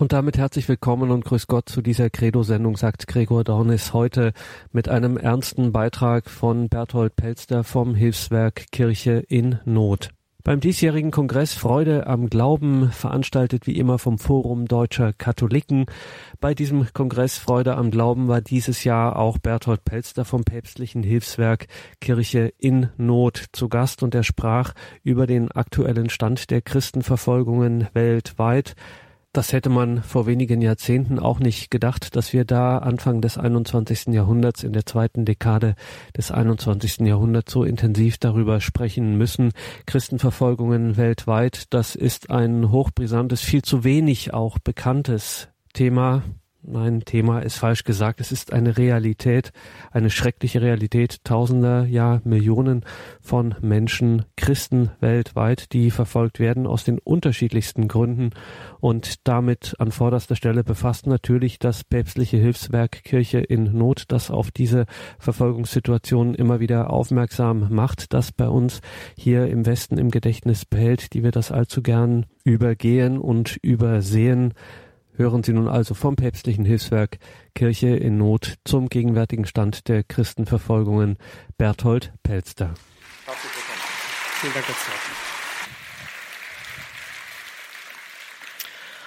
Und 0.00 0.12
damit 0.12 0.38
herzlich 0.38 0.68
willkommen 0.68 1.10
und 1.10 1.24
grüß 1.24 1.48
Gott 1.48 1.68
zu 1.68 1.82
dieser 1.82 2.08
Credo-Sendung, 2.08 2.76
sagt 2.76 3.08
Gregor 3.08 3.42
Dornis 3.42 3.92
heute 3.92 4.32
mit 4.70 4.88
einem 4.88 5.16
ernsten 5.16 5.72
Beitrag 5.72 6.30
von 6.30 6.68
Berthold 6.68 7.16
Pelster 7.16 7.64
vom 7.64 7.96
Hilfswerk 7.96 8.70
Kirche 8.70 9.24
in 9.26 9.58
Not. 9.64 10.10
Beim 10.44 10.60
diesjährigen 10.60 11.10
Kongress 11.10 11.52
Freude 11.52 12.06
am 12.06 12.30
Glauben, 12.30 12.92
veranstaltet 12.92 13.66
wie 13.66 13.76
immer 13.76 13.98
vom 13.98 14.18
Forum 14.18 14.66
Deutscher 14.66 15.12
Katholiken. 15.12 15.86
Bei 16.40 16.54
diesem 16.54 16.86
Kongress 16.92 17.36
Freude 17.36 17.76
am 17.76 17.90
Glauben 17.90 18.28
war 18.28 18.40
dieses 18.40 18.84
Jahr 18.84 19.16
auch 19.16 19.38
Berthold 19.38 19.84
Pelster 19.84 20.24
vom 20.24 20.44
päpstlichen 20.44 21.02
Hilfswerk 21.02 21.66
Kirche 22.00 22.52
in 22.56 22.90
Not 22.98 23.46
zu 23.52 23.68
Gast 23.68 24.04
und 24.04 24.14
er 24.14 24.22
sprach 24.22 24.74
über 25.02 25.26
den 25.26 25.50
aktuellen 25.50 26.08
Stand 26.08 26.50
der 26.50 26.62
Christenverfolgungen 26.62 27.88
weltweit. 27.94 28.76
Das 29.32 29.52
hätte 29.52 29.68
man 29.68 30.02
vor 30.02 30.26
wenigen 30.26 30.62
Jahrzehnten 30.62 31.18
auch 31.18 31.38
nicht 31.38 31.70
gedacht, 31.70 32.16
dass 32.16 32.32
wir 32.32 32.46
da 32.46 32.78
Anfang 32.78 33.20
des 33.20 33.36
21. 33.36 34.06
Jahrhunderts, 34.14 34.62
in 34.64 34.72
der 34.72 34.86
zweiten 34.86 35.26
Dekade 35.26 35.74
des 36.16 36.30
21. 36.30 37.00
Jahrhunderts 37.00 37.52
so 37.52 37.62
intensiv 37.62 38.16
darüber 38.16 38.62
sprechen 38.62 39.18
müssen. 39.18 39.52
Christenverfolgungen 39.84 40.96
weltweit, 40.96 41.66
das 41.74 41.94
ist 41.94 42.30
ein 42.30 42.70
hochbrisantes, 42.70 43.42
viel 43.42 43.60
zu 43.62 43.84
wenig 43.84 44.32
auch 44.32 44.58
bekanntes 44.58 45.48
Thema. 45.74 46.22
Nein, 46.60 47.02
Thema 47.04 47.38
ist 47.38 47.56
falsch 47.56 47.84
gesagt. 47.84 48.20
Es 48.20 48.32
ist 48.32 48.52
eine 48.52 48.76
Realität, 48.76 49.52
eine 49.92 50.10
schreckliche 50.10 50.60
Realität 50.60 51.22
tausender, 51.22 51.84
ja 51.84 52.20
Millionen 52.24 52.84
von 53.20 53.54
Menschen, 53.60 54.24
Christen 54.36 54.90
weltweit, 54.98 55.72
die 55.72 55.92
verfolgt 55.92 56.40
werden 56.40 56.66
aus 56.66 56.82
den 56.82 56.98
unterschiedlichsten 56.98 57.86
Gründen. 57.86 58.30
Und 58.80 59.28
damit 59.28 59.76
an 59.78 59.92
vorderster 59.92 60.34
Stelle 60.34 60.64
befasst 60.64 61.06
natürlich 61.06 61.60
das 61.60 61.84
päpstliche 61.84 62.38
Hilfswerk 62.38 63.04
Kirche 63.04 63.38
in 63.38 63.78
Not, 63.78 64.06
das 64.08 64.30
auf 64.30 64.50
diese 64.50 64.86
Verfolgungssituation 65.20 66.34
immer 66.34 66.58
wieder 66.58 66.90
aufmerksam 66.90 67.68
macht, 67.70 68.12
das 68.12 68.32
bei 68.32 68.48
uns 68.48 68.80
hier 69.16 69.46
im 69.46 69.64
Westen 69.64 69.96
im 69.96 70.10
Gedächtnis 70.10 70.64
behält, 70.64 71.14
die 71.14 71.22
wir 71.22 71.30
das 71.30 71.52
allzu 71.52 71.82
gern 71.82 72.26
übergehen 72.42 73.16
und 73.16 73.58
übersehen. 73.62 74.54
Hören 75.18 75.42
Sie 75.42 75.52
nun 75.52 75.66
also 75.66 75.94
vom 75.94 76.14
päpstlichen 76.14 76.64
Hilfswerk 76.64 77.18
Kirche 77.52 77.88
in 77.88 78.18
Not 78.18 78.54
zum 78.64 78.88
gegenwärtigen 78.88 79.46
Stand 79.46 79.88
der 79.88 80.04
Christenverfolgungen 80.04 81.18
Berthold 81.56 82.12
Pelster. 82.22 82.72
Herzlich 83.26 83.52
willkommen. 83.52 83.80
Vielen 84.40 84.52
Dank, 84.54 84.66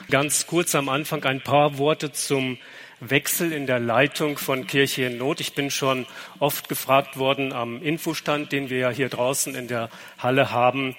Ganz 0.09 0.47
kurz 0.47 0.75
am 0.75 0.89
Anfang 0.89 1.23
ein 1.23 1.39
paar 1.39 1.77
Worte 1.77 2.11
zum 2.11 2.57
Wechsel 2.99 3.53
in 3.53 3.65
der 3.65 3.79
Leitung 3.79 4.37
von 4.37 4.67
Kirche 4.67 5.03
in 5.03 5.17
Not. 5.17 5.39
Ich 5.39 5.55
bin 5.55 5.71
schon 5.71 6.05
oft 6.39 6.67
gefragt 6.67 7.15
worden 7.15 7.53
am 7.53 7.81
Infostand, 7.81 8.51
den 8.51 8.69
wir 8.69 8.79
ja 8.79 8.89
hier 8.89 9.07
draußen 9.07 9.55
in 9.55 9.69
der 9.69 9.89
Halle 10.17 10.51
haben, 10.51 10.97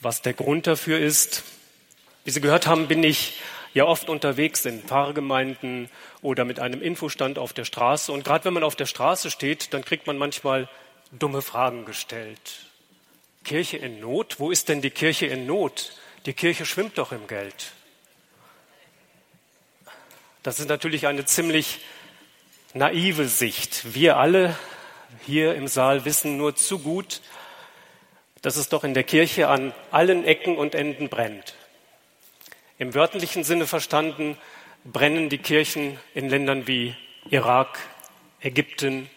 was 0.00 0.22
der 0.22 0.34
Grund 0.34 0.68
dafür 0.68 1.00
ist. 1.00 1.42
Wie 2.24 2.30
Sie 2.30 2.40
gehört 2.40 2.68
haben, 2.68 2.86
bin 2.86 3.02
ich 3.02 3.40
ja 3.76 3.84
oft 3.84 4.08
unterwegs 4.08 4.64
in 4.64 4.80
Pfarrgemeinden 4.80 5.90
oder 6.22 6.46
mit 6.46 6.60
einem 6.60 6.80
Infostand 6.80 7.38
auf 7.38 7.52
der 7.52 7.66
Straße. 7.66 8.10
Und 8.10 8.24
gerade 8.24 8.46
wenn 8.46 8.54
man 8.54 8.64
auf 8.64 8.74
der 8.74 8.86
Straße 8.86 9.30
steht, 9.30 9.74
dann 9.74 9.84
kriegt 9.84 10.06
man 10.06 10.16
manchmal 10.16 10.66
dumme 11.12 11.42
Fragen 11.42 11.84
gestellt. 11.84 12.40
Kirche 13.44 13.76
in 13.76 14.00
Not? 14.00 14.40
Wo 14.40 14.50
ist 14.50 14.70
denn 14.70 14.80
die 14.80 14.88
Kirche 14.88 15.26
in 15.26 15.44
Not? 15.44 15.92
Die 16.24 16.32
Kirche 16.32 16.64
schwimmt 16.64 16.96
doch 16.96 17.12
im 17.12 17.26
Geld. 17.26 17.72
Das 20.42 20.58
ist 20.58 20.70
natürlich 20.70 21.06
eine 21.06 21.26
ziemlich 21.26 21.80
naive 22.72 23.28
Sicht. 23.28 23.94
Wir 23.94 24.16
alle 24.16 24.56
hier 25.26 25.54
im 25.54 25.68
Saal 25.68 26.06
wissen 26.06 26.38
nur 26.38 26.56
zu 26.56 26.78
gut, 26.78 27.20
dass 28.40 28.56
es 28.56 28.70
doch 28.70 28.84
in 28.84 28.94
der 28.94 29.04
Kirche 29.04 29.48
an 29.48 29.74
allen 29.90 30.24
Ecken 30.24 30.56
und 30.56 30.74
Enden 30.74 31.10
brennt. 31.10 31.54
Im 32.78 32.92
wörtlichen 32.92 33.42
Sinne 33.42 33.66
verstanden 33.66 34.36
brennen 34.84 35.30
die 35.30 35.38
Kirchen 35.38 35.98
in 36.14 36.28
Ländern 36.28 36.66
wie 36.66 36.94
Irak, 37.30 37.78
Ägypten 38.42 39.08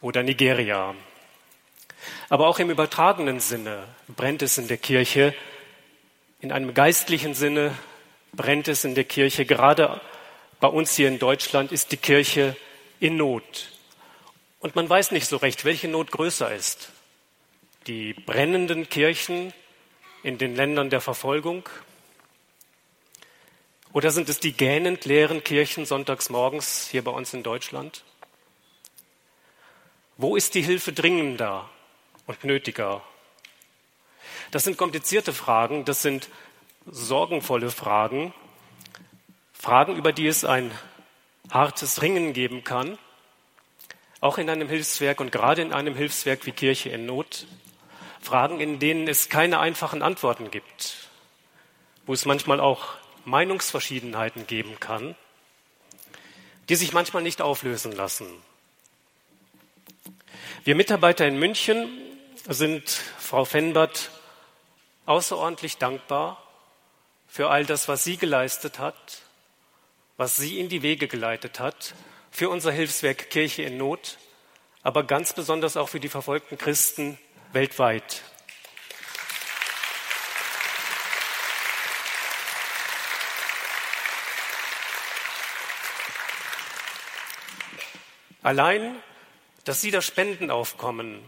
oder 0.00 0.22
Nigeria. 0.22 0.94
Aber 2.28 2.46
auch 2.46 2.60
im 2.60 2.70
übertragenen 2.70 3.40
Sinne 3.40 3.88
brennt 4.06 4.42
es 4.42 4.56
in 4.56 4.68
der 4.68 4.76
Kirche. 4.76 5.34
In 6.40 6.52
einem 6.52 6.72
geistlichen 6.72 7.34
Sinne 7.34 7.76
brennt 8.32 8.68
es 8.68 8.84
in 8.84 8.94
der 8.94 9.04
Kirche. 9.04 9.44
Gerade 9.44 10.00
bei 10.60 10.68
uns 10.68 10.94
hier 10.94 11.08
in 11.08 11.18
Deutschland 11.18 11.72
ist 11.72 11.90
die 11.90 11.96
Kirche 11.96 12.56
in 13.00 13.16
Not. 13.16 13.72
Und 14.60 14.76
man 14.76 14.88
weiß 14.88 15.10
nicht 15.10 15.26
so 15.26 15.38
recht, 15.38 15.64
welche 15.64 15.88
Not 15.88 16.12
größer 16.12 16.54
ist. 16.54 16.92
Die 17.88 18.12
brennenden 18.14 18.88
Kirchen 18.88 19.52
in 20.22 20.38
den 20.38 20.54
Ländern 20.54 20.88
der 20.88 21.00
Verfolgung 21.00 21.68
oder 23.92 24.10
sind 24.10 24.28
es 24.28 24.38
die 24.38 24.52
gähnend 24.52 25.04
leeren 25.04 25.42
Kirchen 25.42 25.84
sonntags 25.84 26.30
morgens 26.30 26.88
hier 26.88 27.02
bei 27.02 27.10
uns 27.10 27.34
in 27.34 27.42
Deutschland? 27.42 28.04
Wo 30.16 30.36
ist 30.36 30.54
die 30.54 30.62
Hilfe 30.62 30.92
dringender 30.92 31.68
und 32.26 32.44
nötiger? 32.44 33.02
Das 34.50 34.64
sind 34.64 34.76
komplizierte 34.76 35.32
Fragen, 35.32 35.84
das 35.84 36.02
sind 36.02 36.28
sorgenvolle 36.86 37.70
Fragen, 37.70 38.32
Fragen, 39.52 39.96
über 39.96 40.12
die 40.12 40.26
es 40.26 40.44
ein 40.44 40.70
hartes 41.50 42.02
Ringen 42.02 42.32
geben 42.32 42.64
kann, 42.64 42.98
auch 44.20 44.38
in 44.38 44.48
einem 44.50 44.68
Hilfswerk 44.68 45.20
und 45.20 45.32
gerade 45.32 45.62
in 45.62 45.72
einem 45.72 45.94
Hilfswerk 45.94 46.46
wie 46.46 46.52
Kirche 46.52 46.90
in 46.90 47.06
Not. 47.06 47.46
Fragen, 48.20 48.60
in 48.60 48.78
denen 48.78 49.08
es 49.08 49.30
keine 49.30 49.58
einfachen 49.58 50.02
Antworten 50.02 50.50
gibt, 50.50 51.08
wo 52.06 52.12
es 52.12 52.26
manchmal 52.26 52.60
auch 52.60 52.99
Meinungsverschiedenheiten 53.24 54.46
geben 54.46 54.78
kann, 54.80 55.14
die 56.68 56.76
sich 56.76 56.92
manchmal 56.92 57.22
nicht 57.22 57.42
auflösen 57.42 57.92
lassen. 57.92 58.26
Wir 60.64 60.74
Mitarbeiter 60.74 61.26
in 61.26 61.38
München 61.38 61.88
sind 62.48 62.88
Frau 62.88 63.44
Fenbert 63.44 64.10
außerordentlich 65.06 65.78
dankbar 65.78 66.42
für 67.26 67.50
all 67.50 67.64
das, 67.64 67.88
was 67.88 68.04
sie 68.04 68.16
geleistet 68.16 68.78
hat, 68.78 69.22
was 70.16 70.36
sie 70.36 70.58
in 70.58 70.68
die 70.68 70.82
Wege 70.82 71.08
geleitet 71.08 71.60
hat, 71.60 71.94
für 72.30 72.48
unser 72.48 72.72
Hilfswerk 72.72 73.30
Kirche 73.30 73.62
in 73.62 73.76
Not, 73.76 74.18
aber 74.82 75.04
ganz 75.04 75.32
besonders 75.32 75.76
auch 75.76 75.88
für 75.88 76.00
die 76.00 76.08
verfolgten 76.08 76.58
Christen 76.58 77.18
weltweit. 77.52 78.22
Allein, 88.42 88.96
dass 89.64 89.80
sie 89.80 89.90
das 89.90 90.06
Spendenaufkommen 90.06 91.22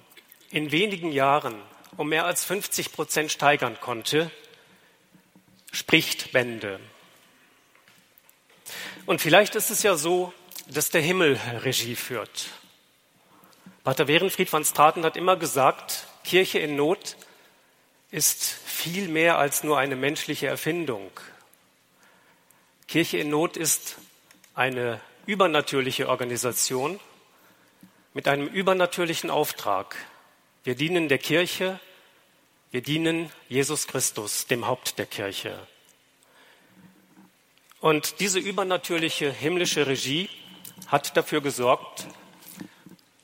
in 0.50 0.72
wenigen 0.72 1.12
Jahren 1.12 1.60
um 1.96 2.08
mehr 2.08 2.24
als 2.24 2.44
50 2.44 2.92
Prozent 2.92 3.30
steigern 3.30 3.78
konnte, 3.80 4.30
spricht 5.72 6.32
Bände. 6.32 6.80
Und 9.04 9.20
vielleicht 9.20 9.54
ist 9.56 9.70
es 9.70 9.82
ja 9.82 9.96
so, 9.96 10.32
dass 10.68 10.90
der 10.90 11.02
Himmel 11.02 11.38
Regie 11.62 11.96
führt. 11.96 12.46
Pater 13.84 14.06
Werenfried 14.06 14.52
van 14.52 14.64
Straten 14.64 15.04
hat 15.04 15.16
immer 15.16 15.36
gesagt, 15.36 16.06
Kirche 16.24 16.60
in 16.60 16.76
Not 16.76 17.16
ist 18.10 18.44
viel 18.44 19.08
mehr 19.08 19.38
als 19.38 19.64
nur 19.64 19.78
eine 19.78 19.96
menschliche 19.96 20.46
Erfindung. 20.46 21.10
Kirche 22.86 23.18
in 23.18 23.30
Not 23.30 23.56
ist 23.56 23.96
eine 24.54 25.00
übernatürliche 25.26 26.08
Organisation 26.08 26.98
mit 28.14 28.28
einem 28.28 28.46
übernatürlichen 28.48 29.30
Auftrag. 29.30 29.96
Wir 30.64 30.74
dienen 30.74 31.08
der 31.08 31.18
Kirche, 31.18 31.80
wir 32.70 32.82
dienen 32.82 33.30
Jesus 33.48 33.86
Christus, 33.86 34.46
dem 34.46 34.66
Haupt 34.66 34.98
der 34.98 35.06
Kirche. 35.06 35.66
Und 37.80 38.20
diese 38.20 38.38
übernatürliche 38.38 39.30
himmlische 39.32 39.86
Regie 39.86 40.28
hat 40.86 41.16
dafür 41.16 41.40
gesorgt, 41.40 42.06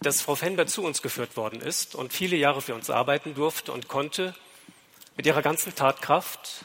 dass 0.00 0.21
Frau 0.21 0.35
Fenber 0.35 0.67
zu 0.67 0.83
uns 0.85 1.03
geführt 1.03 1.37
worden 1.37 1.61
ist 1.61 1.95
und 1.95 2.12
viele 2.12 2.37
Jahre 2.37 2.62
für 2.62 2.75
uns 2.75 2.89
arbeiten 2.89 3.35
durfte 3.35 3.73
und 3.73 3.89
konnte 3.89 4.35
mit 5.17 5.27
ihrer 5.27 5.43
ganzen 5.43 5.75
Tatkraft, 5.75 6.65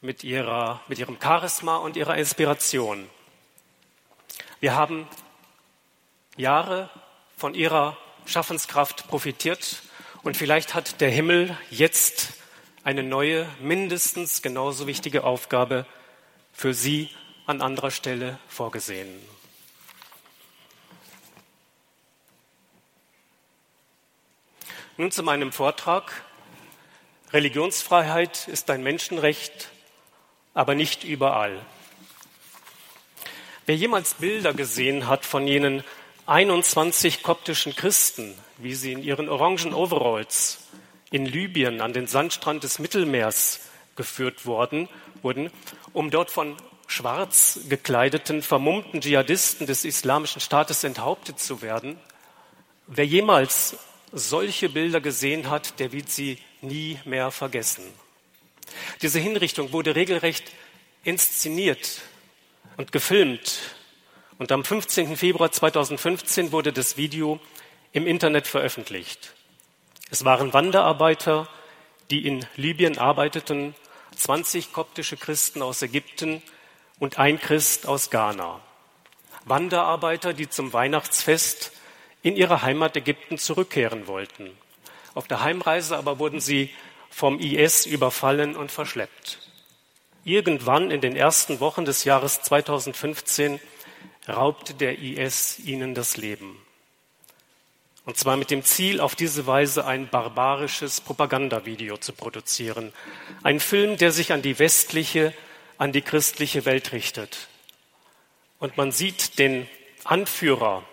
mit, 0.00 0.24
ihrer, 0.24 0.80
mit 0.88 0.98
ihrem 0.98 1.18
Charisma 1.20 1.76
und 1.76 1.96
ihrer 1.96 2.16
Inspiration 2.16 3.08
wir 4.60 4.74
haben 4.74 5.06
Jahre 6.36 6.90
von 7.36 7.54
ihrer 7.54 7.96
Schaffenskraft 8.24 9.06
profitiert 9.08 9.82
und 10.22 10.36
vielleicht 10.36 10.74
hat 10.74 11.00
der 11.00 11.10
Himmel 11.10 11.56
jetzt 11.70 12.34
eine 12.84 13.02
neue, 13.02 13.48
mindestens 13.60 14.42
genauso 14.42 14.86
wichtige 14.86 15.24
Aufgabe 15.24 15.86
für 16.52 16.72
sie 16.72 17.10
an 17.46 17.60
anderer 17.60 17.90
Stelle 17.90 18.38
vorgesehen. 18.48 19.20
Nun 24.96 25.10
zu 25.10 25.22
meinem 25.22 25.52
Vortrag. 25.52 26.24
Religionsfreiheit 27.32 28.48
ist 28.48 28.70
ein 28.70 28.82
Menschenrecht, 28.82 29.70
aber 30.54 30.74
nicht 30.74 31.04
überall. 31.04 31.60
Wer 33.66 33.74
jemals 33.74 34.14
Bilder 34.14 34.54
gesehen 34.54 35.08
hat 35.08 35.26
von 35.26 35.48
jenen 35.48 35.82
21 36.26 37.24
koptischen 37.24 37.74
Christen, 37.74 38.32
wie 38.58 38.76
sie 38.76 38.92
in 38.92 39.02
ihren 39.02 39.28
orangen 39.28 39.74
Overalls 39.74 40.68
in 41.10 41.26
Libyen 41.26 41.80
an 41.80 41.92
den 41.92 42.06
Sandstrand 42.06 42.62
des 42.62 42.78
Mittelmeers 42.78 43.58
geführt 43.96 44.46
worden, 44.46 44.88
wurden, 45.20 45.50
um 45.92 46.12
dort 46.12 46.30
von 46.30 46.56
schwarz 46.86 47.58
gekleideten, 47.68 48.40
vermummten 48.40 49.00
Dschihadisten 49.00 49.66
des 49.66 49.84
Islamischen 49.84 50.40
Staates 50.40 50.84
enthauptet 50.84 51.40
zu 51.40 51.60
werden, 51.60 51.98
wer 52.86 53.04
jemals 53.04 53.78
solche 54.12 54.68
Bilder 54.68 55.00
gesehen 55.00 55.50
hat, 55.50 55.80
der 55.80 55.90
wird 55.90 56.08
sie 56.08 56.38
nie 56.60 57.00
mehr 57.04 57.32
vergessen. 57.32 57.82
Diese 59.02 59.18
Hinrichtung 59.18 59.72
wurde 59.72 59.96
regelrecht 59.96 60.52
inszeniert 61.02 62.02
und 62.76 62.92
gefilmt. 62.92 63.58
Und 64.38 64.52
am 64.52 64.64
15. 64.64 65.16
Februar 65.16 65.50
2015 65.50 66.52
wurde 66.52 66.72
das 66.72 66.96
Video 66.96 67.40
im 67.92 68.06
Internet 68.06 68.46
veröffentlicht. 68.46 69.34
Es 70.10 70.24
waren 70.24 70.52
Wanderarbeiter, 70.52 71.48
die 72.10 72.26
in 72.26 72.46
Libyen 72.56 72.98
arbeiteten, 72.98 73.74
20 74.14 74.72
koptische 74.72 75.16
Christen 75.16 75.62
aus 75.62 75.82
Ägypten 75.82 76.42
und 76.98 77.18
ein 77.18 77.40
Christ 77.40 77.86
aus 77.86 78.10
Ghana. 78.10 78.60
Wanderarbeiter, 79.44 80.32
die 80.32 80.48
zum 80.48 80.72
Weihnachtsfest 80.72 81.72
in 82.22 82.36
ihre 82.36 82.62
Heimat 82.62 82.96
Ägypten 82.96 83.38
zurückkehren 83.38 84.06
wollten. 84.06 84.50
Auf 85.14 85.28
der 85.28 85.42
Heimreise 85.42 85.96
aber 85.96 86.18
wurden 86.18 86.40
sie 86.40 86.70
vom 87.10 87.38
IS 87.38 87.86
überfallen 87.86 88.56
und 88.56 88.70
verschleppt. 88.70 89.45
Irgendwann 90.26 90.90
in 90.90 91.00
den 91.00 91.16
ersten 91.16 91.60
Wochen 91.60 91.86
des 91.86 92.04
Jahres 92.04 92.42
2015 92.42 93.58
raubte 94.28 94.74
der 94.74 94.98
IS 94.98 95.58
ihnen 95.60 95.94
das 95.94 96.18
Leben. 96.18 96.60
Und 98.04 98.18
zwar 98.18 98.36
mit 98.36 98.50
dem 98.50 98.62
Ziel, 98.62 99.00
auf 99.00 99.14
diese 99.14 99.46
Weise 99.46 99.86
ein 99.86 100.08
barbarisches 100.08 101.00
Propagandavideo 101.00 101.96
zu 101.96 102.12
produzieren. 102.12 102.92
Ein 103.42 103.58
Film, 103.58 103.96
der 103.96 104.12
sich 104.12 104.32
an 104.32 104.42
die 104.42 104.58
westliche, 104.58 105.32
an 105.78 105.92
die 105.92 106.02
christliche 106.02 106.66
Welt 106.66 106.92
richtet. 106.92 107.48
Und 108.58 108.76
man 108.76 108.92
sieht 108.92 109.38
den 109.38 109.66
Anführer 110.04 110.84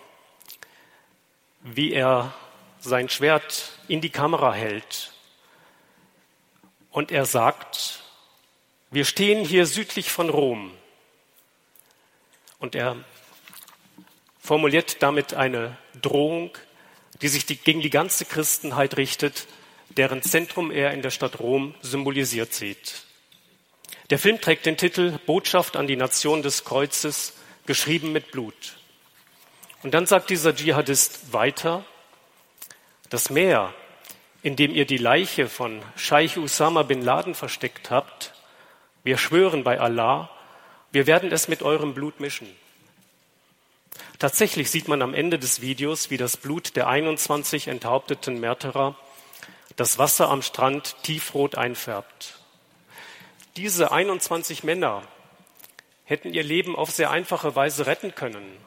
wie 1.63 1.93
er 1.93 2.33
sein 2.79 3.09
Schwert 3.09 3.71
in 3.87 4.01
die 4.01 4.09
Kamera 4.09 4.53
hält. 4.53 5.13
Und 6.91 7.11
er 7.11 7.25
sagt, 7.25 8.02
wir 8.93 9.05
stehen 9.05 9.43
hier 9.43 9.65
südlich 9.65 10.11
von 10.11 10.29
Rom. 10.29 10.71
Und 12.59 12.75
er 12.75 12.95
formuliert 14.39 15.01
damit 15.01 15.33
eine 15.33 15.77
Drohung, 15.99 16.51
die 17.21 17.27
sich 17.27 17.45
die, 17.45 17.55
gegen 17.55 17.81
die 17.81 17.89
ganze 17.89 18.25
Christenheit 18.25 18.97
richtet, 18.97 19.47
deren 19.89 20.21
Zentrum 20.21 20.69
er 20.69 20.91
in 20.91 21.01
der 21.01 21.09
Stadt 21.09 21.39
Rom 21.39 21.73
symbolisiert 21.81 22.53
sieht. 22.53 23.03
Der 24.11 24.19
Film 24.19 24.39
trägt 24.39 24.65
den 24.67 24.77
Titel 24.77 25.17
Botschaft 25.25 25.75
an 25.75 25.87
die 25.87 25.95
Nation 25.95 26.43
des 26.43 26.63
Kreuzes, 26.63 27.33
geschrieben 27.65 28.11
mit 28.11 28.31
Blut. 28.31 28.77
Und 29.81 29.93
dann 29.93 30.05
sagt 30.05 30.29
dieser 30.29 30.55
Dschihadist 30.55 31.33
weiter, 31.33 31.83
das 33.09 33.29
Meer, 33.29 33.73
in 34.43 34.55
dem 34.55 34.71
ihr 34.71 34.85
die 34.85 34.97
Leiche 34.97 35.49
von 35.49 35.81
Scheich 35.95 36.37
Usama 36.37 36.83
bin 36.83 37.01
Laden 37.01 37.33
versteckt 37.33 37.89
habt, 37.89 38.32
wir 39.03 39.17
schwören 39.17 39.63
bei 39.63 39.79
Allah, 39.79 40.29
wir 40.91 41.07
werden 41.07 41.31
es 41.31 41.47
mit 41.47 41.63
eurem 41.63 41.93
Blut 41.93 42.19
mischen. 42.19 42.47
Tatsächlich 44.19 44.71
sieht 44.71 44.87
man 44.87 45.01
am 45.01 45.13
Ende 45.13 45.37
des 45.39 45.61
Videos, 45.61 46.09
wie 46.09 46.17
das 46.17 46.37
Blut 46.37 46.75
der 46.75 46.87
21 46.87 47.67
enthaupteten 47.67 48.39
Märtyrer 48.39 48.95
das 49.75 49.97
Wasser 49.97 50.29
am 50.29 50.41
Strand 50.41 50.95
tiefrot 51.03 51.55
einfärbt. 51.55 52.39
Diese 53.57 53.91
21 53.91 54.63
Männer 54.63 55.03
hätten 56.05 56.33
ihr 56.33 56.43
Leben 56.43 56.75
auf 56.75 56.91
sehr 56.91 57.11
einfache 57.11 57.55
Weise 57.55 57.85
retten 57.85 58.13
können. 58.15 58.57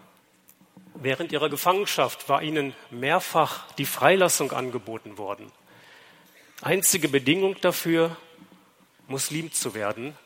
Während 0.95 1.33
ihrer 1.33 1.49
Gefangenschaft 1.49 2.29
war 2.29 2.43
ihnen 2.43 2.75
mehrfach 2.91 3.71
die 3.75 3.85
Freilassung 3.85 4.53
angeboten 4.53 5.19
worden. 5.19 5.53
Einzige 6.63 7.09
Bedingung 7.09 7.61
dafür, 7.61 8.17
Muslim 9.07 9.53
zu 9.53 9.75
werden, 9.75 10.17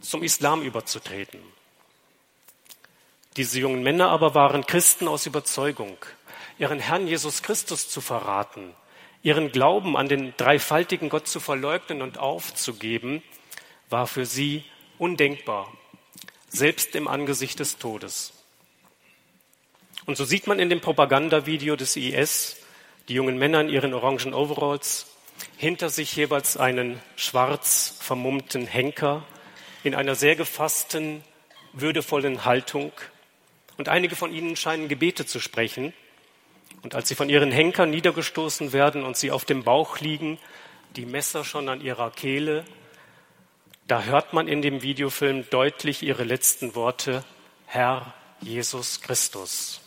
zum 0.00 0.22
Islam 0.22 0.62
überzutreten. 0.62 1.40
Diese 3.36 3.60
jungen 3.60 3.82
Männer 3.82 4.10
aber 4.10 4.34
waren 4.34 4.66
Christen 4.66 5.08
aus 5.08 5.26
Überzeugung, 5.26 5.96
ihren 6.58 6.80
Herrn 6.80 7.06
Jesus 7.06 7.42
Christus 7.42 7.88
zu 7.88 8.00
verraten, 8.00 8.74
ihren 9.22 9.52
Glauben 9.52 9.96
an 9.96 10.08
den 10.08 10.34
dreifaltigen 10.36 11.08
Gott 11.08 11.28
zu 11.28 11.40
verleugnen 11.40 12.02
und 12.02 12.18
aufzugeben, 12.18 13.22
war 13.88 14.06
für 14.06 14.26
sie 14.26 14.64
undenkbar, 14.98 15.72
selbst 16.48 16.94
im 16.94 17.08
Angesicht 17.08 17.58
des 17.58 17.78
Todes. 17.78 18.32
Und 20.04 20.16
so 20.16 20.24
sieht 20.24 20.46
man 20.46 20.58
in 20.58 20.68
dem 20.68 20.80
Propagandavideo 20.80 21.76
des 21.76 21.96
IS 21.96 22.56
die 23.08 23.14
jungen 23.14 23.38
Männer 23.38 23.60
in 23.60 23.68
ihren 23.68 23.94
orangen 23.94 24.34
Overalls, 24.34 25.06
hinter 25.56 25.90
sich 25.90 26.14
jeweils 26.14 26.56
einen 26.56 27.00
schwarz 27.16 27.96
vermummten 28.00 28.66
Henker 28.66 29.24
in 29.84 29.94
einer 29.94 30.14
sehr 30.14 30.36
gefassten, 30.36 31.22
würdevollen 31.72 32.44
Haltung. 32.44 32.92
Und 33.76 33.88
einige 33.88 34.16
von 34.16 34.32
ihnen 34.32 34.56
scheinen 34.56 34.88
Gebete 34.88 35.26
zu 35.26 35.40
sprechen. 35.40 35.92
Und 36.82 36.94
als 36.94 37.08
sie 37.08 37.14
von 37.14 37.28
ihren 37.28 37.50
Henkern 37.50 37.90
niedergestoßen 37.90 38.72
werden 38.72 39.04
und 39.04 39.16
sie 39.16 39.30
auf 39.30 39.44
dem 39.44 39.62
Bauch 39.62 39.98
liegen, 40.00 40.38
die 40.96 41.06
Messer 41.06 41.44
schon 41.44 41.68
an 41.68 41.80
ihrer 41.80 42.10
Kehle, 42.10 42.64
da 43.88 44.04
hört 44.04 44.32
man 44.32 44.48
in 44.48 44.62
dem 44.62 44.82
Videofilm 44.82 45.48
deutlich 45.50 46.02
ihre 46.02 46.24
letzten 46.24 46.74
Worte, 46.74 47.24
Herr 47.66 48.14
Jesus 48.40 49.00
Christus. 49.00 49.81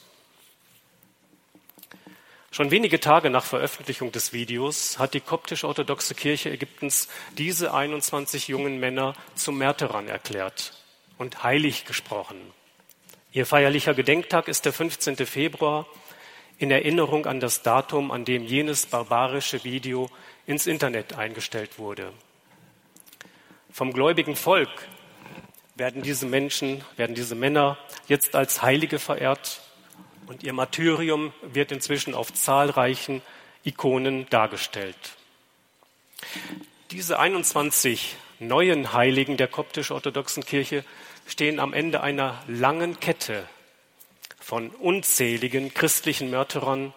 Schon 2.56 2.72
wenige 2.72 3.02
Tage 3.02 3.30
nach 3.30 3.44
Veröffentlichung 3.44 4.14
des 4.14 4.32
Videos 4.32 4.98
hat 4.98 5.14
die 5.14 5.20
koptisch-orthodoxe 5.20 6.16
Kirche 6.16 6.52
Ägyptens 6.52 7.10
diese 7.38 7.74
21 7.74 8.48
jungen 8.48 8.80
Männer 8.80 9.14
zum 9.36 9.58
Märtyrern 9.58 10.08
erklärt 10.08 10.72
und 11.18 11.44
heilig 11.44 11.84
gesprochen. 11.84 12.38
Ihr 13.34 13.46
feierlicher 13.46 13.94
Gedenktag 13.94 14.48
ist 14.48 14.64
der 14.64 14.72
15. 14.72 15.18
Februar 15.26 15.86
in 16.58 16.72
Erinnerung 16.72 17.26
an 17.26 17.42
das 17.42 17.62
Datum, 17.62 18.10
an 18.10 18.24
dem 18.24 18.46
jenes 18.46 18.86
barbarische 18.86 19.66
Video 19.66 20.10
ins 20.48 20.66
Internet 20.66 21.18
eingestellt 21.18 21.78
wurde. 21.78 22.14
Vom 23.70 23.92
gläubigen 23.92 24.38
Volk 24.38 24.88
werden 25.76 26.04
diese 26.04 26.26
Menschen, 26.26 26.86
werden 26.96 27.16
diese 27.16 27.36
Männer 27.36 27.78
jetzt 28.08 28.34
als 28.34 28.62
Heilige 28.62 28.98
verehrt 28.98 29.60
und 30.28 30.44
ihr 30.44 30.54
Martyrium 30.54 31.34
wird 31.42 31.72
inzwischen 31.72 32.14
auf 32.14 32.34
zahlreichen 32.34 33.22
Ikonen 33.64 34.30
dargestellt. 34.30 34.96
Diese 36.92 37.20
21 37.20 38.16
neuen 38.40 38.94
Heiligen 38.94 39.38
der 39.38 39.48
koptisch-orthodoxen 39.48 40.46
Kirche 40.46 40.84
stehen 41.26 41.60
am 41.60 41.74
Ende 41.74 42.02
einer 42.02 42.44
langen 42.48 43.00
Kette 43.00 43.48
von 44.40 44.70
unzähligen 44.70 45.74
christlichen 45.74 46.30
Märtyrern, 46.30 46.94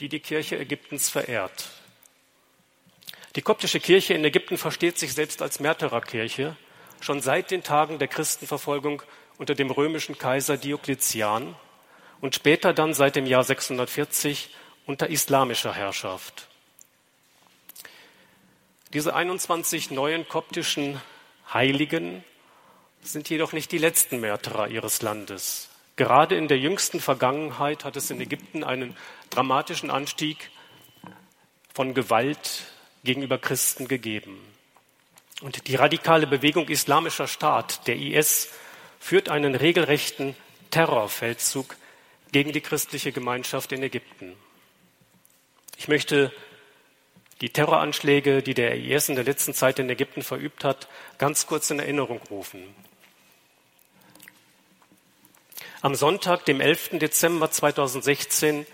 die 0.00 0.08
die 0.08 0.20
Kirche 0.20 0.58
Ägyptens 0.58 1.08
verehrt. 1.08 1.70
Die 3.34 3.42
koptische 3.42 3.80
Kirche 3.80 4.14
in 4.14 4.24
Ägypten 4.24 4.58
versteht 4.58 4.98
sich 4.98 5.14
selbst 5.14 5.42
als 5.42 5.60
Märtyrerkirche 5.60 6.56
schon 7.00 7.20
seit 7.20 7.50
den 7.50 7.62
Tagen 7.62 7.98
der 7.98 8.08
Christenverfolgung 8.08 9.02
unter 9.38 9.54
dem 9.54 9.70
römischen 9.70 10.18
Kaiser 10.18 10.56
Diokletian 10.56 11.54
und 12.20 12.34
später 12.34 12.72
dann 12.72 12.94
seit 12.94 13.16
dem 13.16 13.26
Jahr 13.26 13.44
640 13.44 14.50
unter 14.86 15.08
islamischer 15.08 15.74
Herrschaft. 15.74 16.48
Diese 18.92 19.14
21 19.14 19.90
neuen 19.90 20.28
koptischen 20.28 21.00
Heiligen 21.52 22.24
sind 23.02 23.28
jedoch 23.28 23.52
nicht 23.52 23.72
die 23.72 23.78
letzten 23.78 24.20
Märtyrer 24.20 24.68
ihres 24.68 25.02
Landes. 25.02 25.68
Gerade 25.96 26.36
in 26.36 26.48
der 26.48 26.58
jüngsten 26.58 27.00
Vergangenheit 27.00 27.84
hat 27.84 27.96
es 27.96 28.10
in 28.10 28.20
Ägypten 28.20 28.64
einen 28.64 28.96
dramatischen 29.30 29.90
Anstieg 29.90 30.50
von 31.72 31.94
Gewalt 31.94 32.64
gegenüber 33.04 33.38
Christen 33.38 33.88
gegeben. 33.88 34.40
Und 35.42 35.68
die 35.68 35.76
radikale 35.76 36.26
Bewegung 36.26 36.68
Islamischer 36.68 37.26
Staat, 37.26 37.86
der 37.86 37.96
IS, 37.96 38.50
führt 38.98 39.28
einen 39.28 39.54
regelrechten 39.54 40.34
Terrorfeldzug 40.70 41.76
gegen 42.32 42.52
die 42.52 42.60
christliche 42.60 43.12
Gemeinschaft 43.12 43.72
in 43.72 43.82
Ägypten. 43.82 44.36
Ich 45.76 45.88
möchte 45.88 46.32
die 47.40 47.50
Terroranschläge, 47.50 48.42
die 48.42 48.54
der 48.54 48.76
IS 48.76 49.08
in 49.08 49.14
der 49.14 49.24
letzten 49.24 49.52
Zeit 49.52 49.78
in 49.78 49.90
Ägypten 49.90 50.22
verübt 50.22 50.64
hat, 50.64 50.88
ganz 51.18 51.46
kurz 51.46 51.70
in 51.70 51.78
Erinnerung 51.78 52.20
rufen. 52.30 52.62
Am 55.82 55.94
Sonntag, 55.94 56.44
dem 56.46 56.60
11. 56.60 56.98
Dezember 56.98 57.50
2016, 57.50 58.66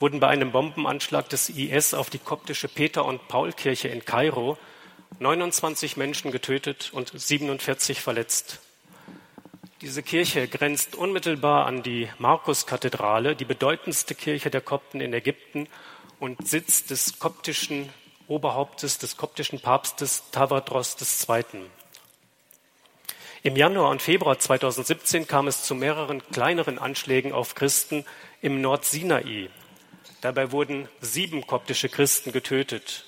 wurden 0.00 0.18
bei 0.18 0.28
einem 0.28 0.50
Bombenanschlag 0.50 1.28
des 1.28 1.50
IS 1.50 1.94
auf 1.94 2.10
die 2.10 2.18
koptische 2.18 2.68
Peter- 2.68 3.04
und 3.04 3.28
Paulkirche 3.28 3.88
in 3.88 4.04
Kairo 4.04 4.58
29 5.18 5.96
Menschen 5.96 6.32
getötet 6.32 6.90
und 6.92 7.12
47 7.14 8.00
verletzt. 8.00 8.60
Diese 9.82 10.02
Kirche 10.02 10.46
grenzt 10.46 10.94
unmittelbar 10.94 11.64
an 11.64 11.82
die 11.82 12.10
Markuskathedrale, 12.18 13.34
die 13.34 13.46
bedeutendste 13.46 14.14
Kirche 14.14 14.50
der 14.50 14.60
Kopten 14.60 15.00
in 15.00 15.14
Ägypten 15.14 15.68
und 16.18 16.46
Sitz 16.46 16.84
des 16.84 17.18
koptischen 17.18 17.88
Oberhauptes, 18.28 18.98
des 18.98 19.16
koptischen 19.16 19.58
Papstes 19.58 20.24
Tavadros 20.32 20.98
II. 21.26 21.70
Im 23.42 23.56
Januar 23.56 23.88
und 23.88 24.02
Februar 24.02 24.38
2017 24.38 25.26
kam 25.26 25.48
es 25.48 25.62
zu 25.62 25.74
mehreren 25.74 26.22
kleineren 26.30 26.78
Anschlägen 26.78 27.32
auf 27.32 27.54
Christen 27.54 28.04
im 28.42 28.60
Nordsinai. 28.60 29.48
Dabei 30.20 30.52
wurden 30.52 30.90
sieben 31.00 31.46
koptische 31.46 31.88
Christen 31.88 32.32
getötet. 32.32 33.06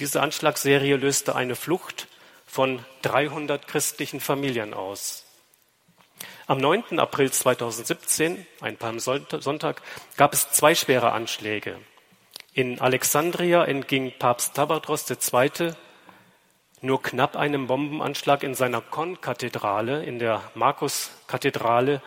Diese 0.00 0.22
Anschlagsserie 0.22 0.96
löste 0.96 1.36
eine 1.36 1.54
Flucht 1.54 2.08
von 2.46 2.84
300 3.02 3.68
christlichen 3.68 4.18
Familien 4.18 4.74
aus. 4.74 5.23
Am 6.46 6.58
9. 6.58 6.98
April 6.98 7.32
2017, 7.32 8.46
ein 8.60 8.76
paar 8.76 8.92
Sonntag, 9.00 9.80
gab 10.18 10.34
es 10.34 10.50
zwei 10.50 10.74
schwere 10.74 11.12
Anschläge. 11.12 11.78
In 12.52 12.82
Alexandria 12.82 13.64
entging 13.64 14.12
Papst 14.18 14.52
Tabardros 14.52 15.06
II. 15.10 15.72
nur 16.82 17.02
knapp 17.02 17.36
einem 17.36 17.66
Bombenanschlag 17.66 18.42
in 18.42 18.54
seiner 18.54 18.82
Konkathedrale, 18.82 20.04
in 20.04 20.18
der 20.18 20.42
Markuskathedrale 20.54 22.02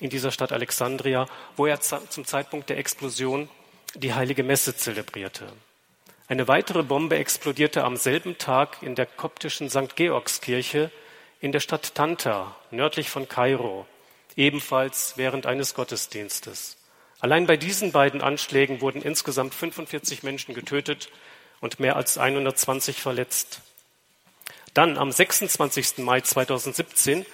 in 0.00 0.10
dieser 0.10 0.30
Stadt 0.30 0.52
Alexandria, 0.52 1.26
wo 1.56 1.64
er 1.64 1.80
zum 1.80 2.26
Zeitpunkt 2.26 2.68
der 2.68 2.76
Explosion 2.76 3.48
die 3.94 4.12
heilige 4.12 4.42
Messe 4.42 4.76
zelebrierte. 4.76 5.46
Eine 6.28 6.48
weitere 6.48 6.82
Bombe 6.82 7.16
explodierte 7.16 7.84
am 7.84 7.96
selben 7.96 8.36
Tag 8.36 8.82
in 8.82 8.94
der 8.94 9.06
koptischen 9.06 9.70
St. 9.70 9.96
Georgskirche 9.96 10.90
in 11.40 11.52
der 11.52 11.60
Stadt 11.60 11.94
Tanta, 11.94 12.54
nördlich 12.70 13.08
von 13.08 13.28
Kairo, 13.28 13.86
ebenfalls 14.36 15.14
während 15.16 15.46
eines 15.46 15.74
Gottesdienstes. 15.74 16.76
Allein 17.18 17.46
bei 17.46 17.56
diesen 17.56 17.92
beiden 17.92 18.20
Anschlägen 18.20 18.80
wurden 18.80 19.02
insgesamt 19.02 19.54
45 19.54 20.22
Menschen 20.22 20.54
getötet 20.54 21.10
und 21.60 21.80
mehr 21.80 21.96
als 21.96 22.18
120 22.18 23.00
verletzt. 23.00 23.62
Dann 24.74 24.98
am 24.98 25.10
26. 25.10 25.98
Mai 25.98 26.20
2017 26.20 27.26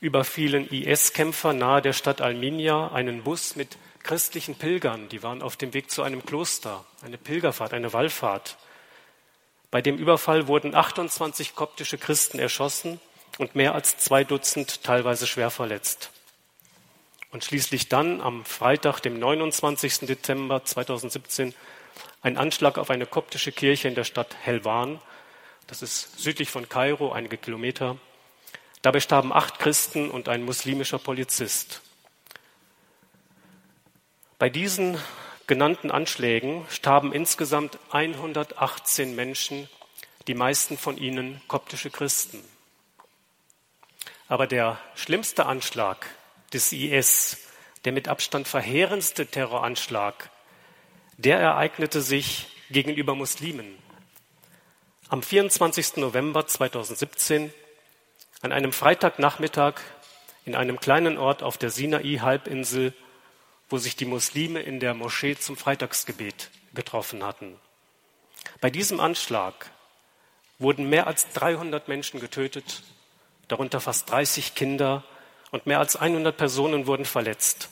überfielen 0.00 0.68
IS-Kämpfer 0.68 1.52
nahe 1.52 1.82
der 1.82 1.92
Stadt 1.92 2.20
Alminia 2.20 2.88
einen 2.88 3.22
Bus 3.22 3.56
mit 3.56 3.78
christlichen 4.02 4.56
Pilgern, 4.56 5.08
die 5.08 5.22
waren 5.22 5.42
auf 5.42 5.56
dem 5.56 5.72
Weg 5.74 5.90
zu 5.90 6.02
einem 6.02 6.24
Kloster, 6.24 6.84
eine 7.02 7.18
Pilgerfahrt, 7.18 7.72
eine 7.72 7.92
Wallfahrt. 7.92 8.56
Bei 9.70 9.82
dem 9.82 9.96
Überfall 9.96 10.46
wurden 10.46 10.74
28 10.74 11.56
koptische 11.56 11.98
Christen 11.98 12.38
erschossen 12.38 13.00
und 13.38 13.54
mehr 13.54 13.74
als 13.74 13.98
zwei 13.98 14.24
Dutzend 14.24 14.82
teilweise 14.82 15.26
schwer 15.26 15.50
verletzt. 15.50 16.10
Und 17.30 17.44
schließlich 17.44 17.88
dann 17.88 18.20
am 18.20 18.44
Freitag, 18.44 19.00
dem 19.00 19.18
29. 19.18 20.00
Dezember 20.00 20.64
2017, 20.64 21.54
ein 22.22 22.38
Anschlag 22.38 22.78
auf 22.78 22.90
eine 22.90 23.06
koptische 23.06 23.52
Kirche 23.52 23.88
in 23.88 23.94
der 23.94 24.04
Stadt 24.04 24.36
Helwan. 24.42 25.00
Das 25.66 25.82
ist 25.82 26.18
südlich 26.18 26.50
von 26.50 26.68
Kairo, 26.68 27.12
einige 27.12 27.36
Kilometer. 27.36 27.98
Dabei 28.82 29.00
starben 29.00 29.32
acht 29.32 29.58
Christen 29.58 30.10
und 30.10 30.28
ein 30.28 30.44
muslimischer 30.44 30.98
Polizist. 30.98 31.82
Bei 34.38 34.48
diesen 34.48 34.98
genannten 35.46 35.90
Anschlägen 35.90 36.66
starben 36.68 37.12
insgesamt 37.12 37.78
118 37.90 39.14
Menschen, 39.14 39.68
die 40.26 40.34
meisten 40.34 40.76
von 40.76 40.98
ihnen 40.98 41.40
koptische 41.48 41.90
Christen. 41.90 42.42
Aber 44.28 44.46
der 44.46 44.78
schlimmste 44.94 45.46
Anschlag 45.46 46.06
des 46.52 46.72
IS, 46.72 47.38
der 47.84 47.92
mit 47.92 48.08
Abstand 48.08 48.48
verheerendste 48.48 49.26
Terroranschlag, 49.26 50.30
der 51.16 51.38
ereignete 51.38 52.00
sich 52.00 52.48
gegenüber 52.70 53.14
Muslimen. 53.14 53.78
Am 55.08 55.22
24. 55.22 55.96
November 55.96 56.46
2017, 56.46 57.52
an 58.42 58.52
einem 58.52 58.72
Freitagnachmittag 58.72 59.74
in 60.44 60.54
einem 60.54 60.80
kleinen 60.80 61.18
Ort 61.18 61.42
auf 61.42 61.58
der 61.58 61.70
Sinai-Halbinsel 61.70 62.92
wo 63.68 63.78
sich 63.78 63.96
die 63.96 64.04
Muslime 64.04 64.60
in 64.60 64.80
der 64.80 64.94
Moschee 64.94 65.36
zum 65.36 65.56
Freitagsgebet 65.56 66.50
getroffen 66.74 67.24
hatten. 67.24 67.56
Bei 68.60 68.70
diesem 68.70 69.00
Anschlag 69.00 69.70
wurden 70.58 70.88
mehr 70.88 71.06
als 71.06 71.32
300 71.32 71.88
Menschen 71.88 72.20
getötet, 72.20 72.82
darunter 73.48 73.80
fast 73.80 74.10
30 74.10 74.54
Kinder 74.54 75.04
und 75.50 75.66
mehr 75.66 75.78
als 75.78 75.96
100 75.96 76.36
Personen 76.36 76.86
wurden 76.86 77.04
verletzt. 77.04 77.68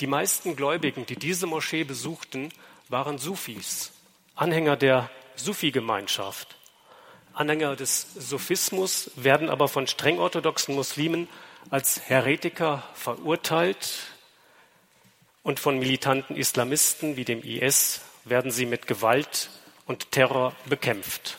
Die 0.00 0.06
meisten 0.06 0.56
Gläubigen, 0.56 1.06
die 1.06 1.16
diese 1.16 1.46
Moschee 1.46 1.84
besuchten, 1.84 2.50
waren 2.88 3.18
Sufis, 3.18 3.92
Anhänger 4.34 4.76
der 4.76 5.10
Sufi-Gemeinschaft. 5.36 6.56
Anhänger 7.32 7.74
des 7.74 8.14
Sufismus 8.14 9.10
werden 9.16 9.50
aber 9.50 9.68
von 9.68 9.86
streng 9.86 10.18
orthodoxen 10.18 10.74
Muslimen 10.74 11.28
als 11.70 12.00
Heretiker 12.08 12.84
verurteilt, 12.94 14.14
und 15.44 15.60
von 15.60 15.78
militanten 15.78 16.36
Islamisten 16.36 17.16
wie 17.16 17.24
dem 17.24 17.42
IS 17.42 18.00
werden 18.24 18.50
sie 18.50 18.66
mit 18.66 18.88
Gewalt 18.88 19.50
und 19.86 20.10
Terror 20.10 20.56
bekämpft. 20.64 21.38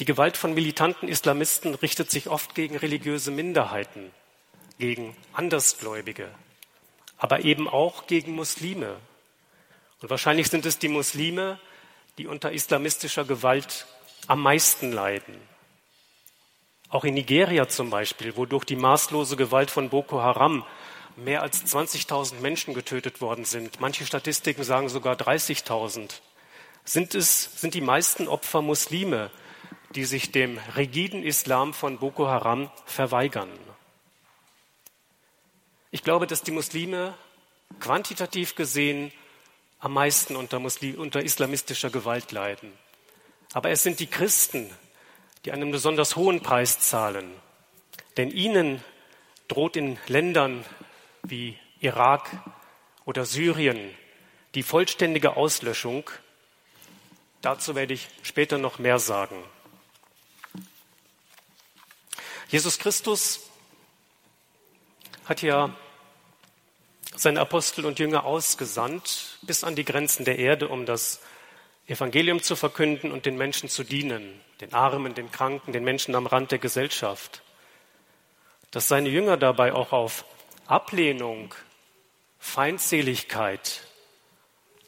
Die 0.00 0.04
Gewalt 0.04 0.36
von 0.36 0.54
militanten 0.54 1.08
Islamisten 1.08 1.74
richtet 1.74 2.10
sich 2.10 2.28
oft 2.28 2.54
gegen 2.54 2.76
religiöse 2.76 3.30
Minderheiten, 3.30 4.10
gegen 4.78 5.16
Andersgläubige, 5.32 6.28
aber 7.16 7.44
eben 7.44 7.68
auch 7.68 8.08
gegen 8.08 8.34
Muslime. 8.34 8.96
Und 10.02 10.10
wahrscheinlich 10.10 10.48
sind 10.48 10.66
es 10.66 10.78
die 10.80 10.88
Muslime, 10.88 11.60
die 12.18 12.26
unter 12.26 12.50
islamistischer 12.50 13.24
Gewalt 13.24 13.86
am 14.26 14.42
meisten 14.42 14.90
leiden. 14.90 15.36
Auch 16.88 17.04
in 17.04 17.14
Nigeria 17.14 17.68
zum 17.68 17.90
Beispiel, 17.90 18.36
wo 18.36 18.46
durch 18.46 18.64
die 18.64 18.76
maßlose 18.76 19.36
Gewalt 19.36 19.70
von 19.70 19.90
Boko 19.90 20.20
Haram 20.20 20.64
mehr 21.16 21.42
als 21.42 21.64
20.000 21.72 22.40
Menschen 22.40 22.74
getötet 22.74 23.20
worden 23.20 23.44
sind. 23.44 23.80
Manche 23.80 24.04
Statistiken 24.06 24.64
sagen 24.64 24.88
sogar 24.88 25.14
30.000. 25.14 26.10
Sind 26.84 27.12
sind 27.12 27.74
die 27.74 27.80
meisten 27.80 28.28
Opfer 28.28 28.60
Muslime, 28.60 29.30
die 29.94 30.04
sich 30.04 30.32
dem 30.32 30.58
rigiden 30.76 31.22
Islam 31.22 31.74
von 31.74 31.98
Boko 31.98 32.26
Haram 32.26 32.70
verweigern? 32.84 33.50
Ich 35.90 36.02
glaube, 36.02 36.26
dass 36.26 36.42
die 36.42 36.50
Muslime 36.50 37.14
quantitativ 37.78 38.56
gesehen 38.56 39.12
am 39.78 39.92
meisten 39.92 40.34
unter, 40.34 40.58
Muslim, 40.58 40.98
unter 40.98 41.22
islamistischer 41.22 41.90
Gewalt 41.90 42.32
leiden. 42.32 42.72
Aber 43.52 43.70
es 43.70 43.82
sind 43.82 44.00
die 44.00 44.06
Christen, 44.06 44.70
die 45.44 45.52
einen 45.52 45.70
besonders 45.70 46.16
hohen 46.16 46.40
Preis 46.40 46.80
zahlen. 46.80 47.30
Denn 48.16 48.30
ihnen 48.30 48.82
droht 49.46 49.76
in 49.76 49.98
Ländern 50.06 50.64
wie 51.22 51.58
Irak 51.80 52.30
oder 53.04 53.24
Syrien 53.24 53.94
die 54.54 54.62
vollständige 54.62 55.36
Auslöschung. 55.36 56.08
Dazu 57.42 57.74
werde 57.74 57.94
ich 57.94 58.08
später 58.22 58.58
noch 58.58 58.78
mehr 58.78 58.98
sagen. 58.98 59.36
Jesus 62.48 62.78
Christus 62.78 63.40
hat 65.24 65.42
ja 65.42 65.74
seine 67.16 67.40
Apostel 67.40 67.86
und 67.86 67.98
Jünger 67.98 68.24
ausgesandt 68.24 69.38
bis 69.42 69.64
an 69.64 69.74
die 69.74 69.84
Grenzen 69.84 70.24
der 70.24 70.38
Erde, 70.38 70.68
um 70.68 70.84
das 70.84 71.20
Evangelium 71.86 72.42
zu 72.42 72.56
verkünden 72.56 73.12
und 73.12 73.26
den 73.26 73.36
Menschen 73.36 73.68
zu 73.68 73.84
dienen, 73.84 74.40
den 74.60 74.72
Armen, 74.72 75.14
den 75.14 75.30
Kranken, 75.30 75.72
den 75.72 75.84
Menschen 75.84 76.14
am 76.14 76.26
Rand 76.26 76.50
der 76.50 76.58
Gesellschaft. 76.58 77.42
Dass 78.70 78.88
seine 78.88 79.08
Jünger 79.08 79.36
dabei 79.36 79.72
auch 79.72 79.92
auf 79.92 80.24
Ablehnung, 80.66 81.54
Feindseligkeit, 82.38 83.82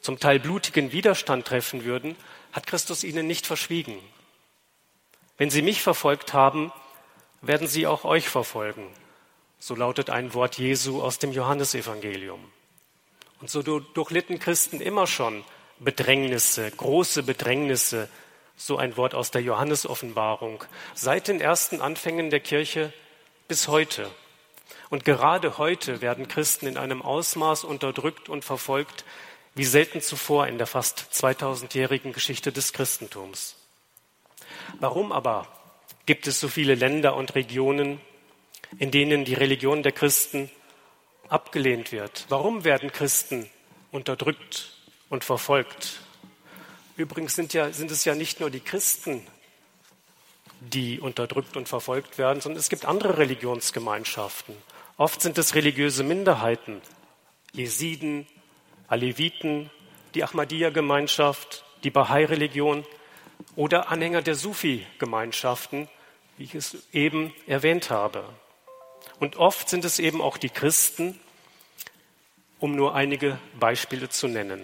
zum 0.01 0.19
Teil 0.19 0.39
blutigen 0.39 0.91
Widerstand 0.91 1.47
treffen 1.47 1.83
würden, 1.83 2.15
hat 2.51 2.67
Christus 2.67 3.03
ihnen 3.03 3.27
nicht 3.27 3.45
verschwiegen. 3.45 3.99
Wenn 5.37 5.49
sie 5.49 5.61
mich 5.61 5.81
verfolgt 5.81 6.33
haben, 6.33 6.71
werden 7.41 7.67
sie 7.67 7.87
auch 7.87 8.03
euch 8.03 8.29
verfolgen. 8.29 8.87
So 9.59 9.75
lautet 9.75 10.09
ein 10.09 10.33
Wort 10.33 10.57
Jesu 10.57 11.01
aus 11.01 11.19
dem 11.19 11.31
Johannesevangelium. 11.31 12.51
Und 13.39 13.49
so 13.49 13.61
durchlitten 13.61 14.39
Christen 14.39 14.81
immer 14.81 15.07
schon 15.07 15.43
Bedrängnisse, 15.79 16.69
große 16.71 17.23
Bedrängnisse, 17.23 18.09
so 18.55 18.77
ein 18.77 18.97
Wort 18.97 19.13
aus 19.13 19.29
der 19.29 19.41
Johannesoffenbarung, 19.41 20.63
seit 20.95 21.27
den 21.27 21.39
ersten 21.39 21.81
Anfängen 21.81 22.31
der 22.31 22.39
Kirche 22.39 22.91
bis 23.47 23.67
heute. 23.67 24.09
Und 24.89 25.05
gerade 25.05 25.57
heute 25.59 26.01
werden 26.01 26.27
Christen 26.27 26.65
in 26.65 26.77
einem 26.77 27.01
Ausmaß 27.01 27.63
unterdrückt 27.63 28.29
und 28.29 28.43
verfolgt, 28.43 29.05
wie 29.53 29.65
selten 29.65 30.01
zuvor 30.01 30.47
in 30.47 30.57
der 30.57 30.67
fast 30.67 31.07
2000-jährigen 31.13 32.13
Geschichte 32.13 32.51
des 32.51 32.73
Christentums. 32.73 33.55
Warum 34.79 35.11
aber 35.11 35.47
gibt 36.07 36.25
es 36.25 36.39
so 36.39 36.47
viele 36.47 36.73
Länder 36.73 37.15
und 37.15 37.35
Regionen, 37.35 38.01
in 38.79 38.89
denen 38.89 39.25
die 39.25 39.35
Religion 39.35 39.83
der 39.83 39.91
Christen 39.91 40.49
abgelehnt 41.27 41.91
wird? 41.91 42.25
Warum 42.29 42.63
werden 42.63 42.91
Christen 42.91 43.47
unterdrückt 43.91 44.73
und 45.09 45.23
verfolgt? 45.23 45.99
Übrigens 46.95 47.35
sind, 47.35 47.53
ja, 47.53 47.71
sind 47.71 47.91
es 47.91 48.05
ja 48.05 48.15
nicht 48.15 48.39
nur 48.39 48.49
die 48.49 48.61
Christen, 48.61 49.21
die 50.61 50.99
unterdrückt 50.99 51.57
und 51.57 51.67
verfolgt 51.67 52.17
werden, 52.17 52.41
sondern 52.41 52.59
es 52.59 52.69
gibt 52.69 52.85
andere 52.85 53.17
Religionsgemeinschaften. 53.17 54.55
Oft 54.95 55.21
sind 55.21 55.37
es 55.37 55.55
religiöse 55.55 56.03
Minderheiten, 56.03 56.81
Jesiden, 57.51 58.25
Aleviten, 58.87 59.69
die 60.15 60.23
Ahmadiyya-Gemeinschaft, 60.23 61.65
die 61.83 61.91
Bahai-Religion 61.91 62.85
oder 63.55 63.89
Anhänger 63.89 64.21
der 64.21 64.35
Sufi-Gemeinschaften, 64.35 65.89
wie 66.37 66.43
ich 66.43 66.55
es 66.55 66.77
eben 66.93 67.33
erwähnt 67.47 67.89
habe. 67.89 68.23
Und 69.19 69.37
oft 69.37 69.69
sind 69.69 69.83
es 69.85 69.99
eben 69.99 70.21
auch 70.21 70.37
die 70.37 70.49
Christen, 70.49 71.19
um 72.59 72.75
nur 72.75 72.95
einige 72.95 73.39
Beispiele 73.59 74.09
zu 74.09 74.27
nennen. 74.27 74.63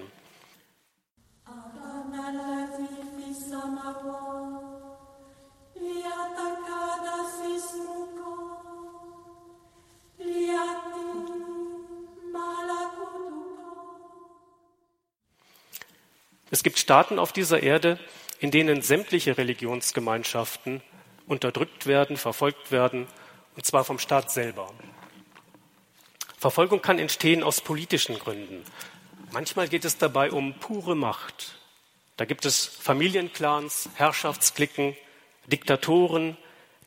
Es 16.51 16.62
gibt 16.62 16.77
Staaten 16.77 17.18
auf 17.18 17.34
dieser 17.34 17.63
Erde, 17.63 18.00
in 18.39 18.51
denen 18.51 18.84
sämtliche 18.84 19.39
Religionsgemeinschaften 19.39 20.84
unterdrückt 21.27 21.86
werden, 21.86 22.18
verfolgt 22.18 22.72
werden, 22.72 23.08
und 23.56 23.65
zwar 23.65 23.84
vom 23.84 24.00
Staat 24.00 24.32
selber. 24.32 24.74
Verfolgung 26.38 26.82
kann 26.82 27.00
entstehen 27.00 27.44
aus 27.44 27.62
politischen 27.62 28.20
Gründen. 28.20 28.63
Manchmal 29.32 29.68
geht 29.68 29.86
es 29.86 29.98
dabei 29.98 30.32
um 30.32 30.53
pure 30.56 30.96
Macht. 30.96 31.56
Da 32.18 32.25
gibt 32.25 32.46
es 32.46 32.65
Familienclans, 32.65 33.89
Herrschaftsklicken, 33.96 34.96
Diktatoren, 35.48 36.38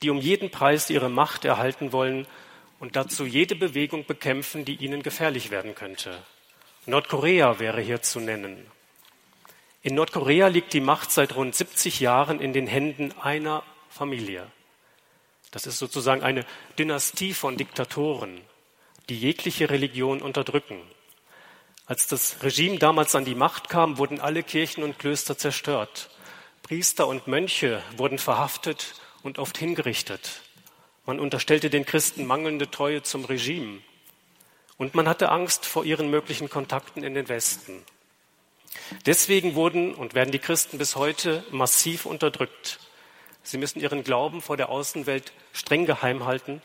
die 0.02 0.10
um 0.10 0.18
jeden 0.18 0.50
Preis 0.50 0.90
ihre 0.90 1.08
Macht 1.08 1.44
erhalten 1.44 1.92
wollen 1.92 2.26
und 2.78 2.96
dazu 2.96 3.24
jede 3.24 3.56
Bewegung 3.56 4.04
bekämpfen, 4.04 4.64
die 4.64 4.76
ihnen 4.76 5.02
gefährlich 5.02 5.50
werden 5.50 5.74
könnte. 5.74 6.16
Nordkorea 6.84 7.58
wäre 7.58 7.80
hier 7.80 8.02
zu 8.02 8.20
nennen. 8.20 8.66
In 9.82 9.94
Nordkorea 9.94 10.48
liegt 10.48 10.72
die 10.72 10.80
Macht 10.80 11.10
seit 11.10 11.34
rund 11.34 11.54
70 11.54 12.00
Jahren 12.00 12.40
in 12.40 12.52
den 12.52 12.66
Händen 12.66 13.12
einer 13.20 13.62
Familie. 13.96 14.46
Das 15.50 15.66
ist 15.66 15.78
sozusagen 15.78 16.22
eine 16.22 16.44
Dynastie 16.78 17.32
von 17.32 17.56
Diktatoren, 17.56 18.40
die 19.08 19.18
jegliche 19.18 19.70
Religion 19.70 20.20
unterdrücken. 20.20 20.80
Als 21.86 22.06
das 22.06 22.42
Regime 22.42 22.78
damals 22.78 23.14
an 23.14 23.24
die 23.24 23.34
Macht 23.34 23.68
kam, 23.68 23.96
wurden 23.96 24.20
alle 24.20 24.42
Kirchen 24.42 24.82
und 24.82 24.98
Klöster 24.98 25.38
zerstört. 25.38 26.10
Priester 26.62 27.06
und 27.06 27.26
Mönche 27.26 27.82
wurden 27.96 28.18
verhaftet 28.18 28.96
und 29.22 29.38
oft 29.38 29.56
hingerichtet. 29.56 30.42
Man 31.06 31.20
unterstellte 31.20 31.70
den 31.70 31.86
Christen 31.86 32.26
mangelnde 32.26 32.70
Treue 32.70 33.02
zum 33.02 33.24
Regime. 33.24 33.80
Und 34.76 34.94
man 34.94 35.08
hatte 35.08 35.30
Angst 35.30 35.64
vor 35.64 35.84
ihren 35.84 36.10
möglichen 36.10 36.50
Kontakten 36.50 37.04
in 37.04 37.14
den 37.14 37.28
Westen. 37.28 37.84
Deswegen 39.06 39.54
wurden 39.54 39.94
und 39.94 40.14
werden 40.14 40.32
die 40.32 40.38
Christen 40.38 40.76
bis 40.76 40.96
heute 40.96 41.44
massiv 41.50 42.04
unterdrückt. 42.04 42.78
Sie 43.46 43.58
müssen 43.58 43.78
ihren 43.78 44.02
Glauben 44.02 44.42
vor 44.42 44.56
der 44.56 44.70
Außenwelt 44.70 45.32
streng 45.52 45.86
geheim 45.86 46.24
halten, 46.24 46.60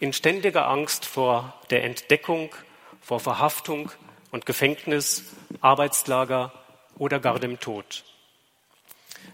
in 0.00 0.12
ständiger 0.12 0.68
Angst 0.68 1.06
vor 1.06 1.58
der 1.70 1.82
Entdeckung, 1.82 2.54
vor 3.00 3.20
Verhaftung 3.20 3.90
und 4.32 4.44
Gefängnis, 4.44 5.24
Arbeitslager 5.62 6.52
oder 6.98 7.20
gar 7.20 7.40
dem 7.40 7.58
Tod. 7.58 8.04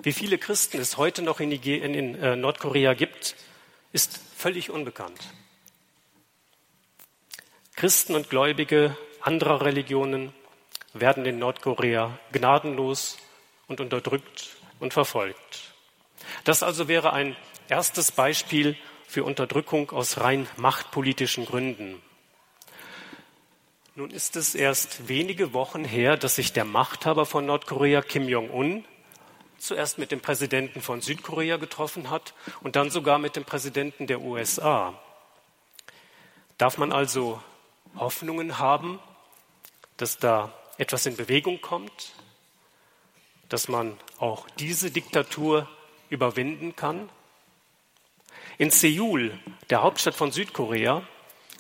Wie 0.05 0.13
viele 0.13 0.39
Christen 0.39 0.79
es 0.79 0.97
heute 0.97 1.23
noch 1.23 1.41
in, 1.41 1.51
in 1.51 2.15
äh, 2.23 2.37
Nordkorea 2.37 2.95
gibt, 2.95 3.35
ist 3.91 4.21
völlig 4.37 4.71
unbekannt. 4.71 5.35
Christen 7.75 8.15
und 8.15 8.31
Gläubige 8.31 8.97
anderer 9.21 9.63
Religionen 9.63 10.33
werden 10.93 11.27
in 11.27 11.41
Nordkorea 11.41 12.17
gnadenlos 12.31 13.19
und 13.67 13.81
unterdrückt 13.81 14.57
und 14.79 14.93
verfolgt. 14.93 15.62
Das 16.45 16.63
also 16.63 16.89
wäre 16.89 17.13
ein 17.13 17.37
erstes 17.69 18.11
Beispiel 18.11 18.77
für 19.07 19.25
Unterdrückung 19.25 19.91
aus 19.91 20.19
rein 20.19 20.49
machtpolitischen 20.57 21.47
Gründen. 21.47 22.03
Nun 23.95 24.11
ist 24.11 24.37
es 24.37 24.55
erst 24.55 25.09
wenige 25.09 25.53
Wochen 25.53 25.85
her, 25.85 26.17
dass 26.17 26.37
sich 26.37 26.53
der 26.53 26.65
Machthaber 26.65 27.27
von 27.27 27.45
Nordkorea, 27.45 28.01
Kim 28.01 28.29
Jong-un, 28.29 28.85
zuerst 29.59 29.99
mit 29.99 30.11
dem 30.11 30.21
Präsidenten 30.21 30.81
von 30.81 31.01
Südkorea 31.01 31.57
getroffen 31.59 32.11
hat 32.11 32.35
und 32.63 32.75
dann 32.75 32.91
sogar 32.91 33.19
mit 33.19 33.37
dem 33.37 33.45
Präsidenten 33.45 34.07
der 34.07 34.23
USA. 34.23 34.99
Darf 36.59 36.79
man 36.79 36.91
also 36.91 37.41
Hoffnungen 37.97 38.59
haben, 38.59 38.99
dass 39.99 40.19
da 40.19 40.53
etwas 40.79 41.07
in 41.07 41.17
Bewegung 41.17 41.61
kommt, 41.61 42.13
dass 43.49 43.69
man 43.69 43.99
auch 44.19 44.49
diese 44.59 44.91
Diktatur 44.91 45.69
überwinden 46.13 46.77
kann. 46.77 47.09
In 48.59 48.71
Seoul, 48.71 49.39
der 49.71 49.83
Hauptstadt 49.83 50.15
von 50.15 50.31
Südkorea, 50.31 51.03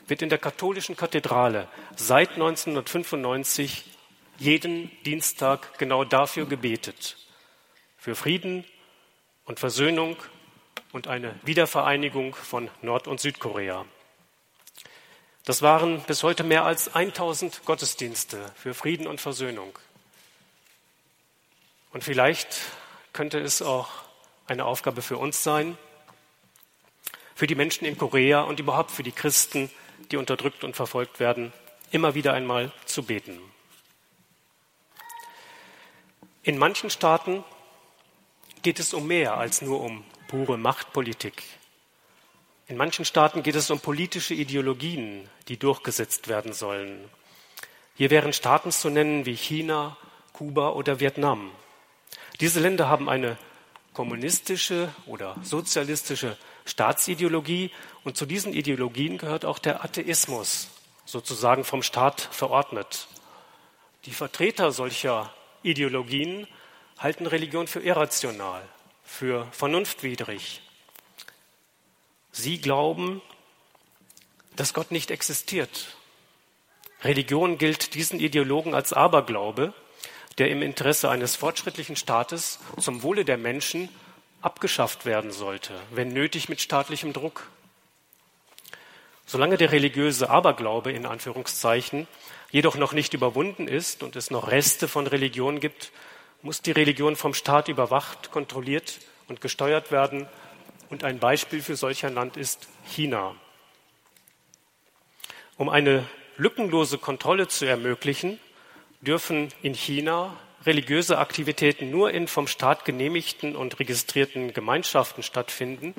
wird 0.06 0.22
in 0.22 0.28
der 0.28 0.38
katholischen 0.38 0.96
Kathedrale 0.96 1.68
seit 1.96 2.32
1995 2.32 3.84
jeden 4.38 4.90
Dienstag 5.04 5.78
genau 5.78 6.04
dafür 6.04 6.46
gebetet. 6.46 7.16
Für 7.96 8.14
Frieden 8.14 8.64
und 9.44 9.58
Versöhnung 9.58 10.16
und 10.92 11.08
eine 11.08 11.34
Wiedervereinigung 11.44 12.34
von 12.34 12.70
Nord- 12.82 13.08
und 13.08 13.20
Südkorea. 13.20 13.86
Das 15.44 15.62
waren 15.62 16.02
bis 16.02 16.22
heute 16.22 16.44
mehr 16.44 16.64
als 16.64 16.94
1000 16.94 17.64
Gottesdienste 17.64 18.52
für 18.54 18.74
Frieden 18.74 19.06
und 19.06 19.20
Versöhnung. 19.20 19.78
Und 21.92 22.04
vielleicht 22.04 22.48
könnte 23.12 23.38
es 23.40 23.60
auch 23.60 23.88
eine 24.46 24.64
Aufgabe 24.64 25.02
für 25.02 25.18
uns 25.18 25.42
sein, 25.42 25.76
für 27.34 27.46
die 27.46 27.54
Menschen 27.54 27.86
in 27.86 27.98
Korea 27.98 28.42
und 28.42 28.60
überhaupt 28.60 28.90
für 28.90 29.02
die 29.02 29.12
Christen, 29.12 29.70
die 30.10 30.16
unterdrückt 30.16 30.64
und 30.64 30.76
verfolgt 30.76 31.20
werden, 31.20 31.52
immer 31.90 32.14
wieder 32.14 32.34
einmal 32.34 32.72
zu 32.84 33.02
beten. 33.02 33.40
In 36.42 36.58
manchen 36.58 36.90
Staaten 36.90 37.44
geht 38.62 38.80
es 38.80 38.94
um 38.94 39.06
mehr 39.06 39.36
als 39.36 39.62
nur 39.62 39.80
um 39.80 40.04
pure 40.28 40.58
Machtpolitik. 40.58 41.42
In 42.66 42.76
manchen 42.76 43.04
Staaten 43.04 43.42
geht 43.42 43.54
es 43.54 43.70
um 43.70 43.80
politische 43.80 44.34
Ideologien, 44.34 45.28
die 45.48 45.56
durchgesetzt 45.56 46.28
werden 46.28 46.52
sollen. 46.52 47.08
Hier 47.94 48.10
wären 48.10 48.32
Staaten 48.32 48.72
zu 48.72 48.88
nennen 48.88 49.26
wie 49.26 49.36
China, 49.36 49.96
Kuba 50.32 50.70
oder 50.70 50.98
Vietnam. 50.98 51.50
Diese 52.40 52.60
Länder 52.60 52.88
haben 52.88 53.08
eine 53.08 53.36
kommunistische 53.92 54.94
oder 55.06 55.36
sozialistische 55.42 56.36
Staatsideologie 56.64 57.70
und 58.04 58.16
zu 58.16 58.26
diesen 58.26 58.52
Ideologien 58.52 59.18
gehört 59.18 59.44
auch 59.44 59.58
der 59.58 59.84
Atheismus, 59.84 60.68
sozusagen 61.04 61.64
vom 61.64 61.82
Staat 61.82 62.20
verordnet. 62.20 63.08
Die 64.04 64.12
Vertreter 64.12 64.72
solcher 64.72 65.32
Ideologien 65.62 66.46
halten 66.98 67.26
Religion 67.26 67.66
für 67.66 67.80
irrational, 67.80 68.62
für 69.04 69.46
vernunftwidrig, 69.52 70.62
Sie 72.32 72.58
glauben, 72.58 73.20
dass 74.56 74.72
Gott 74.72 74.90
nicht 74.90 75.10
existiert. 75.10 75.96
Religion 77.02 77.58
gilt 77.58 77.94
diesen 77.94 78.20
Ideologen 78.20 78.74
als 78.74 78.94
Aberglaube. 78.94 79.74
Der 80.38 80.50
im 80.50 80.62
Interesse 80.62 81.10
eines 81.10 81.36
fortschrittlichen 81.36 81.96
Staates 81.96 82.58
zum 82.78 83.02
Wohle 83.02 83.24
der 83.24 83.36
Menschen 83.36 83.88
abgeschafft 84.40 85.04
werden 85.06 85.30
sollte, 85.30 85.72
wenn 85.90 86.08
nötig 86.08 86.48
mit 86.48 86.60
staatlichem 86.60 87.12
Druck. 87.12 87.48
Solange 89.26 89.56
der 89.56 89.72
religiöse 89.72 90.30
Aberglaube 90.30 90.92
in 90.92 91.06
Anführungszeichen 91.06 92.06
jedoch 92.50 92.76
noch 92.76 92.92
nicht 92.92 93.14
überwunden 93.14 93.68
ist 93.68 94.02
und 94.02 94.16
es 94.16 94.30
noch 94.30 94.50
Reste 94.50 94.88
von 94.88 95.06
Religion 95.06 95.60
gibt, 95.60 95.92
muss 96.42 96.60
die 96.60 96.72
Religion 96.72 97.16
vom 97.16 97.34
Staat 97.34 97.68
überwacht, 97.68 98.30
kontrolliert 98.30 98.98
und 99.28 99.40
gesteuert 99.40 99.90
werden. 99.92 100.28
Und 100.90 101.04
ein 101.04 101.18
Beispiel 101.18 101.62
für 101.62 101.76
solch 101.76 102.04
ein 102.04 102.14
Land 102.14 102.36
ist 102.36 102.68
China. 102.84 103.34
Um 105.56 105.68
eine 105.68 106.04
lückenlose 106.36 106.98
Kontrolle 106.98 107.46
zu 107.46 107.64
ermöglichen, 107.64 108.40
dürfen 109.02 109.48
in 109.62 109.74
China 109.74 110.36
religiöse 110.64 111.18
Aktivitäten 111.18 111.90
nur 111.90 112.12
in 112.12 112.28
vom 112.28 112.46
Staat 112.46 112.84
genehmigten 112.84 113.56
und 113.56 113.78
registrierten 113.80 114.54
Gemeinschaften 114.54 115.22
stattfinden 115.22 115.94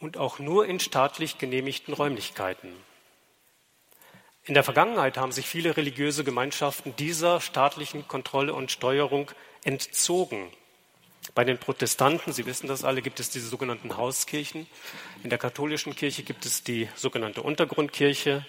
und 0.00 0.16
auch 0.16 0.38
nur 0.38 0.66
in 0.66 0.80
staatlich 0.80 1.38
genehmigten 1.38 1.94
Räumlichkeiten. 1.94 2.72
In 4.44 4.54
der 4.54 4.64
Vergangenheit 4.64 5.16
haben 5.16 5.30
sich 5.30 5.46
viele 5.46 5.76
religiöse 5.76 6.24
Gemeinschaften 6.24 6.96
dieser 6.96 7.40
staatlichen 7.40 8.08
Kontrolle 8.08 8.54
und 8.54 8.70
Steuerung 8.70 9.30
entzogen. 9.62 10.50
Bei 11.34 11.44
den 11.44 11.58
Protestanten, 11.58 12.32
Sie 12.32 12.46
wissen 12.46 12.66
das 12.66 12.82
alle, 12.82 13.02
gibt 13.02 13.20
es 13.20 13.30
diese 13.30 13.48
sogenannten 13.48 13.96
Hauskirchen. 13.96 14.66
In 15.22 15.30
der 15.30 15.38
katholischen 15.38 15.94
Kirche 15.94 16.22
gibt 16.22 16.46
es 16.46 16.64
die 16.64 16.88
sogenannte 16.94 17.42
Untergrundkirche. 17.42 18.46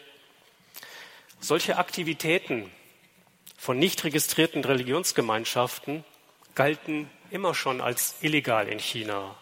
Solche 1.42 1.78
Aktivitäten 1.78 2.72
von 3.60 3.78
nicht 3.78 4.06
registrierten 4.06 4.64
Religionsgemeinschaften 4.64 6.06
galten 6.56 7.10
immer 7.30 7.54
schon 7.54 7.82
als 7.82 8.16
illegal 8.22 8.70
in 8.70 8.80
China. 8.80 9.36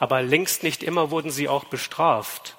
Aber 0.00 0.22
längst 0.22 0.64
nicht 0.64 0.82
immer 0.82 1.12
wurden 1.12 1.30
sie 1.30 1.48
auch 1.48 1.62
bestraft. 1.62 2.56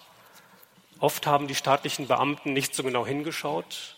Oft 1.00 1.28
haben 1.28 1.48
die 1.48 1.54
staatlichen 1.54 2.08
Beamten 2.08 2.54
nicht 2.54 2.74
so 2.74 2.82
genau 2.82 3.06
hingeschaut 3.06 3.98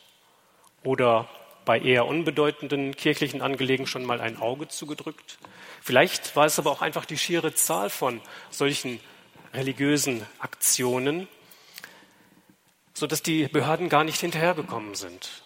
oder 0.84 1.30
bei 1.66 1.80
eher 1.80 2.08
unbedeutenden 2.08 2.96
kirchlichen 2.96 3.44
Angelegen 3.44 3.86
schon 3.86 4.04
mal 4.04 4.20
ein 4.20 4.42
Auge 4.42 4.68
zugedrückt. 4.68 5.38
Vielleicht 5.82 6.36
war 6.36 6.48
es 6.48 6.58
aber 6.58 6.72
auch 6.72 6.82
einfach 6.82 7.06
die 7.06 7.20
schiere 7.20 7.54
Zahl 7.54 7.92
von 7.92 8.22
solchen 8.50 9.00
religiösen 9.54 10.26
Aktionen, 10.40 11.28
sodass 12.96 13.22
die 13.22 13.48
Behörden 13.48 13.88
gar 13.88 14.04
nicht 14.04 14.20
hinterhergekommen 14.20 14.96
sind. 14.96 15.44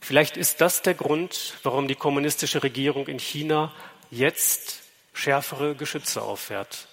Vielleicht 0.00 0.36
ist 0.36 0.60
das 0.60 0.82
der 0.82 0.94
Grund, 0.94 1.54
warum 1.62 1.88
die 1.88 1.94
kommunistische 1.94 2.62
Regierung 2.62 3.08
in 3.08 3.18
China 3.18 3.72
jetzt 4.10 4.82
schärfere 5.12 5.74
Geschütze 5.74 6.22
auffährt. 6.22 6.86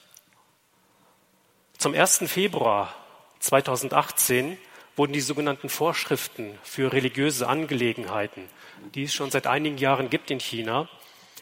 Zum 1.77 1.93
1. 1.93 2.23
Februar 2.27 2.95
2018 3.39 4.57
wurden 4.95 5.13
die 5.13 5.21
sogenannten 5.21 5.69
Vorschriften 5.69 6.57
für 6.63 6.93
religiöse 6.93 7.47
Angelegenheiten, 7.47 8.47
die 8.95 9.03
es 9.03 9.13
schon 9.13 9.31
seit 9.31 9.47
einigen 9.47 9.77
Jahren 9.77 10.09
gibt 10.09 10.31
in 10.31 10.39
China, 10.39 10.87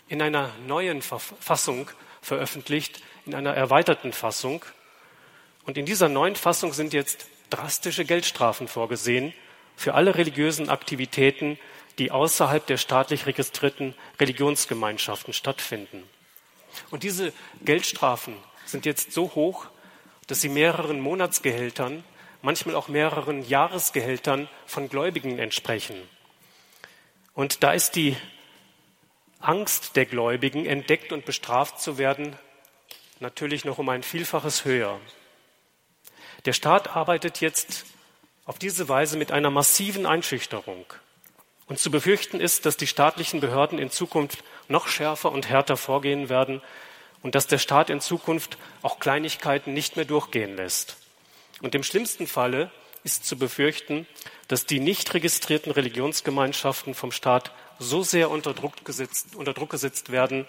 in 0.08 0.22
einer 0.22 0.50
neuen 0.68 1.02
Fassung 1.02 1.90
veröffentlicht, 2.22 3.02
in 3.26 3.36
einer 3.36 3.54
erweiterten 3.54 4.14
Fassung. 4.14 4.66
Und 5.66 5.78
in 5.78 5.86
dieser 5.86 6.10
neuen 6.10 6.36
Fassung 6.36 6.74
sind 6.74 6.94
jetzt 6.94 7.28
drastische 7.50 8.06
Geldstrafen 8.06 8.68
vorgesehen 8.68 9.34
für 9.82 9.96
alle 9.96 10.16
religiösen 10.16 10.70
Aktivitäten, 10.70 11.58
die 11.98 12.12
außerhalb 12.12 12.66
der 12.68 12.78
staatlich 12.78 13.26
registrierten 13.26 13.96
Religionsgemeinschaften 14.20 15.34
stattfinden. 15.34 16.04
Und 16.92 17.02
diese 17.02 17.34
Geldstrafen 17.66 18.36
sind 18.66 18.86
jetzt 18.86 19.12
so 19.12 19.34
hoch, 19.34 19.66
dass 20.28 20.40
sie 20.40 20.50
mehreren 20.50 21.00
Monatsgehältern 21.02 22.04
manchmal 22.44 22.76
auch 22.76 22.90
mehreren 22.90 23.48
Jahresgehältern 23.48 24.48
von 24.68 24.88
Gläubigen 24.88 25.40
entsprechen. 25.40 25.98
Und 27.34 27.64
da 27.64 27.74
ist 27.74 27.96
die 27.96 28.16
Angst 29.40 29.96
der 29.96 30.06
Gläubigen, 30.06 30.68
entdeckt 30.68 31.12
und 31.12 31.26
bestraft 31.26 31.82
zu 31.82 31.98
werden, 31.98 32.36
natürlich 33.20 33.66
noch 33.66 33.80
um 33.80 33.90
ein 33.90 34.04
Vielfaches 34.04 34.64
höher. 34.64 35.00
Der 36.46 36.54
Staat 36.54 36.96
arbeitet 36.96 37.42
jetzt 37.42 37.86
auf 38.46 38.60
diese 38.60 38.90
Weise 38.90 39.18
mit 39.18 39.32
einer 39.32 39.50
massiven 39.50 40.06
Einschüchterung. 40.06 40.86
Und 41.68 41.80
zu 41.80 41.92
befürchten 41.92 42.40
ist, 42.40 42.66
dass 42.66 42.78
die 42.78 42.88
staatlichen 42.88 43.40
Behörden 43.40 43.80
in 43.80 43.90
Zukunft 43.90 44.44
noch 44.68 44.88
schärfer 44.88 45.32
und 45.32 45.48
härter 45.48 45.78
vorgehen 45.78 46.30
werden 46.30 46.62
und 47.22 47.36
dass 47.36 47.48
der 47.48 47.60
Staat 47.60 47.90
in 47.90 48.02
Zukunft 48.02 48.58
auch 48.82 49.00
Kleinigkeiten 49.00 49.74
nicht 49.74 49.96
mehr 49.96 50.06
durchgehen 50.06 50.56
lässt. 50.56 50.98
Und 51.62 51.76
im 51.76 51.84
schlimmsten 51.84 52.28
Falle 52.28 52.72
ist 53.04 53.26
zu 53.26 53.38
befürchten, 53.38 54.08
dass 54.48 54.66
die 54.66 54.80
nicht 54.80 55.14
registrierten 55.14 55.72
Religionsgemeinschaften 55.72 56.94
vom 56.94 57.12
Staat 57.12 57.52
so 57.80 58.04
sehr 58.04 58.30
unter 58.30 58.54
Druck 58.54 58.84
gesetzt, 58.86 59.36
unter 59.36 59.54
Druck 59.54 59.70
gesetzt 59.70 60.12
werden, 60.12 60.48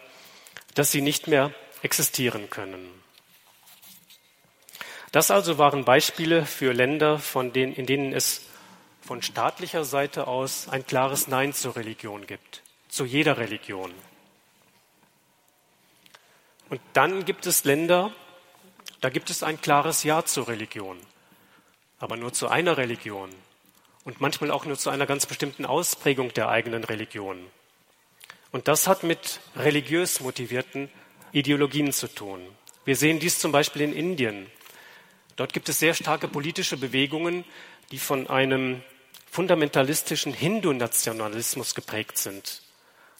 dass 0.74 0.90
sie 0.90 1.02
nicht 1.02 1.28
mehr 1.28 1.55
existieren 1.83 2.50
können. 2.50 3.01
Das 5.12 5.31
also 5.31 5.59
waren 5.59 5.85
Beispiele 5.85 6.46
für 6.46 6.72
Länder, 6.72 7.20
denen, 7.53 7.75
in 7.75 7.87
denen 7.87 8.14
es 8.14 8.46
von 9.03 9.20
staatlicher 9.20 9.85
Seite 9.85 10.27
aus 10.27 10.68
ein 10.68 10.87
klares 10.87 11.29
Nein 11.29 11.53
zur 11.53 11.77
Religion 11.77 12.27
gibt, 12.27 12.62
zu 12.88 13.05
jeder 13.05 13.37
Religion. 13.37 13.92
Und 16.70 16.81
dann 16.94 17.27
gibt 17.27 17.46
es 17.46 17.64
Länder, 17.64 18.11
da 19.03 19.11
gibt 19.11 19.29
es 19.29 19.42
ein 19.42 19.61
klares 19.61 20.03
Ja 20.03 20.25
zur 20.25 20.48
Religion, 20.48 20.96
aber 21.98 22.16
nur 22.16 22.33
zu 22.33 22.48
einer 22.48 22.79
Religion 22.79 23.29
und 24.05 24.22
manchmal 24.22 24.51
auch 24.51 24.64
nur 24.64 24.79
zu 24.79 24.88
einer 24.88 25.05
ganz 25.07 25.27
bestimmten 25.27 25.66
Ausprägung 25.66 26.33
der 26.33 26.48
eigenen 26.48 26.85
Religion. 26.85 27.46
Und 28.51 28.68
das 28.68 28.87
hat 28.87 29.03
mit 29.03 29.40
religiös 29.57 30.20
motivierten 30.20 30.88
Ideologien 31.33 31.92
zu 31.92 32.09
tun. 32.09 32.40
Wir 32.87 32.96
sehen 32.96 33.18
dies 33.18 33.38
zum 33.38 33.53
Beispiel 33.53 33.83
in 33.83 33.92
Indien. 33.92 34.46
Dort 35.37 35.53
gibt 35.53 35.68
es 35.68 35.79
sehr 35.79 35.95
starke 35.95 36.29
politische 36.29 36.77
Bewegungen, 36.77 37.45
die 37.90 37.99
von 37.99 38.29
einem 38.29 38.83
fundamentalistischen 39.31 40.33
Hindu-Nationalismus 40.33 41.75
geprägt 41.75 42.18
sind. 42.18 42.62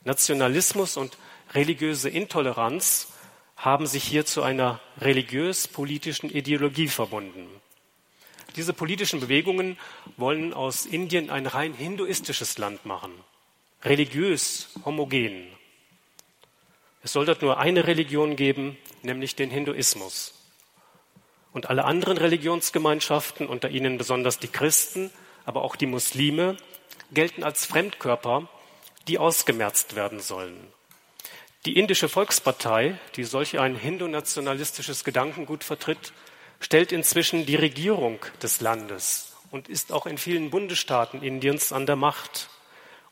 Nationalismus 0.05 0.97
und 0.97 1.17
religiöse 1.55 2.09
Intoleranz 2.09 3.09
haben 3.57 3.87
sich 3.87 4.05
hier 4.05 4.27
zu 4.27 4.43
einer 4.43 4.81
religiös-politischen 5.01 6.29
Ideologie 6.29 6.89
verbunden. 6.89 7.49
Diese 8.57 8.73
politischen 8.73 9.21
Bewegungen 9.21 9.79
wollen 10.17 10.53
aus 10.53 10.85
Indien 10.85 11.31
ein 11.31 11.47
rein 11.47 11.73
hinduistisches 11.73 12.59
Land 12.59 12.85
machen, 12.85 13.13
religiös 13.83 14.69
homogen. 14.85 15.47
Es 17.03 17.13
soll 17.13 17.25
dort 17.25 17.41
nur 17.41 17.59
eine 17.59 17.87
Religion 17.87 18.37
geben, 18.37 18.77
nämlich 19.03 19.35
den 19.35 19.51
Hinduismus. 19.51 20.42
Und 21.53 21.69
alle 21.69 21.85
anderen 21.85 22.19
Religionsgemeinschaften, 22.19 23.47
unter 23.47 23.69
ihnen 23.69 23.99
besonders 23.99 24.39
die 24.39 24.49
Christen, 24.49 25.11
aber 25.45 25.63
auch 25.63 25.77
die 25.77 25.87
Muslime, 25.87 26.57
gelten 27.13 27.45
als 27.45 27.67
Fremdkörper, 27.67 28.49
die 29.09 29.19
ausgemerzt 29.19 29.95
werden 29.97 30.21
sollen. 30.21 30.57
Die 31.65 31.79
indische 31.79 32.09
Volkspartei, 32.09 32.99
die 33.17 33.25
solch 33.25 33.59
ein 33.59 33.77
hindu-nationalistisches 33.77 35.05
Gedankengut 35.05 35.63
vertritt, 35.63 36.13
stellt 36.59 36.91
inzwischen 36.91 37.47
die 37.47 37.57
Regierung 37.57 38.19
des 38.43 38.61
Landes 38.61 39.37
und 39.51 39.69
ist 39.69 39.93
auch 39.93 40.07
in 40.07 40.19
vielen 40.19 40.51
Bundesstaaten 40.51 41.23
Indiens 41.23 41.73
an 41.73 41.87
der 41.87 41.97
Macht. 41.97 42.49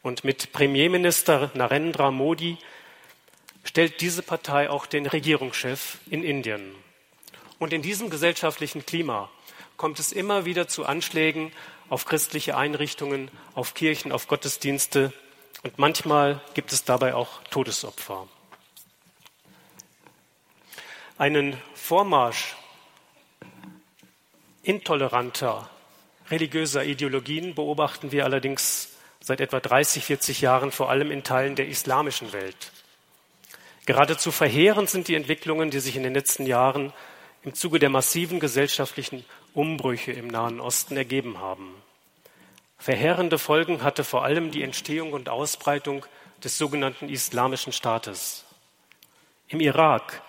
Und 0.02 0.24
mit 0.24 0.52
Premierminister 0.52 1.50
Narendra 1.54 2.10
Modi 2.10 2.58
stellt 3.64 4.00
diese 4.00 4.22
Partei 4.22 4.70
auch 4.70 4.86
den 4.86 5.06
Regierungschef 5.06 5.98
in 6.08 6.24
Indien. 6.24 6.74
Und 7.60 7.74
in 7.74 7.82
diesem 7.82 8.08
gesellschaftlichen 8.08 8.86
Klima 8.86 9.30
kommt 9.76 10.00
es 10.00 10.12
immer 10.12 10.46
wieder 10.46 10.66
zu 10.66 10.86
Anschlägen 10.86 11.52
auf 11.90 12.06
christliche 12.06 12.56
Einrichtungen, 12.56 13.30
auf 13.54 13.74
Kirchen, 13.74 14.12
auf 14.12 14.28
Gottesdienste 14.28 15.12
und 15.62 15.78
manchmal 15.78 16.40
gibt 16.54 16.72
es 16.72 16.84
dabei 16.84 17.14
auch 17.14 17.42
Todesopfer. 17.50 18.26
Einen 21.18 21.60
Vormarsch 21.74 22.56
intoleranter 24.62 25.68
religiöser 26.30 26.84
Ideologien 26.84 27.54
beobachten 27.54 28.10
wir 28.10 28.24
allerdings 28.24 28.94
seit 29.20 29.42
etwa 29.42 29.60
30, 29.60 30.02
40 30.02 30.40
Jahren 30.40 30.72
vor 30.72 30.88
allem 30.88 31.10
in 31.10 31.24
Teilen 31.24 31.56
der 31.56 31.68
islamischen 31.68 32.32
Welt. 32.32 32.72
Geradezu 33.84 34.32
verheerend 34.32 34.88
sind 34.88 35.08
die 35.08 35.14
Entwicklungen, 35.14 35.70
die 35.70 35.80
sich 35.80 35.96
in 35.96 36.04
den 36.04 36.14
letzten 36.14 36.46
Jahren 36.46 36.94
im 37.42 37.54
Zuge 37.54 37.78
der 37.78 37.90
massiven 37.90 38.40
gesellschaftlichen 38.40 39.24
Umbrüche 39.54 40.12
im 40.12 40.28
Nahen 40.28 40.60
Osten 40.60 40.96
ergeben 40.96 41.38
haben. 41.38 41.74
Verheerende 42.78 43.38
Folgen 43.38 43.82
hatte 43.82 44.04
vor 44.04 44.24
allem 44.24 44.50
die 44.50 44.62
Entstehung 44.62 45.12
und 45.12 45.28
Ausbreitung 45.28 46.04
des 46.42 46.56
sogenannten 46.58 47.08
Islamischen 47.08 47.72
Staates. 47.72 48.44
Im 49.48 49.60
Irak 49.60 50.22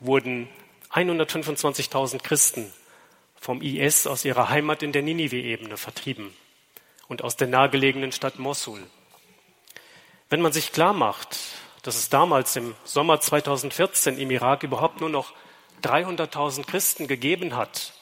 wurden 0.00 0.48
125.000 0.92 2.22
Christen 2.22 2.72
vom 3.36 3.60
IS 3.60 4.06
aus 4.06 4.24
ihrer 4.24 4.48
Heimat 4.48 4.82
in 4.82 4.92
der 4.92 5.02
Ninive-Ebene 5.02 5.76
vertrieben 5.76 6.34
und 7.08 7.22
aus 7.22 7.36
der 7.36 7.48
nahegelegenen 7.48 8.12
Stadt 8.12 8.38
Mosul. 8.38 8.80
Wenn 10.30 10.40
man 10.40 10.52
sich 10.52 10.72
klar 10.72 10.94
macht, 10.94 11.36
dass 11.82 11.96
es 11.96 12.08
damals 12.08 12.56
im 12.56 12.74
Sommer 12.84 13.20
2014 13.20 14.18
im 14.18 14.30
Irak 14.30 14.62
überhaupt 14.62 15.00
nur 15.00 15.10
noch 15.10 15.34
300.000 15.84 16.64
Christen 16.66 17.06
gegeben 17.06 17.56
hat, 17.56 17.92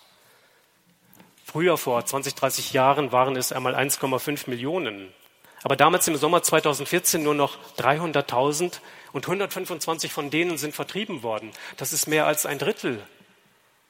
früher 1.44 1.76
vor 1.76 2.04
20, 2.04 2.34
30 2.34 2.72
Jahren 2.72 3.12
waren 3.12 3.36
es 3.36 3.52
einmal 3.52 3.74
1,5 3.74 4.48
Millionen, 4.48 5.12
aber 5.62 5.76
damals 5.76 6.08
im 6.08 6.16
Sommer 6.16 6.42
2014 6.42 7.22
nur 7.22 7.34
noch 7.34 7.58
300.000 7.78 8.80
und 9.12 9.24
125 9.24 10.12
von 10.12 10.30
denen 10.30 10.58
sind 10.58 10.74
vertrieben 10.74 11.22
worden. 11.22 11.52
Das 11.76 11.92
ist 11.92 12.06
mehr 12.08 12.26
als 12.26 12.46
ein 12.46 12.58
Drittel. 12.58 13.02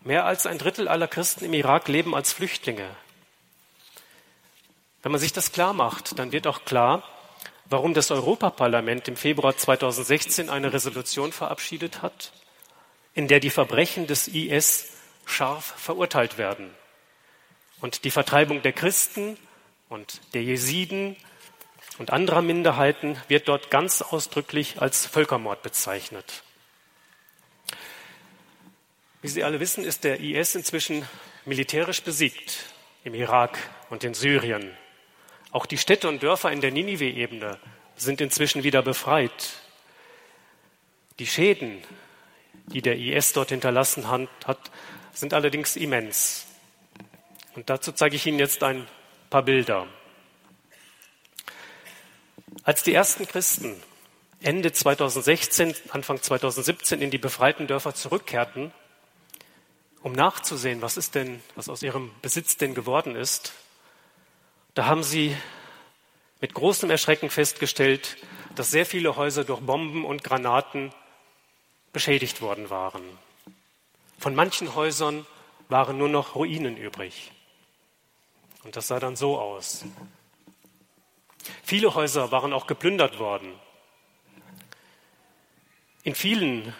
Mehr 0.05 0.24
als 0.26 0.46
ein 0.46 0.59
Drittel 0.59 0.88
aller 0.88 1.09
Christen 1.09 1.44
im 1.44 1.55
Irak 1.55 1.88
leben 1.88 2.14
als 2.14 2.33
Flüchtlinge. 2.33 2.88
Wenn 5.02 5.12
man 5.12 5.20
sich 5.20 5.33
das 5.33 5.52
klar 5.52 5.72
macht, 5.72 6.18
dann 6.18 6.33
wird 6.33 6.46
auch 6.46 6.64
klar, 6.64 7.02
warum 7.66 7.94
das 7.94 8.11
Europaparlament 8.11 9.09
im 9.09 9.16
Februar 9.16 9.57
2016 9.57 10.50
eine 10.50 10.72
Resolution 10.72 11.33
verabschiedet 11.33 12.02
hat, 12.02 12.33
in 13.14 13.29
der 13.29 13.40
die 13.40 13.51
Verbrechen 13.51 14.07
des 14.07 14.29
IS 14.29 14.92
scharf 15.27 15.75
verurteilt 15.77 16.38
werden 16.38 16.70
und 17.81 18.05
die 18.05 18.11
Vertreibung 18.11 18.62
der 18.62 18.72
Christen 18.72 19.37
und 19.88 20.20
der 20.35 20.42
Jesiden 20.42 21.16
und 21.98 22.11
anderer 22.11 22.42
Minderheiten 22.42 23.20
wird 23.29 23.48
dort 23.48 23.70
ganz 23.70 24.01
ausdrücklich 24.03 24.81
als 24.81 25.07
Völkermord 25.07 25.62
bezeichnet. 25.62 26.42
Wie 29.20 29.29
Sie 29.29 29.44
alle 29.44 29.61
wissen, 29.61 29.85
ist 29.85 30.05
der 30.05 30.20
IS 30.20 30.55
inzwischen 30.55 31.07
militärisch 31.44 32.03
besiegt 32.03 32.66
im 33.05 33.14
Irak 33.14 33.59
und 33.90 34.05
in 34.05 34.14
Syrien. 34.14 34.77
Auch 35.51 35.66
die 35.66 35.79
Städte 35.79 36.09
und 36.09 36.22
Dörfer 36.22 36.51
in 36.51 36.61
der 36.61 36.70
Ninive-Ebene 36.70 37.59
sind 37.96 38.20
inzwischen 38.20 38.62
wieder 38.64 38.83
befreit. 38.83 39.51
Die 41.18 41.27
Schäden, 41.27 41.83
die 42.66 42.83
der 42.83 42.96
IS 42.96 43.33
dort 43.33 43.51
hinterlassen 43.51 44.09
hat, 44.09 44.70
sind 45.12 45.35
allerdings 45.35 45.77
immens. 45.77 46.46
Und 47.55 47.68
dazu 47.68 47.92
zeige 47.92 48.16
ich 48.16 48.27
Ihnen 48.27 48.38
jetzt 48.38 48.62
ein 48.62 48.87
paar 49.31 49.42
Bilder. 49.42 49.87
Als 52.64 52.83
die 52.83 52.94
ersten 52.94 53.27
Christen 53.27 53.81
Ende 54.40 54.72
2016, 54.72 55.75
Anfang 55.90 56.20
2017 56.20 57.01
in 57.01 57.11
die 57.11 57.18
befreiten 57.18 57.66
Dörfer 57.66 57.94
zurückkehrten, 57.94 58.72
um 60.03 60.12
nachzusehen, 60.12 60.83
was 60.83 60.96
ist 60.96 61.14
denn, 61.14 61.40
was 61.55 61.68
aus 61.68 61.83
ihrem 61.83 62.11
Besitz 62.22 62.57
denn 62.57 62.75
geworden 62.75 63.14
ist, 63.14 63.53
da 64.75 64.87
haben 64.87 65.03
sie 65.03 65.37
mit 66.40 66.55
großem 66.55 66.90
Erschrecken 66.90 67.31
festgestellt, 67.31 68.16
dass 68.57 68.70
sehr 68.70 68.85
viele 68.85 69.16
Häuser 69.16 69.44
durch 69.44 69.61
Bomben 69.61 70.05
und 70.05 70.25
Granaten 70.25 70.92
beschädigt 71.92 72.40
worden 72.40 72.70
waren. 72.70 73.02
Von 74.18 74.35
manchen 74.35 74.74
Häusern 74.74 75.26
waren 75.68 75.98
nur 75.98 76.09
noch 76.09 76.35
Ruinen 76.35 76.76
übrig. 76.76 77.33
Und 78.64 78.76
das 78.76 78.88
sah 78.88 79.00
dann 79.00 79.16
so 79.16 79.38
aus. 79.38 79.85
Viele 81.62 81.94
Häuser 81.94 82.31
waren 82.31 82.52
auch 82.52 82.66
geplündert 82.66 83.18
worden. 83.18 83.52
In 86.05 86.14
vielen 86.14 86.74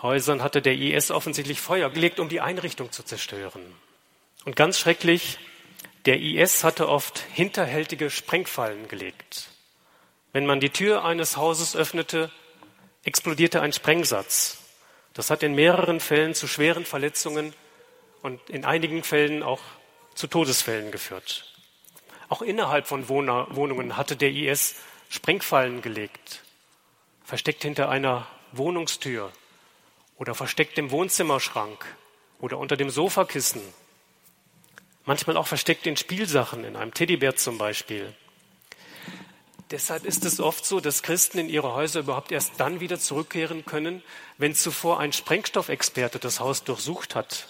Häusern 0.00 0.42
hatte 0.42 0.62
der 0.62 0.74
IS 0.74 1.10
offensichtlich 1.10 1.60
Feuer 1.60 1.90
gelegt, 1.90 2.20
um 2.20 2.28
die 2.28 2.40
Einrichtung 2.40 2.92
zu 2.92 3.02
zerstören. 3.02 3.62
Und 4.44 4.56
ganz 4.56 4.78
schrecklich, 4.78 5.38
der 6.06 6.20
IS 6.20 6.64
hatte 6.64 6.88
oft 6.88 7.18
hinterhältige 7.32 8.10
Sprengfallen 8.10 8.88
gelegt. 8.88 9.50
Wenn 10.32 10.46
man 10.46 10.60
die 10.60 10.70
Tür 10.70 11.04
eines 11.04 11.36
Hauses 11.36 11.74
öffnete, 11.74 12.30
explodierte 13.08 13.62
ein 13.62 13.72
Sprengsatz. 13.72 14.58
Das 15.14 15.30
hat 15.30 15.42
in 15.42 15.54
mehreren 15.54 15.98
Fällen 15.98 16.34
zu 16.34 16.46
schweren 16.46 16.84
Verletzungen 16.84 17.54
und 18.22 18.38
in 18.50 18.66
einigen 18.66 19.02
Fällen 19.02 19.42
auch 19.42 19.62
zu 20.14 20.26
Todesfällen 20.26 20.90
geführt. 20.92 21.50
Auch 22.28 22.42
innerhalb 22.42 22.86
von 22.86 23.08
Wohnungen 23.08 23.96
hatte 23.96 24.14
der 24.14 24.30
IS 24.30 24.76
Sprengfallen 25.08 25.80
gelegt, 25.80 26.42
versteckt 27.24 27.62
hinter 27.62 27.88
einer 27.88 28.26
Wohnungstür 28.52 29.32
oder 30.18 30.34
versteckt 30.34 30.76
im 30.76 30.90
Wohnzimmerschrank 30.90 31.86
oder 32.40 32.58
unter 32.58 32.76
dem 32.76 32.90
Sofakissen. 32.90 33.62
Manchmal 35.06 35.38
auch 35.38 35.46
versteckt 35.46 35.86
in 35.86 35.96
Spielsachen, 35.96 36.64
in 36.64 36.76
einem 36.76 36.92
Teddybär 36.92 37.36
zum 37.36 37.56
Beispiel. 37.56 38.14
Deshalb 39.70 40.06
ist 40.06 40.24
es 40.24 40.40
oft 40.40 40.64
so, 40.64 40.80
dass 40.80 41.02
Christen 41.02 41.36
in 41.36 41.50
ihre 41.50 41.74
Häuser 41.74 42.00
überhaupt 42.00 42.32
erst 42.32 42.52
dann 42.56 42.80
wieder 42.80 42.98
zurückkehren 42.98 43.66
können, 43.66 44.02
wenn 44.38 44.54
zuvor 44.54 44.98
ein 44.98 45.12
Sprengstoffexperte 45.12 46.18
das 46.18 46.40
Haus 46.40 46.64
durchsucht 46.64 47.14
hat. 47.14 47.48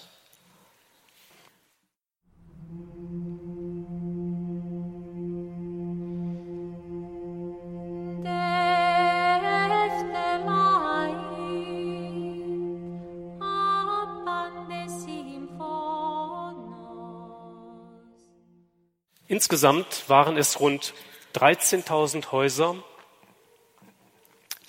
Insgesamt 19.29 20.09
waren 20.09 20.35
es 20.35 20.59
rund 20.59 20.93
13.000 21.35 22.31
Häuser, 22.31 22.75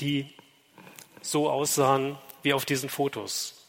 die 0.00 0.32
so 1.22 1.50
aussahen 1.50 2.18
wie 2.42 2.52
auf 2.52 2.64
diesen 2.64 2.88
Fotos. 2.88 3.66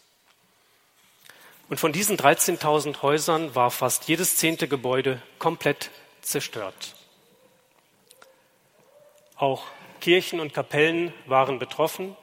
Und 1.69 1.79
von 1.79 1.93
diesen 1.93 2.17
13.000 2.17 3.01
Häusern 3.01 3.55
war 3.55 3.71
fast 3.71 4.07
jedes 4.09 4.35
zehnte 4.35 4.67
Gebäude 4.67 5.21
komplett 5.39 5.89
zerstört. 6.21 6.95
Auch 9.35 9.63
Kirchen 10.01 10.39
und 10.39 10.53
Kapellen 10.53 11.13
waren 11.27 11.59
betroffen. 11.59 12.15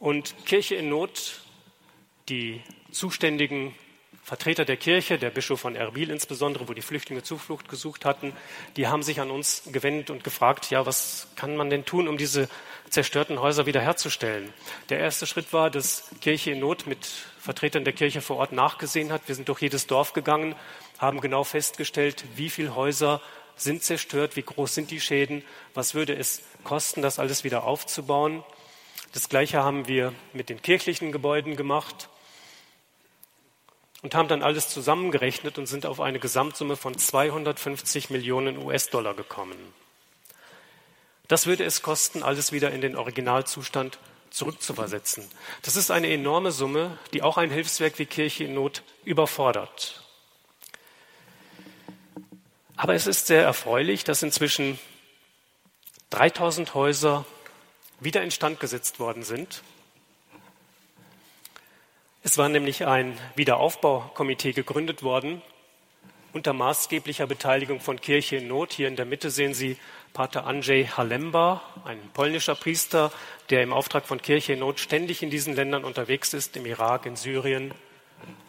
Und 0.00 0.34
Kirche 0.44 0.74
in 0.74 0.88
Not, 0.88 1.40
die 2.28 2.62
zuständigen 2.90 3.74
Vertreter 4.24 4.64
der 4.64 4.78
Kirche, 4.78 5.18
der 5.18 5.28
Bischof 5.28 5.60
von 5.60 5.76
Erbil 5.76 6.10
insbesondere, 6.10 6.66
wo 6.66 6.72
die 6.72 6.80
Flüchtlinge 6.80 7.22
Zuflucht 7.22 7.68
gesucht 7.68 8.06
hatten, 8.06 8.32
die 8.74 8.86
haben 8.86 9.02
sich 9.02 9.20
an 9.20 9.30
uns 9.30 9.64
gewendet 9.70 10.08
und 10.08 10.24
gefragt, 10.24 10.70
ja, 10.70 10.86
was 10.86 11.28
kann 11.36 11.56
man 11.56 11.68
denn 11.68 11.84
tun, 11.84 12.08
um 12.08 12.16
diese 12.16 12.48
zerstörten 12.88 13.38
Häuser 13.38 13.66
wiederherzustellen? 13.66 14.50
Der 14.88 14.98
erste 14.98 15.26
Schritt 15.26 15.52
war, 15.52 15.68
dass 15.68 16.08
Kirche 16.22 16.52
in 16.52 16.60
Not 16.60 16.86
mit 16.86 17.04
Vertretern 17.38 17.84
der 17.84 17.92
Kirche 17.92 18.22
vor 18.22 18.38
Ort 18.38 18.52
nachgesehen 18.52 19.12
hat. 19.12 19.20
Wir 19.26 19.34
sind 19.34 19.50
durch 19.50 19.60
jedes 19.60 19.86
Dorf 19.86 20.14
gegangen, 20.14 20.54
haben 20.96 21.20
genau 21.20 21.44
festgestellt, 21.44 22.24
wie 22.34 22.48
viele 22.48 22.74
Häuser 22.74 23.20
sind 23.56 23.82
zerstört, 23.82 24.36
wie 24.36 24.42
groß 24.42 24.74
sind 24.74 24.90
die 24.90 25.02
Schäden, 25.02 25.44
was 25.74 25.94
würde 25.94 26.14
es 26.14 26.40
kosten, 26.64 27.02
das 27.02 27.18
alles 27.18 27.44
wieder 27.44 27.64
aufzubauen. 27.64 28.42
Das 29.12 29.28
Gleiche 29.28 29.62
haben 29.62 29.86
wir 29.86 30.14
mit 30.32 30.48
den 30.48 30.62
kirchlichen 30.62 31.12
Gebäuden 31.12 31.56
gemacht 31.56 32.08
und 34.04 34.14
haben 34.14 34.28
dann 34.28 34.42
alles 34.42 34.68
zusammengerechnet 34.68 35.56
und 35.56 35.64
sind 35.64 35.86
auf 35.86 35.98
eine 35.98 36.18
Gesamtsumme 36.18 36.76
von 36.76 36.96
250 36.96 38.10
Millionen 38.10 38.58
US-Dollar 38.58 39.14
gekommen. 39.14 39.56
Das 41.26 41.46
würde 41.46 41.64
es 41.64 41.80
kosten, 41.80 42.22
alles 42.22 42.52
wieder 42.52 42.70
in 42.70 42.82
den 42.82 42.96
Originalzustand 42.96 43.98
zurückzuversetzen. 44.28 45.26
Das 45.62 45.76
ist 45.76 45.90
eine 45.90 46.12
enorme 46.12 46.52
Summe, 46.52 46.98
die 47.14 47.22
auch 47.22 47.38
ein 47.38 47.50
Hilfswerk 47.50 47.98
wie 47.98 48.04
Kirche 48.04 48.44
in 48.44 48.52
Not 48.52 48.82
überfordert. 49.04 50.04
Aber 52.76 52.94
es 52.94 53.06
ist 53.06 53.26
sehr 53.26 53.42
erfreulich, 53.42 54.04
dass 54.04 54.22
inzwischen 54.22 54.78
3000 56.10 56.74
Häuser 56.74 57.24
wieder 58.00 58.22
instand 58.22 58.60
gesetzt 58.60 59.00
worden 59.00 59.22
sind 59.22 59.62
es 62.24 62.38
war 62.38 62.48
nämlich 62.48 62.86
ein 62.86 63.18
Wiederaufbaukomitee 63.36 64.52
gegründet 64.52 65.02
worden 65.02 65.42
unter 66.32 66.54
maßgeblicher 66.54 67.26
Beteiligung 67.26 67.80
von 67.80 68.00
Kirche 68.00 68.36
in 68.36 68.48
Not. 68.48 68.72
Hier 68.72 68.88
in 68.88 68.96
der 68.96 69.04
Mitte 69.04 69.30
sehen 69.30 69.52
Sie 69.52 69.76
Pater 70.14 70.46
Andrzej 70.46 70.86
Halemba, 70.96 71.62
ein 71.84 72.00
polnischer 72.14 72.54
Priester, 72.54 73.12
der 73.50 73.62
im 73.62 73.74
Auftrag 73.74 74.06
von 74.06 74.22
Kirche 74.22 74.54
in 74.54 74.60
Not 74.60 74.80
ständig 74.80 75.22
in 75.22 75.28
diesen 75.28 75.54
Ländern 75.54 75.84
unterwegs 75.84 76.32
ist, 76.32 76.56
im 76.56 76.64
Irak, 76.64 77.04
in 77.04 77.14
Syrien 77.14 77.74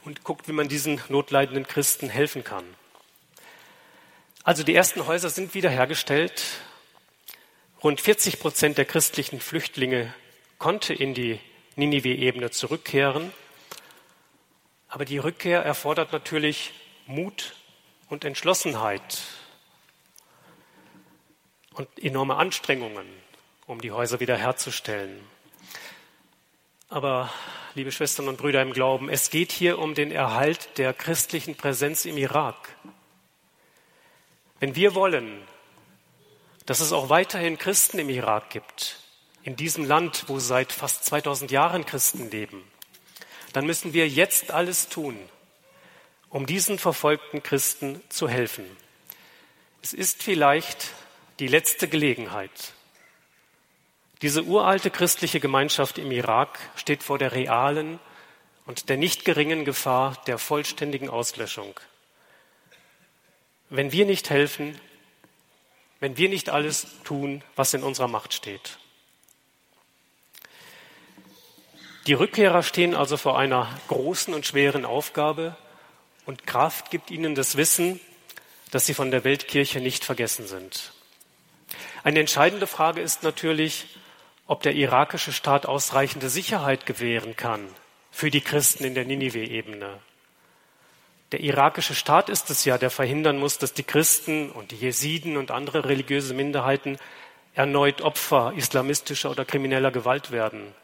und 0.05 0.23
guckt, 0.23 0.47
wie 0.47 0.53
man 0.53 0.69
diesen 0.69 1.01
notleidenden 1.09 1.67
Christen 1.67 2.09
helfen 2.09 2.45
kann. 2.45 2.63
Also 4.43 4.63
die 4.63 4.73
ersten 4.73 5.05
Häuser 5.05 5.29
sind 5.29 5.53
wiederhergestellt. 5.53 6.43
Rund 7.83 7.99
40 7.99 8.39
Prozent 8.39 8.77
der 8.77 8.85
christlichen 8.85 9.41
Flüchtlinge 9.41 10.13
konnte 10.59 10.93
in 10.93 11.13
die 11.13 11.39
Ninive-Ebene 11.75 12.51
zurückkehren. 12.51 13.33
Aber 14.95 15.03
die 15.03 15.17
Rückkehr 15.17 15.61
erfordert 15.61 16.13
natürlich 16.13 16.71
Mut 17.05 17.53
und 18.07 18.23
Entschlossenheit 18.23 19.23
und 21.73 21.89
enorme 22.01 22.37
Anstrengungen, 22.37 23.05
um 23.67 23.81
die 23.81 23.91
Häuser 23.91 24.21
wiederherzustellen. 24.21 25.19
Aber, 26.87 27.29
liebe 27.73 27.91
Schwestern 27.91 28.29
und 28.29 28.37
Brüder 28.37 28.61
im 28.61 28.71
Glauben, 28.71 29.09
es 29.09 29.29
geht 29.29 29.51
hier 29.51 29.79
um 29.79 29.95
den 29.95 30.13
Erhalt 30.13 30.77
der 30.77 30.93
christlichen 30.93 31.55
Präsenz 31.55 32.05
im 32.05 32.15
Irak. 32.15 32.77
Wenn 34.61 34.77
wir 34.77 34.95
wollen, 34.95 35.41
dass 36.65 36.79
es 36.79 36.93
auch 36.93 37.09
weiterhin 37.09 37.57
Christen 37.57 37.99
im 37.99 38.07
Irak 38.07 38.49
gibt, 38.49 39.01
in 39.43 39.57
diesem 39.57 39.83
Land, 39.83 40.23
wo 40.27 40.39
seit 40.39 40.71
fast 40.71 41.03
2000 41.03 41.51
Jahren 41.51 41.85
Christen 41.85 42.31
leben, 42.31 42.63
dann 43.55 43.65
müssen 43.65 43.93
wir 43.93 44.09
jetzt 44.09 44.51
alles 44.51 44.89
tun, 44.89 45.17
um 46.29 46.45
diesen 46.45 46.77
verfolgten 46.77 47.41
Christen 47.41 48.01
zu 48.09 48.27
helfen. 48.27 48.65
Es 49.81 49.93
ist 49.93 50.23
vielleicht 50.23 50.91
die 51.39 51.47
letzte 51.47 51.87
Gelegenheit. 51.87 52.73
Diese 54.21 54.43
uralte 54.43 54.91
christliche 54.91 55.39
Gemeinschaft 55.39 55.97
im 55.97 56.11
Irak 56.11 56.59
steht 56.75 57.01
vor 57.01 57.17
der 57.17 57.31
realen 57.31 57.99
und 58.65 58.89
der 58.89 58.97
nicht 58.97 59.23
geringen 59.23 59.63
Gefahr 59.63 60.21
der 60.27 60.37
vollständigen 60.37 61.09
Auslöschung. 61.09 61.79
Wenn 63.69 63.93
wir 63.93 64.05
nicht 64.05 64.29
helfen, 64.29 64.79
wenn 66.01 66.17
wir 66.17 66.27
nicht 66.27 66.49
alles 66.49 66.87
tun, 67.05 67.41
was 67.55 67.73
in 67.73 67.83
unserer 67.83 68.09
Macht 68.09 68.33
steht. 68.33 68.79
Die 72.07 72.13
Rückkehrer 72.13 72.61
stehen 72.61 72.93
also 72.93 73.17
vor 73.17 73.39
einer 73.39 73.67
großen 73.87 74.33
und 74.33 74.45
schweren 74.45 74.85
Aufgabe 74.85 75.55
und 76.25 76.45
Kraft 76.45 76.91
gibt 76.91 77.09
ihnen 77.09 77.33
das 77.33 77.57
Wissen, 77.57 77.99
dass 78.69 78.85
sie 78.85 78.93
von 78.93 79.09
der 79.09 79.23
Weltkirche 79.23 79.79
nicht 79.79 80.05
vergessen 80.05 80.45
sind. 80.45 80.93
Eine 82.03 82.19
entscheidende 82.19 82.67
Frage 82.67 83.01
ist 83.01 83.23
natürlich, 83.23 83.87
ob 84.45 84.61
der 84.61 84.75
irakische 84.75 85.33
Staat 85.33 85.65
ausreichende 85.65 86.29
Sicherheit 86.29 86.85
gewähren 86.85 87.35
kann 87.35 87.67
für 88.11 88.29
die 88.29 88.41
Christen 88.41 88.83
in 88.83 88.93
der 88.93 89.05
Ninive-Ebene. 89.05 89.99
Der 91.31 91.39
irakische 91.39 91.95
Staat 91.95 92.29
ist 92.29 92.51
es 92.51 92.65
ja, 92.65 92.77
der 92.77 92.91
verhindern 92.91 93.39
muss, 93.39 93.57
dass 93.57 93.73
die 93.73 93.83
Christen 93.83 94.51
und 94.51 94.69
die 94.69 94.75
Jesiden 94.75 95.37
und 95.37 95.49
andere 95.49 95.85
religiöse 95.85 96.35
Minderheiten 96.35 96.97
erneut 97.55 98.03
Opfer 98.03 98.53
islamistischer 98.55 99.31
oder 99.31 99.43
krimineller 99.43 99.89
Gewalt 99.89 100.29
werden. 100.29 100.75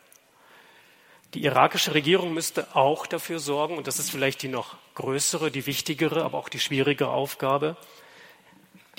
Die 1.34 1.44
irakische 1.44 1.94
Regierung 1.94 2.34
müsste 2.34 2.76
auch 2.76 3.08
dafür 3.08 3.40
sorgen, 3.40 3.78
und 3.78 3.88
das 3.88 4.00
ist 4.00 4.12
vielleicht 4.12 4.42
die 4.42 4.50
noch 4.50 4.76
größere, 4.96 5.50
die 5.50 5.66
wichtigere, 5.66 6.24
aber 6.24 6.38
auch 6.38 6.50
die 6.50 6.60
schwierigere 6.60 7.12
Aufgabe, 7.12 7.78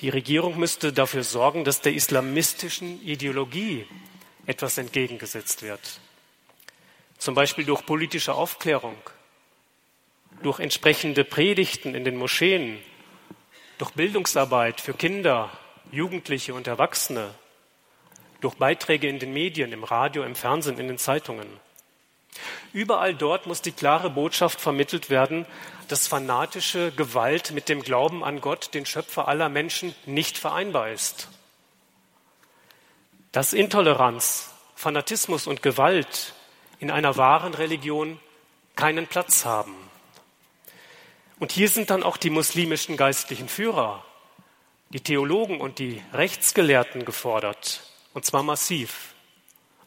die 0.01 0.09
Regierung 0.09 0.57
müsste 0.57 0.91
dafür 0.91 1.23
sorgen, 1.23 1.63
dass 1.63 1.81
der 1.81 1.93
islamistischen 1.93 3.01
Ideologie 3.03 3.85
etwas 4.45 4.77
entgegengesetzt 4.77 5.61
wird. 5.61 5.99
Zum 7.17 7.35
Beispiel 7.35 7.63
durch 7.63 7.85
politische 7.85 8.33
Aufklärung, 8.33 8.97
durch 10.41 10.59
entsprechende 10.59 11.23
Predigten 11.23 11.95
in 11.95 12.03
den 12.03 12.17
Moscheen, 12.17 12.79
durch 13.77 13.91
Bildungsarbeit 13.91 14.81
für 14.81 14.93
Kinder, 14.93 15.51
Jugendliche 15.91 16.53
und 16.53 16.67
Erwachsene, 16.67 17.33
durch 18.41 18.55
Beiträge 18.55 19.07
in 19.07 19.19
den 19.19 19.31
Medien, 19.31 19.71
im 19.71 19.83
Radio, 19.83 20.23
im 20.23 20.35
Fernsehen, 20.35 20.79
in 20.79 20.87
den 20.87 20.97
Zeitungen. 20.97 21.47
Überall 22.71 23.13
dort 23.13 23.45
muss 23.45 23.61
die 23.61 23.71
klare 23.71 24.09
Botschaft 24.09 24.59
vermittelt 24.59 25.09
werden, 25.09 25.45
dass 25.87 26.07
fanatische 26.07 26.91
Gewalt 26.91 27.51
mit 27.51 27.69
dem 27.69 27.81
Glauben 27.81 28.23
an 28.23 28.41
Gott, 28.41 28.73
den 28.73 28.85
Schöpfer 28.85 29.27
aller 29.27 29.49
Menschen, 29.49 29.93
nicht 30.05 30.37
vereinbar 30.37 30.89
ist. 30.89 31.27
Dass 33.31 33.53
Intoleranz, 33.53 34.51
Fanatismus 34.75 35.47
und 35.47 35.61
Gewalt 35.61 36.33
in 36.79 36.91
einer 36.91 37.17
wahren 37.17 37.53
Religion 37.53 38.19
keinen 38.75 39.07
Platz 39.07 39.45
haben. 39.45 39.75
Und 41.39 41.51
hier 41.51 41.69
sind 41.69 41.89
dann 41.89 42.03
auch 42.03 42.17
die 42.17 42.29
muslimischen 42.29 42.97
geistlichen 42.97 43.49
Führer, 43.49 44.03
die 44.89 45.01
Theologen 45.01 45.61
und 45.61 45.79
die 45.79 46.01
Rechtsgelehrten 46.13 47.05
gefordert, 47.05 47.81
und 48.13 48.25
zwar 48.25 48.43
massiv. 48.43 49.12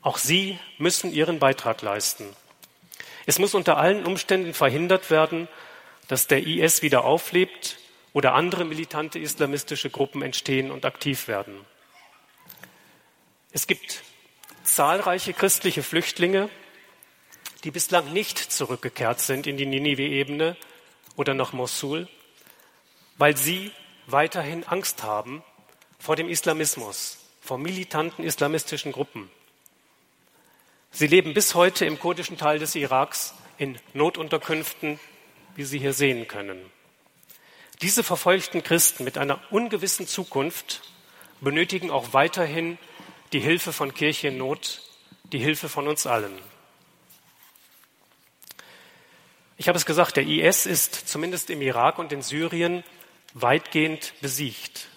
Auch 0.06 0.18
sie 0.18 0.60
müssen 0.78 1.12
ihren 1.12 1.40
Beitrag 1.40 1.82
leisten. 1.82 2.28
Es 3.26 3.40
muss 3.40 3.54
unter 3.54 3.76
allen 3.76 4.06
Umständen 4.06 4.54
verhindert 4.54 5.10
werden, 5.10 5.48
dass 6.06 6.28
der 6.28 6.46
IS 6.46 6.80
wieder 6.82 7.04
auflebt 7.04 7.78
oder 8.12 8.34
andere 8.34 8.64
militante 8.64 9.18
islamistische 9.18 9.90
Gruppen 9.90 10.22
entstehen 10.22 10.70
und 10.70 10.84
aktiv 10.84 11.26
werden. 11.26 11.56
Es 13.50 13.66
gibt 13.66 14.04
zahlreiche 14.62 15.32
christliche 15.32 15.82
Flüchtlinge, 15.82 16.50
die 17.64 17.72
bislang 17.72 18.12
nicht 18.12 18.38
zurückgekehrt 18.38 19.18
sind 19.18 19.48
in 19.48 19.56
die 19.56 19.66
Ninive-Ebene, 19.66 20.56
oder 21.16 21.34
nach 21.34 21.52
Mosul, 21.52 22.06
weil 23.18 23.36
sie 23.36 23.72
weiterhin 24.06 24.62
Angst 24.62 25.02
haben 25.02 25.42
vor 25.98 26.14
dem 26.14 26.28
Islamismus, 26.28 27.18
vor 27.40 27.58
militanten 27.58 28.22
islamistischen 28.22 28.92
Gruppen. 28.92 29.32
Sie 30.98 31.08
leben 31.08 31.34
bis 31.34 31.54
heute 31.54 31.84
im 31.84 31.98
kurdischen 31.98 32.38
Teil 32.38 32.58
des 32.58 32.74
Iraks 32.74 33.34
in 33.58 33.78
Notunterkünften, 33.92 34.98
wie 35.54 35.64
Sie 35.64 35.78
hier 35.78 35.92
sehen 35.92 36.26
können. 36.26 36.58
Diese 37.82 38.02
verfolgten 38.02 38.62
Christen 38.62 39.04
mit 39.04 39.18
einer 39.18 39.38
ungewissen 39.50 40.06
Zukunft 40.06 40.80
benötigen 41.42 41.90
auch 41.90 42.14
weiterhin 42.14 42.78
die 43.34 43.40
Hilfe 43.40 43.74
von 43.74 43.92
Kirche 43.92 44.28
in 44.28 44.38
Not, 44.38 44.80
die 45.34 45.38
Hilfe 45.38 45.68
von 45.68 45.86
uns 45.86 46.06
allen. 46.06 46.32
Ich 49.58 49.68
habe 49.68 49.76
es 49.76 49.84
gesagt, 49.84 50.16
der 50.16 50.26
IS 50.26 50.64
ist 50.64 50.94
zumindest 50.94 51.50
im 51.50 51.60
Irak 51.60 51.98
und 51.98 52.10
in 52.10 52.22
Syrien 52.22 52.84
weitgehend 53.34 54.14
besiegt. 54.22 54.88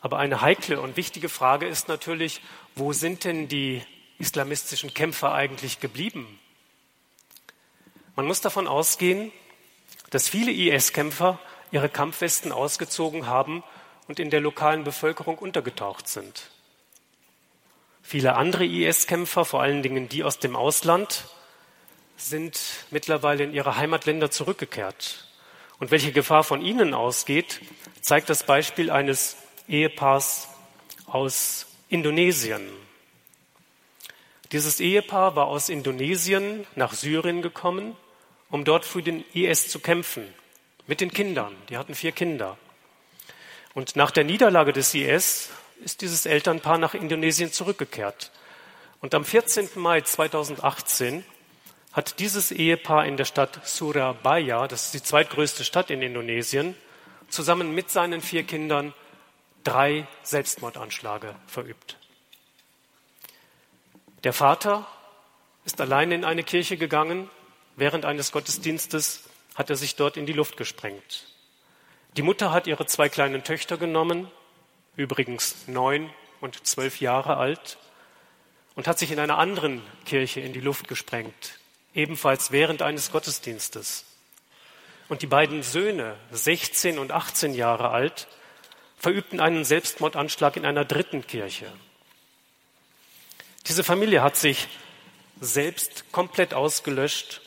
Aber 0.00 0.20
eine 0.20 0.40
heikle 0.40 0.80
und 0.80 0.96
wichtige 0.96 1.28
Frage 1.28 1.66
ist 1.66 1.88
natürlich, 1.88 2.42
wo 2.76 2.92
sind 2.92 3.24
denn 3.24 3.48
die 3.48 3.82
islamistischen 4.22 4.94
Kämpfer 4.94 5.34
eigentlich 5.34 5.80
geblieben? 5.80 6.38
Man 8.14 8.26
muss 8.26 8.40
davon 8.40 8.68
ausgehen, 8.68 9.32
dass 10.10 10.28
viele 10.28 10.52
IS-Kämpfer 10.52 11.40
ihre 11.72 11.88
Kampfwesten 11.88 12.52
ausgezogen 12.52 13.26
haben 13.26 13.64
und 14.06 14.20
in 14.20 14.30
der 14.30 14.40
lokalen 14.40 14.84
Bevölkerung 14.84 15.38
untergetaucht 15.38 16.06
sind. 16.06 16.50
Viele 18.02 18.36
andere 18.36 18.64
IS-Kämpfer, 18.64 19.44
vor 19.44 19.60
allen 19.60 19.82
Dingen 19.82 20.08
die 20.08 20.22
aus 20.22 20.38
dem 20.38 20.54
Ausland, 20.54 21.24
sind 22.16 22.60
mittlerweile 22.90 23.42
in 23.42 23.52
ihre 23.52 23.76
Heimatländer 23.76 24.30
zurückgekehrt. 24.30 25.26
Und 25.80 25.90
welche 25.90 26.12
Gefahr 26.12 26.44
von 26.44 26.62
ihnen 26.62 26.94
ausgeht, 26.94 27.60
zeigt 28.00 28.30
das 28.30 28.44
Beispiel 28.44 28.90
eines 28.90 29.36
Ehepaars 29.66 30.48
aus 31.06 31.66
Indonesien. 31.88 32.81
Dieses 34.52 34.80
Ehepaar 34.80 35.34
war 35.34 35.46
aus 35.46 35.70
Indonesien 35.70 36.66
nach 36.74 36.92
Syrien 36.92 37.40
gekommen, 37.40 37.96
um 38.50 38.64
dort 38.64 38.84
für 38.84 39.02
den 39.02 39.24
IS 39.32 39.68
zu 39.68 39.80
kämpfen, 39.80 40.28
mit 40.86 41.00
den 41.00 41.10
Kindern. 41.10 41.56
Die 41.70 41.78
hatten 41.78 41.94
vier 41.94 42.12
Kinder. 42.12 42.58
Und 43.72 43.96
nach 43.96 44.10
der 44.10 44.24
Niederlage 44.24 44.74
des 44.74 44.94
IS 44.94 45.48
ist 45.82 46.02
dieses 46.02 46.26
Elternpaar 46.26 46.76
nach 46.76 46.92
Indonesien 46.92 47.50
zurückgekehrt. 47.50 48.30
Und 49.00 49.14
am 49.14 49.24
14. 49.24 49.70
Mai 49.76 50.02
2018 50.02 51.24
hat 51.92 52.18
dieses 52.18 52.52
Ehepaar 52.52 53.06
in 53.06 53.16
der 53.16 53.24
Stadt 53.24 53.66
Surabaya, 53.66 54.68
das 54.68 54.86
ist 54.86 54.94
die 54.94 55.02
zweitgrößte 55.02 55.64
Stadt 55.64 55.90
in 55.90 56.02
Indonesien, 56.02 56.76
zusammen 57.28 57.74
mit 57.74 57.90
seinen 57.90 58.20
vier 58.20 58.42
Kindern 58.42 58.92
drei 59.64 60.06
Selbstmordanschläge 60.22 61.34
verübt. 61.46 61.96
Der 64.24 64.32
Vater 64.32 64.86
ist 65.64 65.80
allein 65.80 66.12
in 66.12 66.24
eine 66.24 66.44
Kirche 66.44 66.76
gegangen. 66.76 67.28
Während 67.74 68.04
eines 68.04 68.30
Gottesdienstes 68.30 69.24
hat 69.56 69.68
er 69.68 69.76
sich 69.76 69.96
dort 69.96 70.16
in 70.16 70.26
die 70.26 70.32
Luft 70.32 70.56
gesprengt. 70.56 71.26
Die 72.16 72.22
Mutter 72.22 72.52
hat 72.52 72.66
ihre 72.66 72.86
zwei 72.86 73.08
kleinen 73.08 73.42
Töchter 73.42 73.78
genommen, 73.78 74.30
übrigens 74.96 75.66
neun 75.66 76.10
und 76.40 76.66
zwölf 76.66 77.00
Jahre 77.00 77.36
alt, 77.36 77.78
und 78.74 78.86
hat 78.86 78.98
sich 78.98 79.10
in 79.10 79.18
einer 79.18 79.38
anderen 79.38 79.82
Kirche 80.04 80.40
in 80.40 80.52
die 80.52 80.60
Luft 80.60 80.88
gesprengt, 80.88 81.58
ebenfalls 81.94 82.52
während 82.52 82.82
eines 82.82 83.10
Gottesdienstes. 83.10 84.04
Und 85.08 85.22
die 85.22 85.26
beiden 85.26 85.62
Söhne, 85.62 86.16
16 86.30 86.98
und 86.98 87.12
18 87.12 87.54
Jahre 87.54 87.90
alt, 87.90 88.28
verübten 88.96 89.40
einen 89.40 89.64
Selbstmordanschlag 89.64 90.56
in 90.56 90.64
einer 90.64 90.84
dritten 90.84 91.26
Kirche. 91.26 91.72
Diese 93.68 93.84
Familie 93.84 94.22
hat 94.22 94.36
sich 94.36 94.68
selbst 95.40 96.10
komplett 96.12 96.52
ausgelöscht 96.52 97.40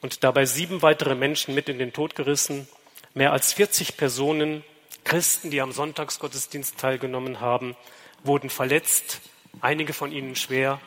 und 0.00 0.24
dabei 0.24 0.44
sieben 0.44 0.82
weitere 0.82 1.14
Menschen 1.14 1.54
mit 1.54 1.68
in 1.68 1.78
den 1.78 1.92
Tod 1.92 2.14
gerissen. 2.14 2.68
Mehr 3.14 3.32
als 3.32 3.52
40 3.52 3.96
Personen, 3.96 4.64
Christen, 5.04 5.50
die 5.50 5.60
am 5.60 5.72
Sonntagsgottesdienst 5.72 6.78
teilgenommen 6.78 7.40
haben, 7.40 7.76
wurden 8.24 8.50
verletzt, 8.50 9.20
einige 9.60 9.92
von 9.92 10.12
ihnen 10.12 10.36
schwer. 10.36 10.80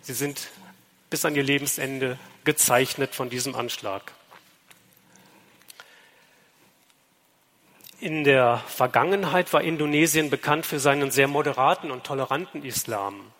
Sie 0.00 0.14
sind 0.14 0.48
bis 1.10 1.24
an 1.24 1.36
ihr 1.36 1.42
Lebensende 1.42 2.18
gezeichnet 2.44 3.14
von 3.14 3.30
diesem 3.30 3.54
Anschlag. 3.54 4.12
In 8.00 8.24
der 8.24 8.58
Vergangenheit 8.66 9.52
war 9.52 9.62
Indonesien 9.62 10.28
bekannt 10.28 10.66
für 10.66 10.80
seinen 10.80 11.10
sehr 11.10 11.28
moderaten 11.28 11.90
und 11.90 12.04
toleranten 12.04 12.64
Islam. 12.64 13.30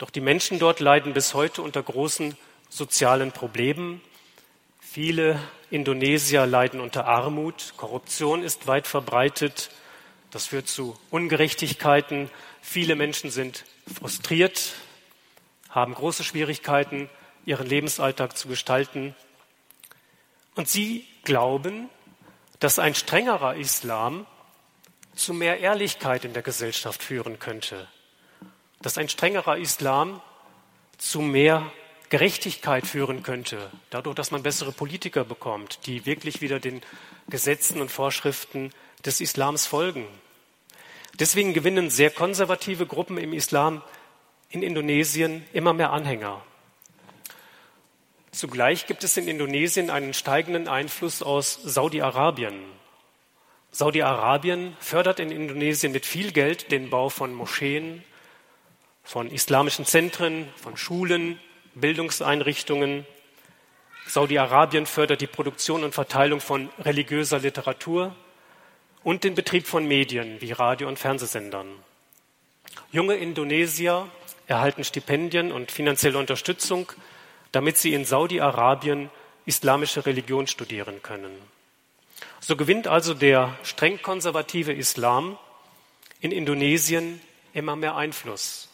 Doch 0.00 0.08
die 0.08 0.22
Menschen 0.22 0.58
dort 0.58 0.80
leiden 0.80 1.12
bis 1.12 1.34
heute 1.34 1.60
unter 1.60 1.82
großen 1.82 2.34
sozialen 2.70 3.32
Problemen. 3.32 4.00
Viele 4.80 5.38
Indonesier 5.68 6.46
leiden 6.46 6.80
unter 6.80 7.04
Armut, 7.04 7.74
Korruption 7.76 8.42
ist 8.42 8.66
weit 8.66 8.86
verbreitet, 8.86 9.68
das 10.30 10.46
führt 10.46 10.68
zu 10.68 10.98
Ungerechtigkeiten, 11.10 12.30
viele 12.62 12.96
Menschen 12.96 13.30
sind 13.30 13.66
frustriert, 13.94 14.72
haben 15.68 15.92
große 15.92 16.24
Schwierigkeiten, 16.24 17.10
ihren 17.44 17.66
Lebensalltag 17.66 18.38
zu 18.38 18.48
gestalten. 18.48 19.14
Und 20.54 20.66
sie 20.66 21.06
glauben, 21.24 21.90
dass 22.58 22.78
ein 22.78 22.94
strengerer 22.94 23.56
Islam 23.56 24.24
zu 25.14 25.34
mehr 25.34 25.60
Ehrlichkeit 25.60 26.24
in 26.24 26.32
der 26.32 26.42
Gesellschaft 26.42 27.02
führen 27.02 27.38
könnte, 27.38 27.86
dass 28.82 28.98
ein 28.98 29.08
strengerer 29.08 29.58
Islam 29.58 30.20
zu 30.98 31.20
mehr 31.20 31.70
Gerechtigkeit 32.08 32.86
führen 32.86 33.22
könnte, 33.22 33.70
dadurch, 33.90 34.16
dass 34.16 34.32
man 34.32 34.42
bessere 34.42 34.72
Politiker 34.72 35.24
bekommt, 35.24 35.86
die 35.86 36.06
wirklich 36.06 36.40
wieder 36.40 36.58
den 36.58 36.82
Gesetzen 37.28 37.80
und 37.80 37.90
Vorschriften 37.90 38.72
des 39.04 39.20
Islams 39.20 39.66
folgen. 39.66 40.06
Deswegen 41.18 41.54
gewinnen 41.54 41.90
sehr 41.90 42.10
konservative 42.10 42.86
Gruppen 42.86 43.18
im 43.18 43.32
Islam 43.32 43.82
in 44.48 44.62
Indonesien 44.62 45.44
immer 45.52 45.72
mehr 45.72 45.92
Anhänger. 45.92 46.42
Zugleich 48.32 48.86
gibt 48.86 49.04
es 49.04 49.16
in 49.16 49.28
Indonesien 49.28 49.90
einen 49.90 50.14
steigenden 50.14 50.68
Einfluss 50.68 51.22
aus 51.22 51.54
Saudi-Arabien. 51.62 52.54
Saudi-Arabien 53.72 54.76
fördert 54.80 55.20
in 55.20 55.30
Indonesien 55.30 55.92
mit 55.92 56.06
viel 56.06 56.32
Geld 56.32 56.72
den 56.72 56.90
Bau 56.90 57.08
von 57.08 57.32
Moscheen, 57.34 58.04
von 59.02 59.30
islamischen 59.30 59.84
Zentren, 59.84 60.48
von 60.56 60.76
Schulen, 60.76 61.38
Bildungseinrichtungen. 61.74 63.06
Saudi-Arabien 64.06 64.86
fördert 64.86 65.20
die 65.20 65.26
Produktion 65.26 65.84
und 65.84 65.94
Verteilung 65.94 66.40
von 66.40 66.68
religiöser 66.78 67.38
Literatur 67.38 68.14
und 69.02 69.24
den 69.24 69.34
Betrieb 69.34 69.66
von 69.66 69.86
Medien 69.86 70.40
wie 70.40 70.52
Radio- 70.52 70.88
und 70.88 70.98
Fernsehsendern. 70.98 71.68
Junge 72.92 73.14
Indonesier 73.14 74.08
erhalten 74.46 74.84
Stipendien 74.84 75.52
und 75.52 75.70
finanzielle 75.70 76.18
Unterstützung 76.18 76.92
damit 77.52 77.76
sie 77.76 77.94
in 77.94 78.04
Saudi-Arabien 78.04 79.10
islamische 79.46 80.06
Religion 80.06 80.46
studieren 80.46 81.02
können. 81.02 81.32
So 82.40 82.56
gewinnt 82.56 82.86
also 82.86 83.14
der 83.14 83.56
streng 83.62 84.00
konservative 84.02 84.72
Islam 84.72 85.38
in 86.20 86.32
Indonesien 86.32 87.20
immer 87.52 87.76
mehr 87.76 87.96
Einfluss. 87.96 88.68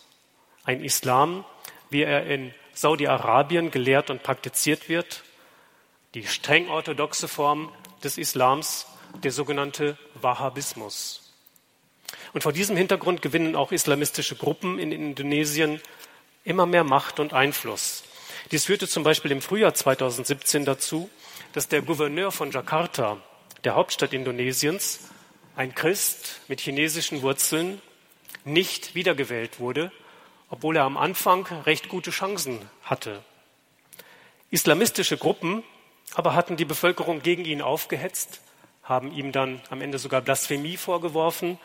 Ein 0.66 0.82
Islam, 0.82 1.44
wie 1.90 2.02
er 2.02 2.26
in 2.26 2.52
Saudi-Arabien 2.74 3.70
gelehrt 3.70 4.10
und 4.10 4.24
praktiziert 4.24 4.88
wird, 4.88 5.22
die 6.14 6.26
streng 6.26 6.68
orthodoxe 6.68 7.28
Form 7.28 7.72
des 8.02 8.18
Islams, 8.18 8.86
der 9.22 9.30
sogenannte 9.30 9.96
Wahhabismus. 10.14 11.32
Und 12.32 12.42
vor 12.42 12.52
diesem 12.52 12.76
Hintergrund 12.76 13.22
gewinnen 13.22 13.54
auch 13.54 13.70
islamistische 13.70 14.34
Gruppen 14.34 14.80
in 14.80 14.90
Indonesien 14.90 15.80
immer 16.42 16.66
mehr 16.66 16.84
Macht 16.84 17.20
und 17.20 17.32
Einfluss. 17.32 18.02
Dies 18.50 18.64
führte 18.64 18.88
zum 18.88 19.04
Beispiel 19.04 19.30
im 19.30 19.42
Frühjahr 19.42 19.72
2017 19.72 20.64
dazu, 20.64 21.08
dass 21.52 21.68
der 21.68 21.82
Gouverneur 21.82 22.32
von 22.32 22.50
Jakarta, 22.50 23.18
der 23.62 23.76
Hauptstadt 23.76 24.12
Indonesiens, 24.12 25.10
ein 25.54 25.74
Christ 25.76 26.40
mit 26.48 26.60
chinesischen 26.60 27.22
Wurzeln, 27.22 27.80
nicht 28.44 28.96
wiedergewählt 28.96 29.60
wurde, 29.60 29.92
obwohl 30.50 30.76
er 30.76 30.84
am 30.84 30.96
Anfang 30.96 31.46
recht 31.64 31.88
gute 31.88 32.10
Chancen 32.10 32.60
hatte. 32.82 33.22
Islamistische 34.50 35.16
Gruppen 35.16 35.62
aber 36.14 36.34
hatten 36.34 36.56
die 36.56 36.64
Bevölkerung 36.64 37.20
gegen 37.22 37.44
ihn 37.44 37.60
aufgehetzt, 37.60 38.40
haben 38.82 39.12
ihm 39.12 39.32
dann 39.32 39.60
am 39.70 39.82
Ende 39.82 39.98
sogar 39.98 40.22
Blasphemie 40.22 40.76
vorgeworfen. 40.76 41.58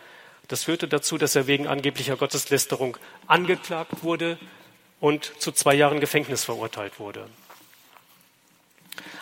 Das 0.48 0.64
führte 0.64 0.88
dazu, 0.88 1.18
dass 1.18 1.36
er 1.36 1.48
wegen 1.48 1.68
angeblicher 1.68 2.18
Gotteslästerung 2.18 2.98
angeklagt 3.28 4.04
wurde, 4.04 4.38
und 5.00 5.34
zu 5.40 5.52
zwei 5.52 5.74
Jahren 5.74 6.00
Gefängnis 6.00 6.46
verurteilt 6.46 7.00
wurde. 7.00 7.28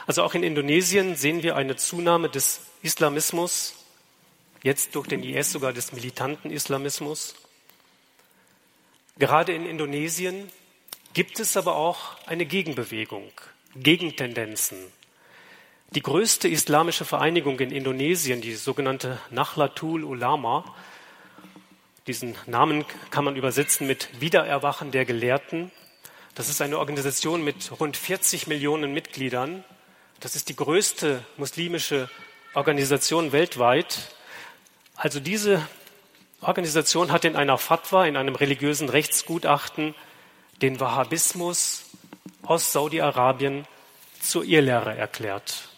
Also 0.06 0.24
auch 0.24 0.34
in 0.34 0.44
Indonesien 0.44 1.16
sehen 1.16 1.42
wir 1.42 1.56
eine 1.56 1.78
Zunahme 1.78 2.30
des 2.30 2.62
Islamismus, 2.82 3.76
jetzt 4.62 4.96
durch 4.96 5.08
den 5.08 5.24
IS 5.24 5.52
sogar 5.52 5.72
des 5.72 5.94
militanten 5.94 6.52
Islamismus. 6.52 7.36
Gerade 9.20 9.54
in 9.54 9.66
Indonesien 9.66 10.50
gibt 11.14 11.42
es 11.42 11.58
aber 11.58 11.76
auch 11.76 12.16
eine 12.26 12.46
Gegenbewegung, 12.46 13.30
Gegentendenzen. 13.76 14.78
Die 15.92 16.02
größte 16.02 16.48
islamische 16.48 17.04
Vereinigung 17.04 17.60
in 17.60 17.72
Indonesien, 17.72 18.40
die 18.40 18.54
sogenannte 18.56 19.20
Nahlatul 19.30 20.06
Ulama, 20.06 20.64
diesen 22.08 22.36
Namen 22.46 22.86
kann 23.12 23.26
man 23.26 23.36
übersetzen 23.36 23.88
mit 23.88 24.22
Wiedererwachen 24.22 24.92
der 24.92 25.04
Gelehrten. 25.04 25.70
Das 26.34 26.48
ist 26.48 26.62
eine 26.62 26.80
Organisation 26.80 27.44
mit 27.44 27.78
rund 27.78 27.98
40 27.98 28.48
Millionen 28.48 28.94
Mitgliedern. 28.94 29.66
Das 30.22 30.38
ist 30.38 30.48
die 30.48 30.56
größte 30.56 31.26
muslimische 31.36 32.10
Organisation 32.54 33.34
weltweit. 33.34 34.16
Also 34.96 35.20
diese 35.20 35.68
Organisation 36.42 37.12
hat 37.12 37.26
in 37.26 37.36
einer 37.36 37.58
Fatwa, 37.58 38.06
in 38.06 38.18
einem 38.18 38.36
religiösen 38.36 38.90
Rechtsgutachten, 38.90 39.96
den 40.62 40.80
Wahhabismus 40.80 41.86
aus 42.44 42.72
Saudi-Arabien 42.72 43.66
zur 44.22 44.44
Irrlehre 44.44 44.96
erklärt. 44.96 45.69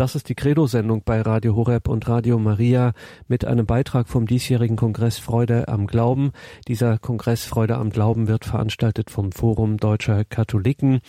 Das 0.00 0.14
ist 0.14 0.30
die 0.30 0.34
Credo-Sendung 0.34 1.02
bei 1.04 1.20
Radio 1.20 1.54
Horeb 1.54 1.86
und 1.86 2.08
Radio 2.08 2.38
Maria 2.38 2.94
mit 3.28 3.44
einem 3.44 3.66
Beitrag 3.66 4.08
vom 4.08 4.26
diesjährigen 4.26 4.78
Kongress 4.78 5.18
Freude 5.18 5.68
am 5.68 5.86
Glauben. 5.86 6.32
Dieser 6.66 6.96
Kongress 6.96 7.44
Freude 7.44 7.76
am 7.76 7.90
Glauben 7.90 8.26
wird 8.26 8.46
veranstaltet 8.46 9.10
vom 9.10 9.30
Forum 9.30 9.76
Deutscher 9.76 10.24
Katholiken. 10.24 11.00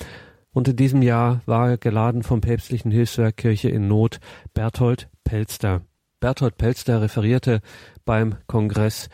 Und 0.52 0.68
in 0.68 0.76
diesem 0.76 1.02
Jahr 1.02 1.39
war 1.46 1.78
geladen 1.78 2.22
vom 2.22 2.42
päpstlichen 2.42 2.92
Hilfswerk 2.92 3.38
Kirche 3.38 3.70
in 3.70 3.88
Not 3.88 4.20
Berthold 4.54 5.08
Pelster. 5.24 5.84
Berthold 6.20 6.58
Pelster 6.58 7.02
referierte 7.02 7.62
beim 8.04 8.36
Kongress 8.46 9.08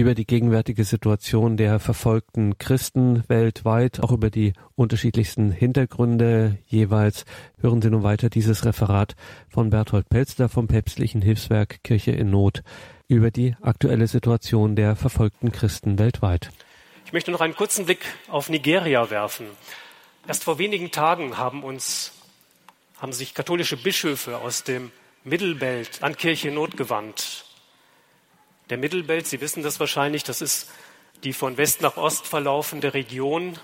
über 0.00 0.14
die 0.14 0.26
gegenwärtige 0.26 0.84
Situation 0.84 1.56
der 1.56 1.80
verfolgten 1.80 2.58
Christen 2.58 3.24
weltweit, 3.28 4.00
auch 4.00 4.12
über 4.12 4.28
die 4.28 4.52
unterschiedlichsten 4.74 5.50
Hintergründe 5.50 6.58
jeweils. 6.66 7.24
Hören 7.60 7.80
Sie 7.80 7.88
nun 7.88 8.02
weiter 8.02 8.28
dieses 8.28 8.66
Referat 8.66 9.16
von 9.48 9.70
Berthold 9.70 10.10
Pelster 10.10 10.50
vom 10.50 10.68
päpstlichen 10.68 11.22
Hilfswerk 11.22 11.82
Kirche 11.82 12.12
in 12.12 12.30
Not 12.30 12.62
über 13.08 13.30
die 13.30 13.56
aktuelle 13.62 14.06
Situation 14.06 14.76
der 14.76 14.96
verfolgten 14.96 15.50
Christen 15.50 15.98
weltweit. 15.98 16.50
Ich 17.06 17.14
möchte 17.14 17.30
noch 17.30 17.40
einen 17.40 17.56
kurzen 17.56 17.86
Blick 17.86 18.04
auf 18.28 18.50
Nigeria 18.50 19.08
werfen. 19.08 19.46
Erst 20.28 20.44
vor 20.44 20.58
wenigen 20.58 20.90
Tagen 20.90 21.38
haben 21.38 21.64
uns, 21.64 22.12
haben 23.00 23.14
sich 23.14 23.32
katholische 23.32 23.78
Bischöfe 23.78 24.36
aus 24.38 24.62
dem 24.62 24.90
Mittelbelt 25.24 26.02
an 26.02 26.18
Kirche 26.18 26.48
in 26.48 26.54
Not 26.54 26.76
gewandt 26.76 27.45
der 28.70 28.78
Mittelbelt, 28.78 29.26
Sie 29.26 29.40
wissen 29.40 29.62
das 29.62 29.78
wahrscheinlich, 29.80 30.24
das 30.24 30.40
ist 30.40 30.70
die 31.24 31.32
von 31.32 31.56
West 31.56 31.82
nach 31.82 31.96
Ost 31.96 32.26
verlaufende 32.26 32.94
Region, 32.94 33.58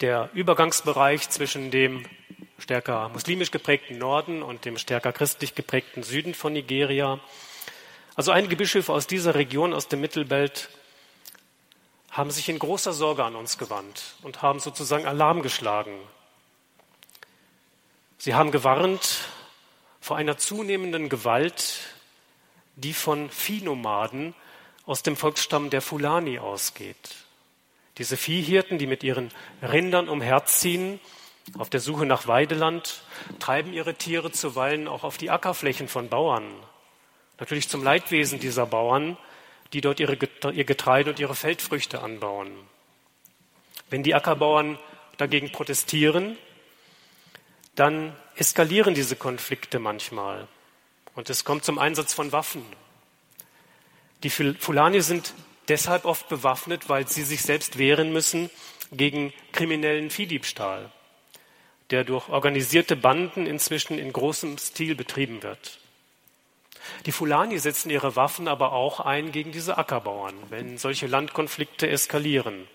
der 0.00 0.30
Übergangsbereich 0.32 1.28
zwischen 1.30 1.70
dem 1.70 2.06
stärker 2.58 3.08
muslimisch 3.08 3.50
geprägten 3.50 3.98
Norden 3.98 4.42
und 4.42 4.64
dem 4.64 4.78
stärker 4.78 5.12
christlich 5.12 5.54
geprägten 5.54 6.02
Süden 6.02 6.34
von 6.34 6.52
Nigeria. 6.52 7.18
Also 8.14 8.30
einige 8.30 8.56
Bischöfe 8.56 8.92
aus 8.92 9.06
dieser 9.06 9.34
Region, 9.34 9.72
aus 9.72 9.88
dem 9.88 10.00
Mittelbelt, 10.00 10.68
haben 12.10 12.30
sich 12.30 12.48
in 12.48 12.58
großer 12.58 12.92
Sorge 12.92 13.24
an 13.24 13.36
uns 13.36 13.58
gewandt 13.58 14.14
und 14.22 14.42
haben 14.42 14.60
sozusagen 14.60 15.06
Alarm 15.06 15.42
geschlagen. 15.42 15.98
Sie 18.18 18.34
haben 18.34 18.50
gewarnt 18.50 19.20
vor 20.00 20.16
einer 20.16 20.38
zunehmenden 20.38 21.08
Gewalt, 21.08 21.80
die 22.78 22.92
von 22.92 23.28
Viehnomaden 23.30 24.34
aus 24.86 25.02
dem 25.02 25.16
Volksstamm 25.16 25.70
der 25.70 25.82
Fulani 25.82 26.38
ausgeht. 26.38 27.16
Diese 27.98 28.16
Viehhirten, 28.16 28.78
die 28.78 28.86
mit 28.86 29.02
ihren 29.02 29.30
Rindern 29.60 30.08
umherziehen, 30.08 31.00
auf 31.58 31.70
der 31.70 31.80
Suche 31.80 32.06
nach 32.06 32.28
Weideland, 32.28 33.02
treiben 33.40 33.72
ihre 33.72 33.94
Tiere 33.94 34.30
zuweilen 34.30 34.86
auch 34.86 35.02
auf 35.02 35.16
die 35.16 35.30
Ackerflächen 35.30 35.88
von 35.88 36.08
Bauern. 36.08 36.44
Natürlich 37.40 37.68
zum 37.68 37.82
Leidwesen 37.82 38.38
dieser 38.38 38.66
Bauern, 38.66 39.16
die 39.72 39.80
dort 39.80 39.98
ihre, 39.98 40.16
ihr 40.52 40.64
Getreide 40.64 41.10
und 41.10 41.18
ihre 41.18 41.34
Feldfrüchte 41.34 42.00
anbauen. 42.00 42.52
Wenn 43.90 44.02
die 44.02 44.14
Ackerbauern 44.14 44.78
dagegen 45.16 45.50
protestieren, 45.50 46.38
dann 47.74 48.14
eskalieren 48.36 48.94
diese 48.94 49.16
Konflikte 49.16 49.78
manchmal 49.78 50.46
und 51.18 51.28
es 51.30 51.44
kommt 51.44 51.64
zum 51.64 51.80
Einsatz 51.80 52.14
von 52.14 52.30
Waffen. 52.30 52.62
Die 54.22 54.30
Fulani 54.30 55.00
sind 55.00 55.34
deshalb 55.66 56.04
oft 56.04 56.28
bewaffnet, 56.28 56.88
weil 56.88 57.08
sie 57.08 57.24
sich 57.24 57.42
selbst 57.42 57.76
wehren 57.76 58.12
müssen 58.12 58.50
gegen 58.92 59.32
kriminellen 59.50 60.10
Viehdiebstahl, 60.10 60.92
der 61.90 62.04
durch 62.04 62.28
organisierte 62.28 62.94
Banden 62.94 63.46
inzwischen 63.46 63.98
in 63.98 64.12
großem 64.12 64.58
Stil 64.58 64.94
betrieben 64.94 65.42
wird. 65.42 65.80
Die 67.04 67.10
Fulani 67.10 67.58
setzen 67.58 67.90
ihre 67.90 68.14
Waffen 68.14 68.46
aber 68.46 68.70
auch 68.70 69.00
ein 69.00 69.32
gegen 69.32 69.50
diese 69.50 69.76
Ackerbauern, 69.76 70.36
wenn 70.50 70.78
solche 70.78 71.08
Landkonflikte 71.08 71.88
eskalieren. 71.88 72.68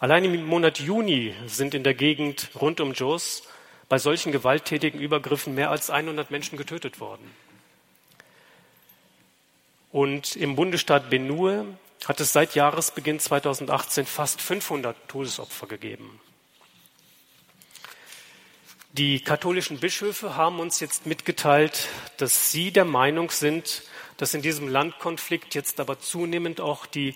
Allein 0.00 0.24
im 0.24 0.44
Monat 0.46 0.80
Juni 0.80 1.32
sind 1.46 1.74
in 1.74 1.84
der 1.84 1.94
Gegend 1.94 2.50
rund 2.56 2.80
um 2.80 2.92
Jos 2.92 3.44
bei 3.88 3.98
solchen 3.98 4.32
gewalttätigen 4.32 5.00
Übergriffen 5.00 5.54
mehr 5.54 5.70
als 5.70 5.90
100 5.90 6.30
Menschen 6.30 6.58
getötet 6.58 7.00
worden. 7.00 7.30
Und 9.92 10.36
im 10.36 10.56
Bundesstaat 10.56 11.08
Benue 11.08 11.66
hat 12.06 12.20
es 12.20 12.32
seit 12.32 12.54
Jahresbeginn 12.54 13.18
2018 13.18 14.06
fast 14.06 14.40
500 14.40 14.96
Todesopfer 15.08 15.66
gegeben. 15.66 16.20
Die 18.92 19.20
katholischen 19.20 19.78
Bischöfe 19.78 20.36
haben 20.36 20.58
uns 20.58 20.80
jetzt 20.80 21.06
mitgeteilt, 21.06 21.88
dass 22.16 22.50
sie 22.50 22.72
der 22.72 22.84
Meinung 22.84 23.30
sind, 23.30 23.82
dass 24.16 24.34
in 24.34 24.42
diesem 24.42 24.68
Landkonflikt 24.68 25.54
jetzt 25.54 25.80
aber 25.80 25.98
zunehmend 25.98 26.60
auch 26.60 26.86
die 26.86 27.14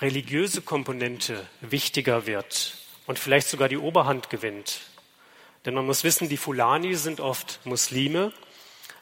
religiöse 0.00 0.62
Komponente 0.62 1.46
wichtiger 1.60 2.26
wird 2.26 2.78
und 3.06 3.18
vielleicht 3.18 3.48
sogar 3.48 3.68
die 3.68 3.76
Oberhand 3.76 4.30
gewinnt. 4.30 4.80
Denn 5.64 5.74
man 5.74 5.86
muss 5.86 6.04
wissen, 6.04 6.28
die 6.28 6.36
Fulani 6.36 6.94
sind 6.94 7.20
oft 7.20 7.60
Muslime, 7.64 8.32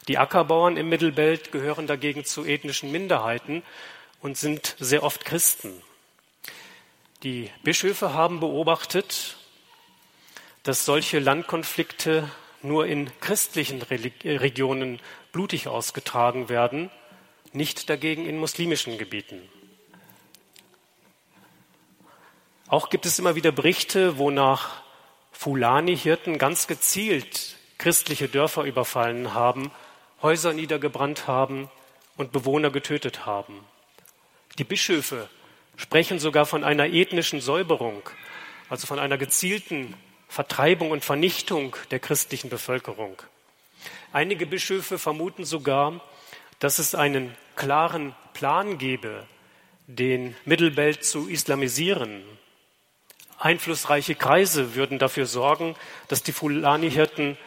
die 0.07 0.17
Ackerbauern 0.17 0.75
im 0.75 0.89
Mittelbelt 0.89 1.51
gehören 1.51 1.85
dagegen 1.85 2.25
zu 2.25 2.43
ethnischen 2.43 2.91
Minderheiten 2.91 3.61
und 4.21 4.37
sind 4.37 4.75
sehr 4.79 5.03
oft 5.03 5.23
Christen. 5.23 5.81
Die 7.21 7.51
Bischöfe 7.63 8.13
haben 8.13 8.39
beobachtet, 8.39 9.37
dass 10.63 10.85
solche 10.85 11.19
Landkonflikte 11.19 12.29
nur 12.61 12.87
in 12.87 13.11
christlichen 13.21 13.81
Regionen 13.81 14.99
blutig 15.31 15.67
ausgetragen 15.67 16.49
werden, 16.49 16.89
nicht 17.53 17.89
dagegen 17.89 18.25
in 18.25 18.37
muslimischen 18.37 18.97
Gebieten. 18.97 19.41
Auch 22.67 22.89
gibt 22.89 23.05
es 23.05 23.19
immer 23.19 23.35
wieder 23.35 23.51
Berichte, 23.51 24.17
wonach 24.17 24.81
Fulani-Hirten 25.39 26.37
ganz 26.37 26.67
gezielt 26.67 27.55
christliche 27.77 28.27
Dörfer 28.27 28.65
überfallen 28.65 29.33
haben, 29.33 29.71
Häuser 30.21 30.51
niedergebrannt 30.51 31.27
haben 31.27 31.69
und 32.17 32.33
Bewohner 32.33 32.71
getötet 32.71 33.25
haben. 33.25 33.63
Die 34.57 34.65
Bischöfe 34.65 35.29
sprechen 35.77 36.19
sogar 36.19 36.45
von 36.45 36.65
einer 36.65 36.87
ethnischen 36.87 37.39
Säuberung, 37.39 38.01
also 38.67 38.85
von 38.85 38.99
einer 38.99 39.17
gezielten 39.17 39.93
Vertreibung 40.27 40.91
und 40.91 41.05
Vernichtung 41.05 41.73
der 41.89 41.99
christlichen 41.99 42.49
Bevölkerung. 42.49 43.15
Einige 44.11 44.45
Bischöfe 44.45 44.99
vermuten 44.99 45.45
sogar, 45.45 46.01
dass 46.59 46.79
es 46.79 46.95
einen 46.95 47.33
klaren 47.55 48.13
Plan 48.33 48.77
gebe, 48.77 49.25
den 49.87 50.35
Mittelbelt 50.43 51.05
zu 51.05 51.29
islamisieren. 51.29 52.25
Einflussreiche 53.39 54.15
Kreise 54.15 54.75
würden 54.75 54.99
dafür 54.99 55.25
sorgen, 55.25 55.75
dass 56.09 56.23
die 56.23 56.33
Fulani-Hirten 56.33 57.37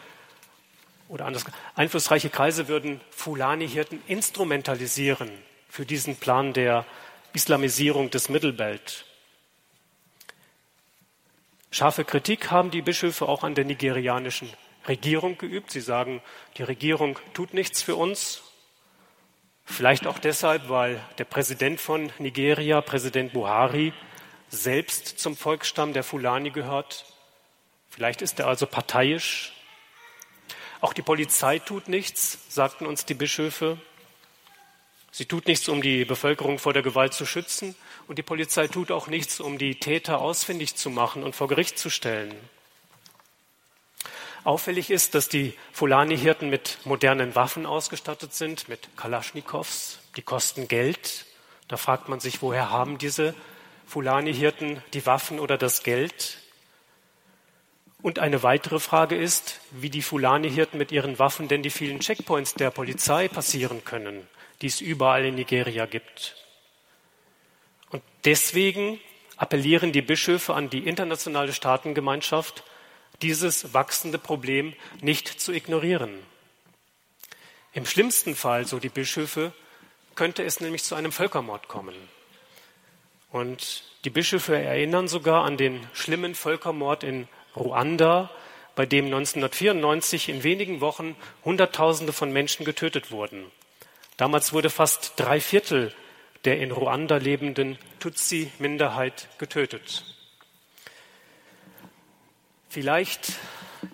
oder 1.07 1.25
anders, 1.25 1.45
einflussreiche 1.75 2.31
Kreise 2.31 2.67
würden 2.67 2.99
Fulani-Hirten 3.11 4.01
instrumentalisieren 4.07 5.29
für 5.69 5.85
diesen 5.85 6.15
Plan 6.15 6.53
der 6.53 6.85
Islamisierung 7.33 8.09
des 8.09 8.29
Mittelbelt. 8.29 9.05
Scharfe 11.69 12.05
Kritik 12.05 12.49
haben 12.49 12.71
die 12.71 12.81
Bischöfe 12.81 13.27
auch 13.27 13.43
an 13.43 13.53
der 13.53 13.65
nigerianischen 13.65 14.51
Regierung 14.87 15.37
geübt. 15.37 15.71
Sie 15.71 15.81
sagen, 15.81 16.21
die 16.57 16.63
Regierung 16.63 17.19
tut 17.33 17.53
nichts 17.53 17.81
für 17.83 17.95
uns. 17.95 18.41
Vielleicht 19.65 20.07
auch 20.07 20.19
deshalb, 20.19 20.69
weil 20.69 20.99
der 21.17 21.25
Präsident 21.25 21.79
von 21.79 22.11
Nigeria, 22.19 22.81
Präsident 22.81 23.33
Buhari, 23.33 23.93
selbst 24.53 25.19
zum 25.19 25.35
Volksstamm 25.35 25.93
der 25.93 26.03
Fulani 26.03 26.51
gehört. 26.51 27.05
Vielleicht 27.89 28.21
ist 28.21 28.39
er 28.39 28.47
also 28.47 28.65
parteiisch. 28.67 29.53
Auch 30.79 30.93
die 30.93 31.01
Polizei 31.01 31.59
tut 31.59 31.87
nichts, 31.87 32.39
sagten 32.49 32.85
uns 32.85 33.05
die 33.05 33.13
Bischöfe. 33.13 33.77
Sie 35.11 35.25
tut 35.25 35.47
nichts, 35.47 35.69
um 35.69 35.81
die 35.81 36.05
Bevölkerung 36.05 36.59
vor 36.59 36.73
der 36.73 36.81
Gewalt 36.81 37.13
zu 37.13 37.25
schützen. 37.25 37.75
Und 38.07 38.17
die 38.17 38.23
Polizei 38.23 38.67
tut 38.67 38.91
auch 38.91 39.07
nichts, 39.07 39.39
um 39.39 39.57
die 39.57 39.75
Täter 39.75 40.19
ausfindig 40.19 40.75
zu 40.75 40.89
machen 40.89 41.23
und 41.23 41.35
vor 41.35 41.47
Gericht 41.47 41.79
zu 41.79 41.89
stellen. 41.89 42.33
Auffällig 44.43 44.89
ist, 44.89 45.15
dass 45.15 45.29
die 45.29 45.53
Fulani-Hirten 45.71 46.49
mit 46.49 46.79
modernen 46.83 47.33
Waffen 47.33 47.65
ausgestattet 47.65 48.33
sind, 48.33 48.67
mit 48.67 48.89
Kalaschnikows. 48.97 49.99
Die 50.17 50.21
kosten 50.21 50.67
Geld. 50.67 51.25
Da 51.69 51.77
fragt 51.77 52.09
man 52.09 52.19
sich, 52.19 52.41
woher 52.41 52.69
haben 52.69 52.97
diese 52.97 53.33
Fulani-Hirten 53.93 54.83
die 54.93 55.05
Waffen 55.05 55.39
oder 55.39 55.57
das 55.57 55.83
Geld? 55.83 56.39
Und 58.01 58.19
eine 58.19 58.43
weitere 58.43 58.79
Frage 58.79 59.15
ist, 59.15 59.61
wie 59.71 59.89
die 59.89 60.01
Fulani-Hirten 60.01 60.77
mit 60.77 60.91
ihren 60.91 61.19
Waffen 61.19 61.47
denn 61.47 61.63
die 61.63 61.69
vielen 61.69 61.99
Checkpoints 61.99 62.55
der 62.55 62.69
Polizei 62.69 63.27
passieren 63.27 63.85
können 63.85 64.27
die 64.63 64.67
es 64.67 64.79
überall 64.79 65.25
in 65.25 65.35
Nigeria 65.35 65.85
gibt. 65.85 66.37
Und 67.89 68.01
deswegen 68.23 68.99
appellieren 69.35 69.91
die 69.91 70.01
Bischöfe 70.01 70.53
an 70.53 70.69
die 70.69 70.87
internationale 70.87 71.51
Staatengemeinschaft, 71.51 72.63
dieses 73.21 73.73
wachsende 73.73 74.17
Problem 74.17 74.73
nicht 75.01 75.27
zu 75.27 75.51
ignorieren. 75.51 76.17
Im 77.73 77.85
schlimmsten 77.85 78.35
Fall, 78.35 78.65
so 78.65 78.79
die 78.79 78.89
Bischöfe, 78.89 79.51
könnte 80.15 80.43
es 80.43 80.61
nämlich 80.61 80.83
zu 80.83 80.95
einem 80.95 81.11
Völkermord 81.11 81.67
kommen. 81.67 81.95
Und 83.33 83.83
die 84.05 84.11
Bischöfe 84.11 84.55
erinnern 84.55 85.07
sogar 85.07 85.43
an 85.43 85.57
den 85.57 85.85
schlimmen 85.91 86.35
Völkermord 86.35 87.03
in 87.03 87.27
Ruanda, 87.55 88.29
bei 88.75 88.85
dem 88.85 89.05
1994 89.05 90.29
in 90.29 90.43
wenigen 90.43 90.81
Wochen 90.81 91.15
Hunderttausende 91.43 92.13
von 92.13 92.31
Menschen 92.31 92.63
getötet 92.63 93.09
wurden. 93.11 93.51
Damals 94.17 94.53
wurde 94.53 94.69
fast 94.69 95.13
drei 95.15 95.41
Viertel 95.41 95.93
der 96.45 96.59
in 96.59 96.71
Ruanda 96.71 97.17
lebenden 97.17 97.79
Tutsi-Minderheit 97.99 99.29
getötet. 99.39 100.03
Vielleicht 102.69 103.33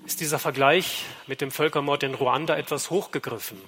ist 0.06 0.20
dieser 0.20 0.40
Vergleich 0.40 1.06
mit 1.28 1.40
dem 1.40 1.52
Völkermord 1.52 2.04
in 2.04 2.16
Ruanda 2.16 2.58
etwas 2.58 2.90
hochgegriffen. 2.90 3.62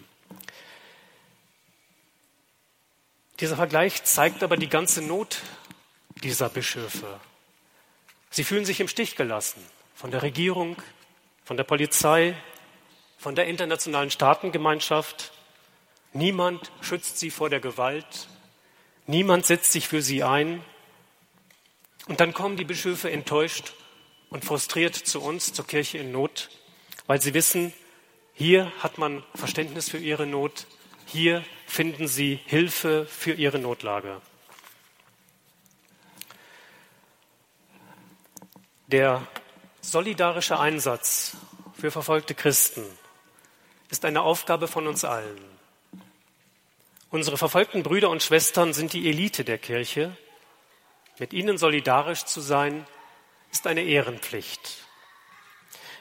Dieser 3.40 3.56
Vergleich 3.56 4.04
zeigt 4.04 4.44
aber 4.44 4.58
die 4.58 4.70
ganze 4.70 5.02
Not 5.02 5.42
dieser 6.24 6.50
Bischöfe. 6.50 7.20
Sie 8.30 8.44
fühlen 8.44 8.66
sich 8.66 8.80
im 8.80 8.88
Stich 8.88 9.16
gelassen 9.16 9.66
von 9.96 10.12
der 10.12 10.22
Regierung, 10.22 10.78
von 11.44 11.58
der 11.58 11.64
Polizei, 11.64 12.36
von 13.18 13.36
der 13.36 13.48
internationalen 13.48 14.12
Staatengemeinschaft 14.12 15.34
Niemand 16.14 16.74
schützt 16.82 17.20
sie 17.20 17.30
vor 17.30 17.50
der 17.50 17.62
Gewalt. 17.62 18.28
Niemand 19.08 19.46
setzt 19.46 19.72
sich 19.72 19.88
für 19.88 20.02
sie 20.02 20.24
ein. 20.24 20.62
Und 22.08 22.20
dann 22.20 22.34
kommen 22.34 22.58
die 22.58 22.66
Bischöfe 22.66 23.10
enttäuscht 23.10 23.74
und 24.30 24.44
frustriert 24.44 24.96
zu 24.96 25.22
uns, 25.22 25.54
zur 25.54 25.66
Kirche 25.66 26.00
in 26.00 26.12
Not 26.12 26.50
weil 27.08 27.22
sie 27.22 27.34
wissen, 27.34 27.74
hier 28.34 28.72
hat 28.80 28.98
man 28.98 29.22
Verständnis 29.36 29.90
für 29.90 29.98
ihre 29.98 30.26
Not, 30.26 30.66
hier 31.06 31.44
finden 31.68 32.08
sie 32.08 32.40
Hilfe 32.46 33.06
für 33.06 33.34
ihre 33.34 33.60
Notlage. 33.60 34.22
Der 38.92 39.26
solidarische 39.80 40.60
Einsatz 40.60 41.38
für 41.80 41.92
verfolgte 41.92 42.36
Christen 42.36 42.84
ist 43.90 44.04
eine 44.04 44.22
Aufgabe 44.22 44.68
von 44.68 44.86
uns 44.86 45.06
allen. 45.06 45.40
Unsere 47.10 47.38
verfolgten 47.38 47.84
Brüder 47.84 48.10
und 48.10 48.22
Schwestern 48.22 48.74
sind 48.74 48.92
die 48.92 49.08
Elite 49.08 49.46
der 49.46 49.60
Kirche. 49.60 50.18
Mit 51.20 51.32
ihnen 51.32 51.58
solidarisch 51.58 52.26
zu 52.26 52.42
sein, 52.42 52.86
ist 53.50 53.66
eine 53.66 53.84
Ehrenpflicht. 53.84 54.86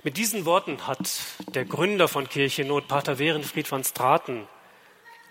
Mit 0.02 0.16
diesen 0.16 0.44
Worten 0.44 0.88
hat 0.88 1.20
der 1.54 1.66
Gründer 1.66 2.08
von 2.08 2.28
Kirche 2.28 2.64
Not, 2.64 2.88
Pater 2.88 3.20
Werenfried 3.20 3.70
van 3.70 3.84
Straten, 3.84 4.48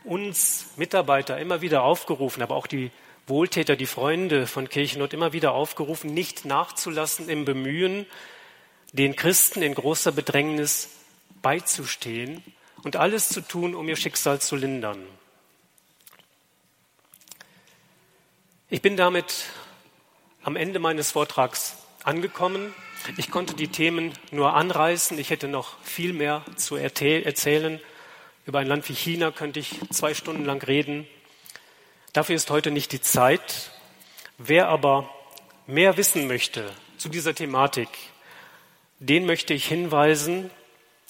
uns 0.06 0.68
Mitarbeiter 0.78 1.38
immer 1.38 1.60
wieder 1.60 1.84
aufgerufen, 1.84 2.42
aber 2.42 2.56
auch 2.56 2.68
die 2.68 2.90
Wohltäter, 3.30 3.76
die 3.76 3.86
Freunde 3.86 4.48
von 4.48 4.70
Kirchennot 4.70 5.14
immer 5.14 5.34
wieder 5.34 5.54
aufgerufen, 5.54 6.14
nicht 6.14 6.46
nachzulassen 6.46 7.30
im 7.30 7.46
Bemühen, 7.46 8.06
den 8.92 9.16
Christen 9.16 9.62
in 9.62 9.76
großer 9.76 10.12
Bedrängnis 10.12 10.90
beizustehen 11.42 12.44
und 12.84 12.96
alles 12.96 13.30
zu 13.30 13.42
tun, 13.42 13.76
um 13.76 13.88
ihr 13.88 13.96
Schicksal 13.96 14.42
zu 14.42 14.56
lindern. 14.56 15.04
Ich 18.70 18.82
bin 18.82 18.98
damit 18.98 19.46
am 20.44 20.56
Ende 20.56 20.80
meines 20.80 21.12
Vortrags 21.12 21.78
angekommen. 22.04 22.74
Ich 23.18 23.32
konnte 23.32 23.56
die 23.56 23.70
Themen 23.70 24.14
nur 24.32 24.54
anreißen. 24.54 25.18
Ich 25.18 25.30
hätte 25.30 25.48
noch 25.48 25.80
viel 25.82 26.14
mehr 26.14 26.44
zu 26.56 26.76
erzählen. 26.76 27.80
Über 28.46 28.60
ein 28.60 28.68
Land 28.68 28.88
wie 28.90 28.94
China 28.94 29.32
könnte 29.32 29.60
ich 29.60 29.80
zwei 29.92 30.14
Stunden 30.14 30.46
lang 30.46 30.62
reden. 30.62 31.08
Dafür 32.14 32.36
ist 32.36 32.50
heute 32.50 32.72
nicht 32.72 32.92
die 32.92 33.02
Zeit. 33.02 33.70
Wer 34.40 34.68
aber 34.68 35.08
mehr 35.68 35.96
wissen 35.96 36.28
möchte 36.28 36.72
zu 36.98 37.08
dieser 37.08 37.36
Thematik, 37.36 37.88
den 38.98 39.28
möchte 39.28 39.54
ich 39.54 39.68
hinweisen 39.68 40.50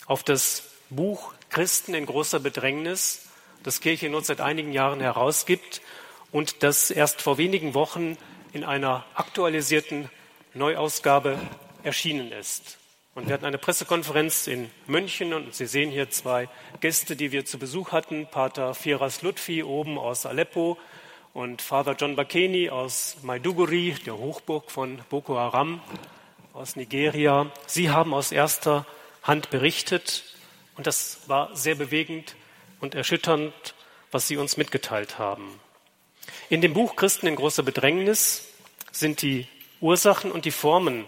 auf 0.07 0.23
das 0.23 0.63
Buch 0.89 1.33
Christen 1.49 1.93
in 1.93 2.05
großer 2.05 2.41
Bedrängnis, 2.41 3.29
das 3.63 3.79
Kirche 3.79 4.09
Not 4.09 4.25
seit 4.25 4.41
einigen 4.41 4.73
Jahren 4.73 4.99
herausgibt 4.99 5.81
und 6.33 6.63
das 6.63 6.91
erst 6.91 7.21
vor 7.21 7.37
wenigen 7.37 7.73
Wochen 7.73 8.17
in 8.51 8.65
einer 8.65 9.05
aktualisierten 9.15 10.09
Neuausgabe 10.53 11.39
erschienen 11.81 12.33
ist. 12.33 12.77
Und 13.15 13.27
wir 13.27 13.33
hatten 13.33 13.45
eine 13.45 13.57
Pressekonferenz 13.57 14.47
in 14.47 14.69
München 14.85 15.33
und 15.33 15.53
Sie 15.55 15.65
sehen 15.65 15.91
hier 15.91 16.09
zwei 16.09 16.47
Gäste, 16.79 17.15
die 17.15 17.31
wir 17.31 17.43
zu 17.45 17.57
Besuch 17.57 17.91
hatten. 17.91 18.27
Pater 18.27 18.73
Firas 18.73 19.21
Lutfi 19.23 19.63
oben 19.63 19.97
aus 19.97 20.25
Aleppo 20.25 20.77
und 21.33 21.61
Father 21.61 21.95
John 21.97 22.15
Bakeni 22.15 22.69
aus 22.69 23.17
Maiduguri, 23.21 23.95
der 24.05 24.17
Hochburg 24.17 24.71
von 24.71 24.99
Boko 25.09 25.37
Haram 25.37 25.81
aus 26.53 26.75
Nigeria. 26.75 27.51
Sie 27.67 27.89
haben 27.89 28.13
aus 28.13 28.31
erster 28.31 28.85
Hand 29.23 29.49
berichtet 29.49 30.23
und 30.75 30.87
das 30.87 31.21
war 31.27 31.55
sehr 31.55 31.75
bewegend 31.75 32.35
und 32.79 32.95
erschütternd, 32.95 33.53
was 34.11 34.27
Sie 34.27 34.37
uns 34.37 34.57
mitgeteilt 34.57 35.19
haben. 35.19 35.59
In 36.49 36.61
dem 36.61 36.73
Buch 36.73 36.95
Christen 36.95 37.27
in 37.27 37.35
großer 37.35 37.63
Bedrängnis 37.63 38.49
sind 38.91 39.21
die 39.21 39.47
Ursachen 39.81 40.31
und 40.31 40.45
die 40.45 40.51
Formen 40.51 41.07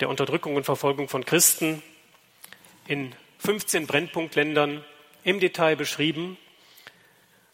der 0.00 0.10
Unterdrückung 0.10 0.56
und 0.56 0.64
Verfolgung 0.64 1.08
von 1.08 1.24
Christen 1.24 1.82
in 2.86 3.14
15 3.38 3.86
Brennpunktländern 3.86 4.84
im 5.24 5.40
Detail 5.40 5.74
beschrieben. 5.74 6.36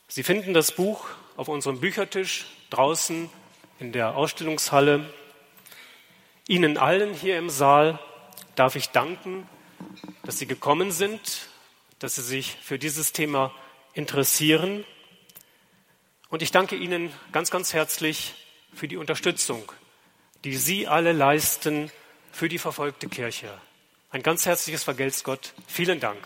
Sie 0.09 0.23
finden 0.23 0.55
das 0.55 0.73
Buch 0.73 1.07
auf 1.37 1.49
unserem 1.49 1.81
Büchertisch 1.81 2.47
draußen 2.71 3.31
in 3.79 3.93
der 3.93 4.17
Ausstellungshalle. 4.17 5.13
Ihnen 6.49 6.77
allen 6.79 7.15
hier 7.15 7.39
im 7.39 7.51
Saal 7.51 7.99
darf 8.55 8.77
ich 8.77 8.91
danken, 8.91 9.49
dass 10.25 10.39
Sie 10.39 10.47
gekommen 10.47 10.93
sind, 10.93 11.49
dass 11.99 12.17
Sie 12.17 12.23
sich 12.23 12.57
für 12.63 12.79
dieses 12.79 13.13
Thema 13.13 13.53
interessieren. 13.95 14.85
Und 16.29 16.43
ich 16.43 16.51
danke 16.51 16.77
Ihnen 16.77 17.13
ganz, 17.33 17.51
ganz 17.51 17.73
herzlich 17.73 18.35
für 18.75 18.89
die 18.89 18.97
Unterstützung, 18.97 19.71
die 20.45 20.57
Sie 20.57 20.87
alle 20.87 21.13
leisten 21.13 21.91
für 22.33 22.49
die 22.49 22.59
verfolgte 22.59 23.09
Kirche. 23.09 23.53
Ein 24.11 24.23
ganz 24.23 24.47
herzliches 24.47 24.85
Vergelt's 24.85 25.25
Gott. 25.25 25.55
Vielen 25.67 26.01
Dank. 26.01 26.19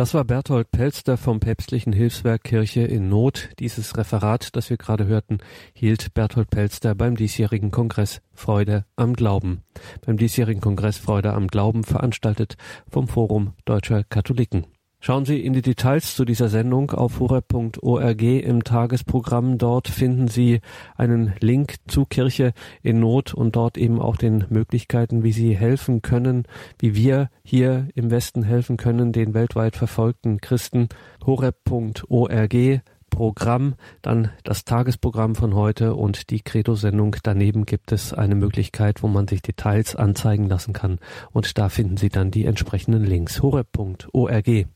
Das 0.00 0.14
war 0.14 0.24
Berthold 0.24 0.70
Pelster 0.70 1.18
vom 1.18 1.40
Päpstlichen 1.40 1.92
Hilfswerk 1.92 2.44
Kirche 2.44 2.80
in 2.80 3.10
Not. 3.10 3.50
Dieses 3.58 3.98
Referat, 3.98 4.56
das 4.56 4.70
wir 4.70 4.78
gerade 4.78 5.04
hörten, 5.04 5.40
hielt 5.74 6.14
Berthold 6.14 6.48
Pelster 6.48 6.94
beim 6.94 7.16
diesjährigen 7.16 7.70
Kongress 7.70 8.22
Freude 8.32 8.86
am 8.96 9.12
Glauben. 9.12 9.62
Beim 10.06 10.16
diesjährigen 10.16 10.62
Kongress 10.62 10.96
Freude 10.96 11.34
am 11.34 11.48
Glauben 11.48 11.84
veranstaltet 11.84 12.56
vom 12.88 13.08
Forum 13.08 13.52
Deutscher 13.66 14.02
Katholiken. 14.02 14.64
Schauen 15.02 15.24
Sie 15.24 15.40
in 15.40 15.54
die 15.54 15.62
Details 15.62 16.14
zu 16.14 16.26
dieser 16.26 16.50
Sendung 16.50 16.90
auf 16.90 17.20
horeb.org 17.20 18.22
im 18.22 18.64
Tagesprogramm. 18.64 19.56
Dort 19.56 19.88
finden 19.88 20.28
Sie 20.28 20.60
einen 20.94 21.32
Link 21.40 21.76
zu 21.88 22.04
Kirche 22.04 22.52
in 22.82 23.00
Not 23.00 23.32
und 23.32 23.56
dort 23.56 23.78
eben 23.78 23.98
auch 23.98 24.18
den 24.18 24.44
Möglichkeiten, 24.50 25.22
wie 25.22 25.32
Sie 25.32 25.56
helfen 25.56 26.02
können, 26.02 26.44
wie 26.78 26.94
wir 26.94 27.30
hier 27.42 27.88
im 27.94 28.10
Westen 28.10 28.42
helfen 28.42 28.76
können, 28.76 29.12
den 29.12 29.32
weltweit 29.32 29.74
verfolgten 29.74 30.42
Christen. 30.42 30.90
horeb.org 31.24 32.82
Programm, 33.08 33.74
dann 34.02 34.30
das 34.44 34.66
Tagesprogramm 34.66 35.34
von 35.34 35.54
heute 35.54 35.94
und 35.94 36.28
die 36.28 36.42
Credo-Sendung. 36.42 37.16
Daneben 37.22 37.64
gibt 37.64 37.90
es 37.90 38.12
eine 38.12 38.34
Möglichkeit, 38.34 39.02
wo 39.02 39.08
man 39.08 39.26
sich 39.26 39.40
Details 39.40 39.96
anzeigen 39.96 40.46
lassen 40.46 40.74
kann 40.74 40.98
und 41.32 41.56
da 41.56 41.70
finden 41.70 41.96
Sie 41.96 42.10
dann 42.10 42.30
die 42.30 42.44
entsprechenden 42.44 43.04
Links. 43.04 43.42
horeb.org 43.42 44.66